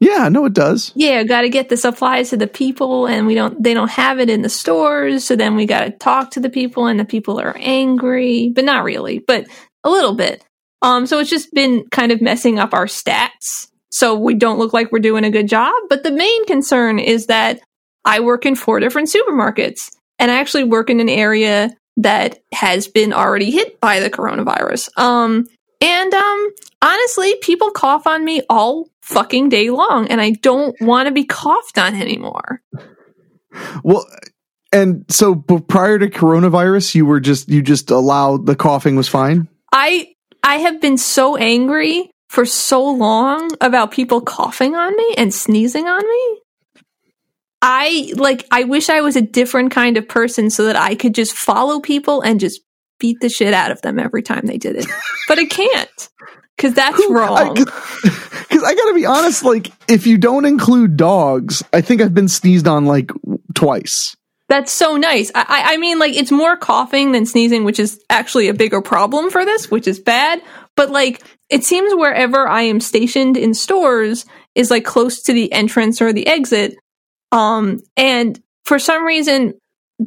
yeah, 0.00 0.28
no, 0.28 0.44
it 0.44 0.52
does. 0.52 0.92
yeah, 0.94 1.24
got 1.24 1.42
to 1.42 1.48
get 1.48 1.68
the 1.68 1.76
supplies 1.76 2.30
to 2.30 2.36
the 2.36 2.46
people, 2.46 3.06
and 3.06 3.26
we 3.26 3.34
don't. 3.34 3.60
They 3.60 3.74
don't 3.74 3.90
have 3.90 4.20
it 4.20 4.30
in 4.30 4.42
the 4.42 4.48
stores, 4.48 5.24
so 5.24 5.34
then 5.34 5.56
we 5.56 5.66
got 5.66 5.84
to 5.84 5.90
talk 5.90 6.30
to 6.32 6.40
the 6.40 6.50
people, 6.50 6.86
and 6.86 7.00
the 7.00 7.04
people 7.04 7.40
are 7.40 7.56
angry, 7.58 8.52
but 8.54 8.64
not 8.64 8.84
really, 8.84 9.18
but 9.18 9.46
a 9.82 9.90
little 9.90 10.14
bit. 10.14 10.44
Um, 10.82 11.06
so 11.06 11.18
it's 11.18 11.30
just 11.30 11.52
been 11.52 11.84
kind 11.90 12.12
of 12.12 12.20
messing 12.20 12.58
up 12.58 12.74
our 12.74 12.86
stats, 12.86 13.68
so 13.92 14.14
we 14.14 14.34
don't 14.34 14.58
look 14.58 14.72
like 14.72 14.90
we're 14.90 14.98
doing 14.98 15.24
a 15.24 15.30
good 15.30 15.48
job. 15.48 15.74
But 15.88 16.02
the 16.02 16.10
main 16.10 16.46
concern 16.46 16.98
is 16.98 17.26
that 17.26 17.60
I 18.04 18.20
work 18.20 18.46
in 18.46 18.56
four 18.56 18.80
different 18.80 19.10
supermarkets, 19.10 19.94
and 20.18 20.30
I 20.30 20.40
actually 20.40 20.64
work 20.64 20.90
in 20.90 20.98
an 20.98 21.08
area 21.08 21.70
that 21.98 22.38
has 22.52 22.88
been 22.88 23.12
already 23.12 23.50
hit 23.50 23.80
by 23.80 24.00
the 24.00 24.10
coronavirus. 24.10 24.98
Um, 24.98 25.46
and 25.80 26.14
um, 26.14 26.50
honestly, 26.80 27.36
people 27.42 27.70
cough 27.70 28.06
on 28.06 28.24
me 28.24 28.42
all 28.48 28.88
fucking 29.02 29.50
day 29.50 29.68
long, 29.70 30.08
and 30.08 30.20
I 30.20 30.30
don't 30.30 30.74
want 30.80 31.06
to 31.06 31.12
be 31.12 31.24
coughed 31.24 31.76
on 31.76 31.94
anymore. 31.94 32.62
Well, 33.84 34.06
and 34.72 35.04
so 35.10 35.34
prior 35.34 35.98
to 35.98 36.08
coronavirus, 36.08 36.94
you 36.94 37.04
were 37.04 37.20
just 37.20 37.50
you 37.50 37.60
just 37.60 37.90
allowed 37.90 38.46
the 38.46 38.56
coughing 38.56 38.96
was 38.96 39.08
fine. 39.08 39.48
I 39.70 40.14
I 40.42 40.56
have 40.56 40.80
been 40.80 40.96
so 40.96 41.36
angry 41.36 42.10
for 42.32 42.46
so 42.46 42.82
long 42.82 43.50
about 43.60 43.90
people 43.90 44.22
coughing 44.22 44.74
on 44.74 44.96
me 44.96 45.14
and 45.18 45.34
sneezing 45.34 45.86
on 45.86 46.00
me. 46.00 46.40
I 47.60 48.10
like 48.16 48.46
I 48.50 48.64
wish 48.64 48.88
I 48.88 49.02
was 49.02 49.16
a 49.16 49.20
different 49.20 49.70
kind 49.70 49.98
of 49.98 50.08
person 50.08 50.48
so 50.48 50.64
that 50.64 50.74
I 50.74 50.94
could 50.94 51.14
just 51.14 51.36
follow 51.36 51.78
people 51.78 52.22
and 52.22 52.40
just 52.40 52.62
beat 52.98 53.18
the 53.20 53.28
shit 53.28 53.52
out 53.52 53.70
of 53.70 53.82
them 53.82 53.98
every 53.98 54.22
time 54.22 54.46
they 54.46 54.56
did 54.56 54.76
it. 54.76 54.86
but 55.28 55.38
I 55.38 55.44
can't. 55.44 56.08
Cuz 56.56 56.72
that's 56.72 57.06
wrong. 57.10 57.54
Cuz 57.64 58.62
I 58.64 58.74
got 58.74 58.88
to 58.88 58.94
be 58.94 59.04
honest 59.04 59.44
like 59.44 59.70
if 59.86 60.06
you 60.06 60.16
don't 60.16 60.46
include 60.46 60.96
dogs, 60.96 61.62
I 61.70 61.82
think 61.82 62.00
I've 62.00 62.14
been 62.14 62.28
sneezed 62.28 62.66
on 62.66 62.86
like 62.86 63.10
twice. 63.54 64.16
That's 64.52 64.70
so 64.70 64.98
nice. 64.98 65.32
I, 65.34 65.44
I 65.48 65.76
mean, 65.78 65.98
like, 65.98 66.14
it's 66.14 66.30
more 66.30 66.58
coughing 66.58 67.12
than 67.12 67.24
sneezing, 67.24 67.64
which 67.64 67.80
is 67.80 67.98
actually 68.10 68.48
a 68.48 68.52
bigger 68.52 68.82
problem 68.82 69.30
for 69.30 69.46
this, 69.46 69.70
which 69.70 69.88
is 69.88 69.98
bad. 69.98 70.42
But, 70.76 70.90
like, 70.90 71.22
it 71.48 71.64
seems 71.64 71.94
wherever 71.94 72.46
I 72.46 72.60
am 72.60 72.78
stationed 72.78 73.38
in 73.38 73.54
stores 73.54 74.26
is, 74.54 74.70
like, 74.70 74.84
close 74.84 75.22
to 75.22 75.32
the 75.32 75.50
entrance 75.54 76.02
or 76.02 76.12
the 76.12 76.26
exit. 76.26 76.76
Um, 77.32 77.80
and 77.96 78.42
for 78.66 78.78
some 78.78 79.06
reason, 79.06 79.54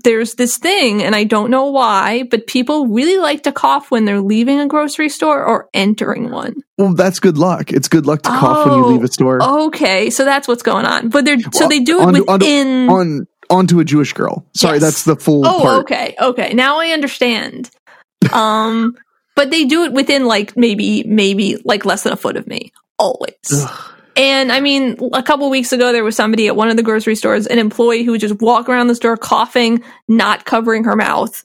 there's 0.03 0.36
this 0.36 0.58
thing, 0.58 1.01
and 1.01 1.15
I 1.15 1.23
don't 1.23 1.49
know 1.49 1.65
why, 1.71 2.23
but 2.29 2.47
people 2.47 2.88
really 2.88 3.17
like 3.17 3.43
to 3.43 3.51
cough 3.51 3.89
when 3.91 4.05
they're 4.05 4.21
leaving 4.21 4.60
a 4.60 4.67
grocery 4.67 5.10
store 5.10 5.43
or 5.43 5.69
entering 5.73 6.29
one. 6.29 6.55
Well, 6.77 6.93
that's 6.93 7.19
good 7.19 7.38
luck. 7.38 7.71
It's 7.71 7.88
good 7.88 8.05
luck 8.05 8.21
to 8.23 8.29
cough 8.29 8.67
when 8.67 8.77
you 8.77 8.86
leave 8.86 9.03
a 9.03 9.08
store. 9.08 9.41
Okay, 9.41 10.10
so 10.10 10.25
that's 10.25 10.47
what's 10.47 10.63
going 10.63 10.86
on. 10.86 11.10
But 11.10 11.25
they're 11.25 11.39
so 11.53 11.67
they 11.67 11.79
do 11.79 12.01
it 12.01 12.03
on, 12.03 12.39
within 12.39 12.89
on, 12.89 12.99
on 12.99 13.27
onto 13.49 13.79
a 13.79 13.86
Jewish 13.86 14.13
girl. 14.13 14.45
Sorry, 14.53 14.75
yes. 14.75 14.81
that's 14.81 15.03
the 15.03 15.15
full. 15.15 15.45
Oh, 15.45 15.62
part. 15.62 15.84
okay, 15.84 16.15
okay. 16.19 16.53
Now 16.53 16.79
I 16.79 16.89
understand. 16.89 17.69
um, 18.34 18.95
but 19.36 19.51
they 19.51 19.65
do 19.65 19.84
it 19.84 19.93
within 19.93 20.25
like 20.25 20.55
maybe 20.55 21.03
maybe 21.03 21.58
like 21.65 21.86
less 21.86 22.03
than 22.03 22.13
a 22.13 22.17
foot 22.17 22.38
of 22.38 22.47
me 22.47 22.71
always. 22.97 23.36
Ugh. 23.51 23.91
And 24.17 24.51
I 24.51 24.62
mean, 24.62 24.97
a 25.13 25.21
couple 25.21 25.49
weeks 25.49 25.73
ago, 25.73 25.91
there 25.91 26.03
was 26.03 26.15
somebody 26.15 26.47
at 26.47 26.55
one 26.55 26.69
of 26.69 26.77
the 26.77 26.84
grocery 26.84 27.15
stores, 27.15 27.47
an 27.47 27.60
employee 27.60 28.03
who 28.03 28.12
would 28.12 28.21
just 28.21 28.41
walk 28.41 28.69
around 28.69 28.88
the 28.88 28.95
store 28.95 29.17
coughing, 29.17 29.84
not 30.08 30.45
covering 30.45 30.86
her 30.86 30.95
mouth. 30.95 31.43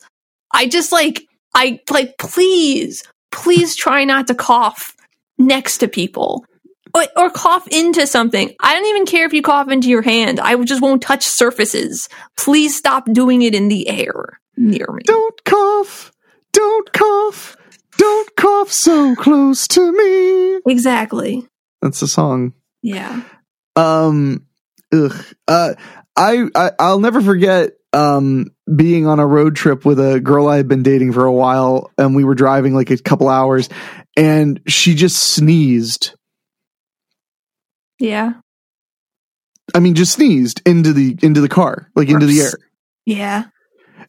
I 0.53 0.69
just 0.69 0.93
like, 0.93 1.27
I 1.53 1.81
like, 1.91 2.17
please, 2.19 3.03
please 3.33 3.75
try 3.75 4.05
not 4.05 4.29
to 4.29 4.37
cough 4.37 4.95
next 5.37 5.79
to 5.79 5.89
people 5.89 6.45
or, 6.95 7.07
or, 7.17 7.31
cough 7.31 7.67
into 7.69 8.07
something. 8.07 8.55
I 8.61 8.75
don't 8.75 8.87
even 8.87 9.07
care 9.07 9.27
if 9.27 9.33
you 9.33 9.43
cough 9.43 9.71
into 9.71 9.89
your 9.89 10.03
hand. 10.03 10.41
I 10.41 10.57
just 10.65 10.83
won't 10.83 11.03
touch 11.03 11.25
surfaces. 11.25 12.09
Please 12.37 12.77
stop 12.77 13.11
doing 13.13 13.43
it 13.43 13.55
in 13.55 13.69
the 13.69 13.89
air 13.89 14.41
near 14.57 14.87
me. 14.93 15.03
Don't 15.05 15.45
cough. 15.45 16.13
Don't 16.53 16.93
cough. 16.93 17.57
Don't 17.97 18.37
cough 18.37 18.73
so 18.73 19.15
close 19.15 19.69
to 19.69 19.93
me. 19.93 20.61
Exactly. 20.67 21.47
That's 21.83 22.03
a 22.03 22.09
song. 22.09 22.55
Yeah. 22.83 23.23
Um. 23.77 24.47
Ugh. 24.93 25.25
Uh. 25.47 25.75
I, 26.17 26.47
I 26.55 26.71
I'll 26.79 27.01
never 27.01 27.21
forget 27.23 27.71
um 27.93 28.47
being 28.75 29.07
on 29.07 29.21
a 29.21 29.27
road 29.27 29.57
trip 29.57 29.85
with 29.85 29.99
a 29.99 30.21
girl 30.21 30.49
I 30.49 30.57
had 30.57 30.69
been 30.69 30.83
dating 30.83 31.13
for 31.13 31.25
a 31.25 31.33
while, 31.33 31.91
and 31.99 32.15
we 32.15 32.25
were 32.25 32.35
driving 32.35 32.75
like 32.75 32.91
a 32.91 32.99
couple 32.99 33.29
hours, 33.29 33.69
and 34.17 34.61
she 34.67 34.95
just 34.95 35.19
sneezed 35.19 36.15
yeah. 38.01 38.33
I 39.75 39.79
mean, 39.79 39.95
just 39.95 40.15
sneezed 40.15 40.63
into 40.67 40.93
the 40.93 41.17
into 41.23 41.41
the 41.41 41.49
car, 41.49 41.89
like 41.95 42.09
into 42.09 42.27
the 42.27 42.41
air. 42.41 42.53
Yeah. 43.07 43.45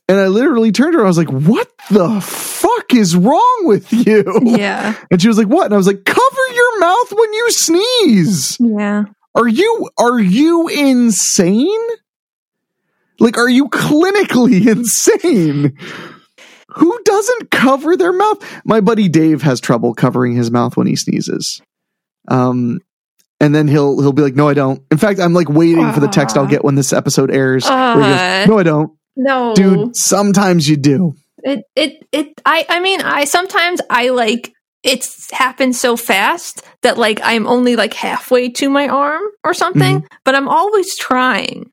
And 0.09 0.19
I 0.19 0.27
literally 0.27 0.71
turned 0.71 0.93
to 0.93 0.99
her. 0.99 1.05
I 1.05 1.07
was 1.07 1.17
like, 1.17 1.29
"What 1.31 1.69
the 1.91 2.19
fuck 2.19 2.93
is 2.93 3.15
wrong 3.15 3.59
with 3.63 3.93
you?" 3.93 4.25
Yeah. 4.43 4.95
And 5.11 5.21
she 5.21 5.27
was 5.27 5.37
like, 5.37 5.47
"What?" 5.47 5.65
And 5.65 5.73
I 5.73 5.77
was 5.77 5.87
like, 5.87 6.03
"Cover 6.03 6.47
your 6.53 6.79
mouth 6.79 7.11
when 7.11 7.33
you 7.33 7.51
sneeze." 7.51 8.57
Yeah. 8.59 9.03
Are 9.35 9.47
you 9.47 9.89
are 9.99 10.19
you 10.19 10.67
insane? 10.67 11.87
Like, 13.19 13.37
are 13.37 13.49
you 13.49 13.69
clinically 13.69 14.67
insane? 14.75 15.77
Who 16.75 16.99
doesn't 17.03 17.51
cover 17.51 17.95
their 17.95 18.13
mouth? 18.13 18.37
My 18.65 18.81
buddy 18.81 19.09
Dave 19.09 19.43
has 19.43 19.59
trouble 19.59 19.93
covering 19.93 20.35
his 20.35 20.49
mouth 20.49 20.75
when 20.75 20.87
he 20.87 20.95
sneezes. 20.95 21.61
Um, 22.27 22.79
and 23.41 23.55
then 23.55 23.67
he'll 23.67 23.99
he'll 23.99 24.13
be 24.13 24.21
like, 24.21 24.35
"No, 24.35 24.47
I 24.47 24.53
don't." 24.53 24.83
In 24.91 24.97
fact, 24.97 25.19
I'm 25.19 25.33
like 25.33 25.49
waiting 25.49 25.91
for 25.91 25.99
the 25.99 26.07
text 26.07 26.37
I'll 26.37 26.47
get 26.47 26.63
when 26.63 26.75
this 26.75 26.93
episode 26.93 27.31
airs. 27.31 27.63
Goes, 27.63 28.47
no, 28.47 28.59
I 28.59 28.63
don't. 28.63 28.91
No, 29.17 29.53
dude. 29.55 29.95
Sometimes 29.95 30.69
you 30.69 30.77
do. 30.77 31.15
It 31.43 31.63
it 31.75 32.07
it. 32.11 32.39
I 32.45 32.65
I 32.69 32.79
mean, 32.79 33.01
I 33.01 33.25
sometimes 33.25 33.81
I 33.89 34.09
like 34.09 34.53
it's 34.83 35.31
happened 35.31 35.75
so 35.75 35.97
fast 35.97 36.63
that 36.83 36.99
like 36.99 37.19
I'm 37.23 37.47
only 37.47 37.75
like 37.75 37.95
halfway 37.95 38.49
to 38.49 38.69
my 38.69 38.87
arm 38.87 39.23
or 39.43 39.55
something, 39.55 39.97
mm-hmm. 39.97 40.15
but 40.23 40.35
I'm 40.35 40.47
always 40.47 40.95
trying. 40.95 41.71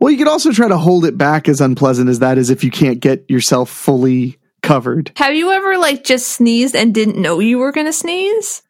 Well, 0.00 0.10
you 0.10 0.18
could 0.18 0.28
also 0.28 0.50
try 0.50 0.66
to 0.66 0.78
hold 0.78 1.04
it 1.04 1.16
back 1.16 1.48
as 1.48 1.60
unpleasant 1.60 2.08
as 2.08 2.18
that 2.18 2.36
is 2.36 2.50
if 2.50 2.64
you 2.64 2.70
can't 2.70 3.00
get 3.00 3.30
yourself 3.30 3.70
fully 3.70 4.38
covered. 4.62 5.12
Have 5.16 5.34
you 5.34 5.52
ever 5.52 5.78
like 5.78 6.04
just 6.04 6.28
sneezed 6.28 6.74
and 6.74 6.92
didn't 6.92 7.20
know 7.20 7.38
you 7.38 7.58
were 7.58 7.70
going 7.70 7.86
to 7.86 7.92
sneeze? 7.92 8.62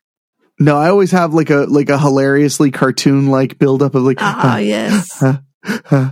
No, 0.60 0.76
I 0.76 0.90
always 0.90 1.10
have 1.12 1.32
like 1.32 1.48
a 1.48 1.60
like 1.60 1.88
a 1.88 1.98
hilariously 1.98 2.70
cartoon 2.70 3.28
like 3.28 3.58
buildup 3.58 3.94
of 3.94 4.02
like 4.02 4.18
ah 4.20 4.54
uh, 4.54 4.56
yes. 4.58 5.22
Uh, 5.22 5.38
uh, 5.90 6.10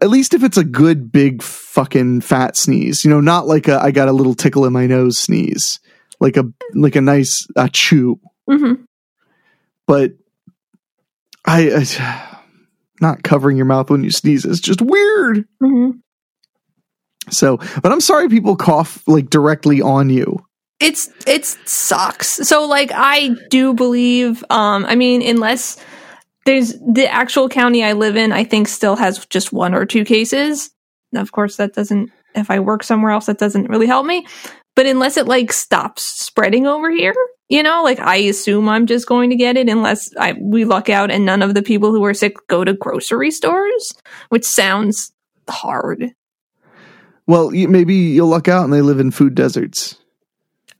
at 0.00 0.08
least 0.08 0.32
if 0.32 0.44
it's 0.44 0.56
a 0.56 0.64
good 0.64 1.10
big 1.10 1.42
fucking 1.42 2.20
fat 2.20 2.56
sneeze, 2.56 3.04
you 3.04 3.10
know, 3.10 3.20
not 3.20 3.48
like 3.48 3.66
a 3.66 3.82
I 3.82 3.90
got 3.90 4.08
a 4.08 4.12
little 4.12 4.34
tickle 4.34 4.64
in 4.64 4.72
my 4.72 4.86
nose 4.86 5.18
sneeze, 5.18 5.80
like 6.20 6.36
a 6.36 6.44
like 6.72 6.94
a 6.94 7.00
nice 7.00 7.48
uh, 7.56 7.68
chew. 7.72 8.20
Mm-hmm. 8.48 8.84
But 9.88 10.12
I, 11.44 11.84
I, 11.98 12.38
not 13.00 13.24
covering 13.24 13.56
your 13.56 13.66
mouth 13.66 13.90
when 13.90 14.04
you 14.04 14.12
sneeze 14.12 14.44
is 14.44 14.60
just 14.60 14.80
weird. 14.80 15.48
Mm-hmm. 15.60 15.98
So, 17.30 17.56
but 17.56 17.90
I'm 17.90 18.00
sorry 18.00 18.28
people 18.28 18.54
cough 18.54 19.02
like 19.08 19.30
directly 19.30 19.82
on 19.82 20.10
you 20.10 20.44
it's 20.80 21.08
it 21.26 21.44
sucks. 21.44 22.28
So 22.48 22.66
like 22.66 22.90
I 22.92 23.36
do 23.50 23.74
believe 23.74 24.42
um 24.50 24.84
I 24.86 24.96
mean 24.96 25.22
unless 25.22 25.82
there's 26.46 26.74
the 26.80 27.06
actual 27.06 27.48
county 27.48 27.84
I 27.84 27.92
live 27.92 28.16
in 28.16 28.32
I 28.32 28.44
think 28.44 28.66
still 28.66 28.96
has 28.96 29.24
just 29.26 29.52
one 29.52 29.74
or 29.74 29.84
two 29.84 30.04
cases. 30.04 30.70
Of 31.14 31.32
course 31.32 31.56
that 31.56 31.74
doesn't 31.74 32.10
if 32.34 32.50
I 32.50 32.60
work 32.60 32.82
somewhere 32.82 33.12
else 33.12 33.26
that 33.26 33.38
doesn't 33.38 33.68
really 33.68 33.86
help 33.86 34.06
me. 34.06 34.26
But 34.74 34.86
unless 34.86 35.16
it 35.16 35.26
like 35.26 35.52
stops 35.52 36.02
spreading 36.02 36.66
over 36.66 36.90
here, 36.90 37.14
you 37.48 37.62
know, 37.62 37.82
like 37.82 37.98
I 37.98 38.16
assume 38.16 38.68
I'm 38.68 38.86
just 38.86 39.06
going 39.06 39.30
to 39.30 39.36
get 39.36 39.56
it 39.56 39.68
unless 39.68 40.10
I 40.16 40.34
we 40.40 40.64
luck 40.64 40.88
out 40.88 41.10
and 41.10 41.26
none 41.26 41.42
of 41.42 41.54
the 41.54 41.62
people 41.62 41.90
who 41.90 42.04
are 42.04 42.14
sick 42.14 42.36
go 42.48 42.64
to 42.64 42.72
grocery 42.72 43.30
stores, 43.30 43.92
which 44.30 44.44
sounds 44.44 45.12
hard. 45.48 46.14
Well, 47.26 47.50
maybe 47.50 47.94
you'll 47.94 48.28
luck 48.28 48.48
out 48.48 48.64
and 48.64 48.72
they 48.72 48.80
live 48.80 49.00
in 49.00 49.10
food 49.10 49.34
deserts. 49.34 49.96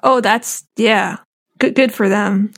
Oh, 0.02 0.20
that's 0.20 0.64
yeah. 0.76 1.18
Good 1.58 1.74
good 1.74 1.92
for 1.92 2.08
them. 2.08 2.52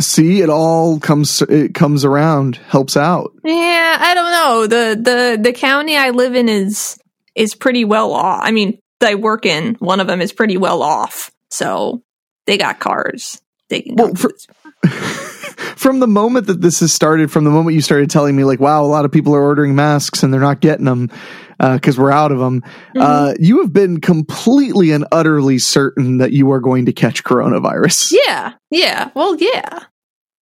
See, 0.00 0.40
it 0.42 0.48
all 0.48 1.00
comes 1.00 1.42
it 1.42 1.74
comes 1.74 2.04
around, 2.04 2.56
helps 2.56 2.96
out. 2.96 3.32
Yeah, 3.44 3.96
I 4.00 4.14
don't 4.14 4.32
know. 4.32 4.66
The 4.66 5.00
the 5.00 5.42
the 5.42 5.52
county 5.52 5.96
I 5.96 6.10
live 6.10 6.34
in 6.34 6.48
is 6.48 6.98
is 7.34 7.54
pretty 7.54 7.84
well 7.84 8.12
off. 8.12 8.40
I 8.42 8.50
mean, 8.50 8.78
I 9.02 9.14
work 9.16 9.46
in 9.46 9.74
one 9.76 10.00
of 10.00 10.06
them 10.06 10.20
is 10.20 10.32
pretty 10.32 10.56
well 10.56 10.82
off. 10.82 11.30
So 11.50 12.02
they 12.46 12.58
got 12.58 12.80
cars. 12.80 13.40
They 13.68 13.82
can 13.82 13.96
well, 13.96 14.14
for, 14.14 14.32
from 15.58 16.00
the 16.00 16.06
moment 16.06 16.46
that 16.46 16.60
this 16.60 16.80
has 16.80 16.92
started, 16.92 17.30
from 17.30 17.44
the 17.44 17.50
moment 17.50 17.74
you 17.74 17.82
started 17.82 18.10
telling 18.10 18.36
me, 18.36 18.44
like, 18.44 18.60
wow, 18.60 18.84
a 18.84 18.86
lot 18.86 19.04
of 19.04 19.12
people 19.12 19.34
are 19.34 19.42
ordering 19.42 19.74
masks 19.74 20.22
and 20.22 20.32
they're 20.32 20.40
not 20.40 20.60
getting 20.60 20.84
them, 20.84 21.10
because 21.58 21.98
uh, 21.98 22.02
we're 22.02 22.10
out 22.10 22.32
of 22.32 22.38
them. 22.38 22.60
Mm-hmm. 22.60 23.00
Uh, 23.00 23.34
you 23.38 23.60
have 23.60 23.72
been 23.72 24.00
completely 24.00 24.92
and 24.92 25.06
utterly 25.10 25.58
certain 25.58 26.18
that 26.18 26.32
you 26.32 26.50
are 26.52 26.60
going 26.60 26.86
to 26.86 26.92
catch 26.92 27.24
coronavirus. 27.24 28.12
Yeah, 28.28 28.54
yeah. 28.70 29.10
Well, 29.14 29.36
yeah, 29.36 29.84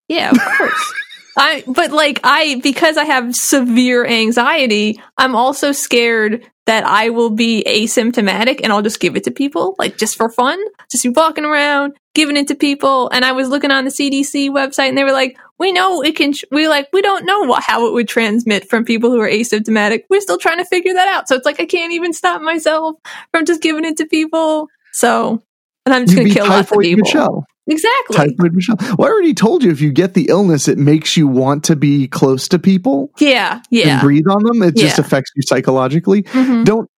yeah. 0.08 0.30
Of 0.30 0.40
course. 0.40 0.94
I 1.36 1.62
but 1.66 1.92
like 1.92 2.20
I 2.24 2.58
because 2.62 2.96
I 2.96 3.04
have 3.04 3.34
severe 3.34 4.04
anxiety, 4.06 5.00
I'm 5.18 5.36
also 5.36 5.72
scared 5.72 6.50
that 6.66 6.84
I 6.84 7.10
will 7.10 7.30
be 7.30 7.64
asymptomatic 7.66 8.60
and 8.62 8.72
I'll 8.72 8.82
just 8.82 9.00
give 9.00 9.16
it 9.16 9.24
to 9.24 9.30
people, 9.30 9.76
like 9.78 9.96
just 9.96 10.16
for 10.16 10.28
fun, 10.28 10.58
just 10.90 11.04
be 11.04 11.10
walking 11.10 11.44
around, 11.44 11.94
giving 12.14 12.36
it 12.36 12.48
to 12.48 12.56
people. 12.56 13.08
And 13.10 13.24
I 13.24 13.32
was 13.32 13.48
looking 13.48 13.70
on 13.70 13.84
the 13.84 13.90
CDC 13.90 14.50
website 14.50 14.88
and 14.88 14.98
they 14.98 15.04
were 15.04 15.12
like, 15.12 15.38
we 15.58 15.72
know 15.72 16.02
it 16.02 16.16
can, 16.16 16.32
we 16.50 16.66
like, 16.66 16.88
we 16.92 17.02
don't 17.02 17.24
know 17.24 17.42
what, 17.42 17.62
how 17.62 17.86
it 17.86 17.92
would 17.92 18.08
transmit 18.08 18.68
from 18.68 18.84
people 18.84 19.10
who 19.10 19.20
are 19.20 19.28
asymptomatic. 19.28 20.02
We're 20.10 20.20
still 20.20 20.38
trying 20.38 20.58
to 20.58 20.64
figure 20.64 20.94
that 20.94 21.08
out. 21.08 21.28
So 21.28 21.36
it's 21.36 21.46
like, 21.46 21.60
I 21.60 21.66
can't 21.66 21.92
even 21.92 22.12
stop 22.12 22.42
myself 22.42 22.96
from 23.30 23.44
just 23.44 23.62
giving 23.62 23.84
it 23.84 23.96
to 23.98 24.06
people. 24.06 24.68
So, 24.92 25.42
and 25.84 25.94
I'm 25.94 26.04
just 26.06 26.16
going 26.16 26.28
to 26.28 26.34
kill 26.34 26.48
lots 26.48 26.72
of 26.72 26.78
people. 26.80 27.46
Exactly. 27.68 28.16
Typhoid 28.16 28.54
Michelle. 28.54 28.76
Well, 28.96 29.08
I 29.08 29.10
already 29.10 29.34
told 29.34 29.64
you 29.64 29.72
if 29.72 29.80
you 29.80 29.90
get 29.90 30.14
the 30.14 30.26
illness, 30.28 30.68
it 30.68 30.78
makes 30.78 31.16
you 31.16 31.26
want 31.26 31.64
to 31.64 31.74
be 31.74 32.06
close 32.06 32.46
to 32.48 32.60
people 32.60 33.10
Yeah. 33.18 33.60
Yeah. 33.70 33.94
And 33.94 34.00
breathe 34.02 34.26
on 34.30 34.44
them. 34.44 34.62
It 34.62 34.76
just 34.76 35.00
affects 35.00 35.32
you 35.34 35.42
psychologically. 35.42 36.22
Mhm. 36.22 36.64
Don't. 36.64 36.88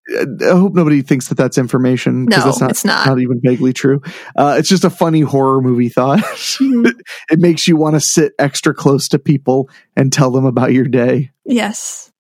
I 0.43 0.51
hope 0.57 0.75
nobody 0.75 1.01
thinks 1.03 1.29
that 1.29 1.37
that's 1.37 1.57
information 1.59 2.27
because 2.27 2.45
No, 2.45 2.51
that's 2.51 2.61
not, 2.61 2.71
it's 2.71 2.85
not. 2.85 3.07
not 3.07 3.19
even 3.21 3.41
vaguely 3.43 3.73
true. 3.73 4.01
Uh, 4.37 4.57
it's 4.59 4.69
just 4.69 4.85
a 4.85 4.91
funny 4.91 5.21
horror 5.21 5.61
movie 5.63 5.89
thought. 5.89 6.19
Mhm. 6.21 6.93
it 7.31 7.39
makes 7.39 7.67
you 7.67 7.77
want 7.77 7.95
to 7.97 8.01
sit 8.01 8.33
extra 8.39 8.75
close 8.75 9.09
to 9.09 9.19
people 9.19 9.71
and 9.97 10.13
tell 10.13 10.31
them 10.31 10.45
about 10.45 10.73
your 10.73 10.85
day. 10.87 11.31
Yes. 11.47 12.11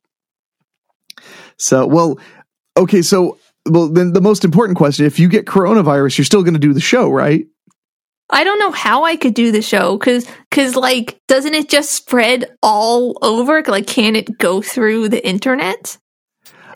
So, 1.58 1.86
well, 1.86 2.18
okay. 2.76 3.02
So, 3.02 3.38
well, 3.66 3.88
then 3.88 4.12
the 4.12 4.20
most 4.20 4.44
important 4.44 4.78
question: 4.78 5.04
if 5.06 5.18
you 5.18 5.28
get 5.28 5.44
coronavirus, 5.46 6.18
you're 6.18 6.24
still 6.24 6.42
going 6.42 6.54
to 6.54 6.60
do 6.60 6.72
the 6.72 6.80
show, 6.80 7.10
right? 7.10 7.46
I 8.30 8.44
don't 8.44 8.58
know 8.58 8.70
how 8.72 9.04
I 9.04 9.16
could 9.16 9.34
do 9.34 9.50
the 9.52 9.62
show 9.62 9.96
because, 9.96 10.26
cause 10.50 10.76
like, 10.76 11.18
doesn't 11.28 11.54
it 11.54 11.68
just 11.68 11.92
spread 11.92 12.44
all 12.62 13.16
over? 13.22 13.62
Like, 13.66 13.86
can 13.86 14.14
it 14.16 14.36
go 14.38 14.60
through 14.60 15.08
the 15.08 15.26
internet 15.26 15.96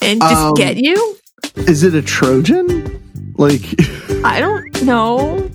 and 0.01 0.21
just 0.21 0.35
Um, 0.35 0.55
get 0.55 0.79
you? 0.79 1.17
Is 1.57 1.83
it 1.83 1.95
a 1.95 2.03
Trojan? 2.03 2.99
Like, 3.37 3.63
I 4.25 4.41
don't 4.41 4.83
know. 4.83 5.51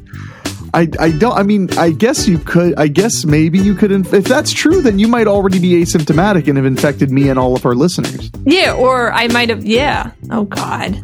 I, 0.74 0.88
I 1.00 1.12
don't. 1.12 1.34
I 1.36 1.44
mean, 1.44 1.76
I 1.78 1.92
guess 1.92 2.28
you 2.28 2.38
could. 2.38 2.76
I 2.78 2.88
guess 2.88 3.26
maybe 3.26 3.58
you 3.58 3.74
could. 3.74 3.92
Inf- 3.92 4.14
if 4.14 4.26
that's 4.26 4.52
true, 4.52 4.82
then 4.82 5.00
you 5.00 5.08
might 5.08 5.26
already 5.26 5.60
be 5.60 5.72
asymptomatic 5.82 6.48
and 6.48 6.58
have 6.58 6.66
infected 6.66 7.10
me 7.10 7.30
and 7.30 7.40
all 7.40 7.56
of 7.56 7.66
our 7.66 7.74
listeners. 7.74 8.30
Yeah, 8.46 8.74
or 8.74 9.12
I 9.12 9.28
might 9.30 9.50
have. 9.50 9.66
Yeah. 9.66 10.12
Oh 10.30 10.44
God. 10.44 11.02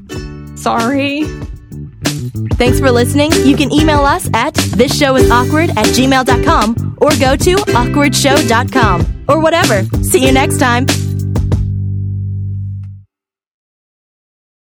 Sorry. 0.60 1.24
Thanks 2.54 2.80
for 2.80 2.92
listening. 2.92 3.32
You 3.46 3.56
can 3.56 3.72
email 3.72 4.02
us 4.02 4.30
at 4.34 4.54
thisshowis 4.54 5.30
awkward 5.30 5.70
at 5.72 5.88
gmail.com 5.88 6.98
or 7.02 7.10
go 7.12 7.36
to 7.36 7.56
awkwardshow.com 7.56 9.26
or 9.28 9.40
whatever. 9.42 9.84
See 10.04 10.26
you 10.26 10.32
next 10.32 10.60
time. 10.60 10.86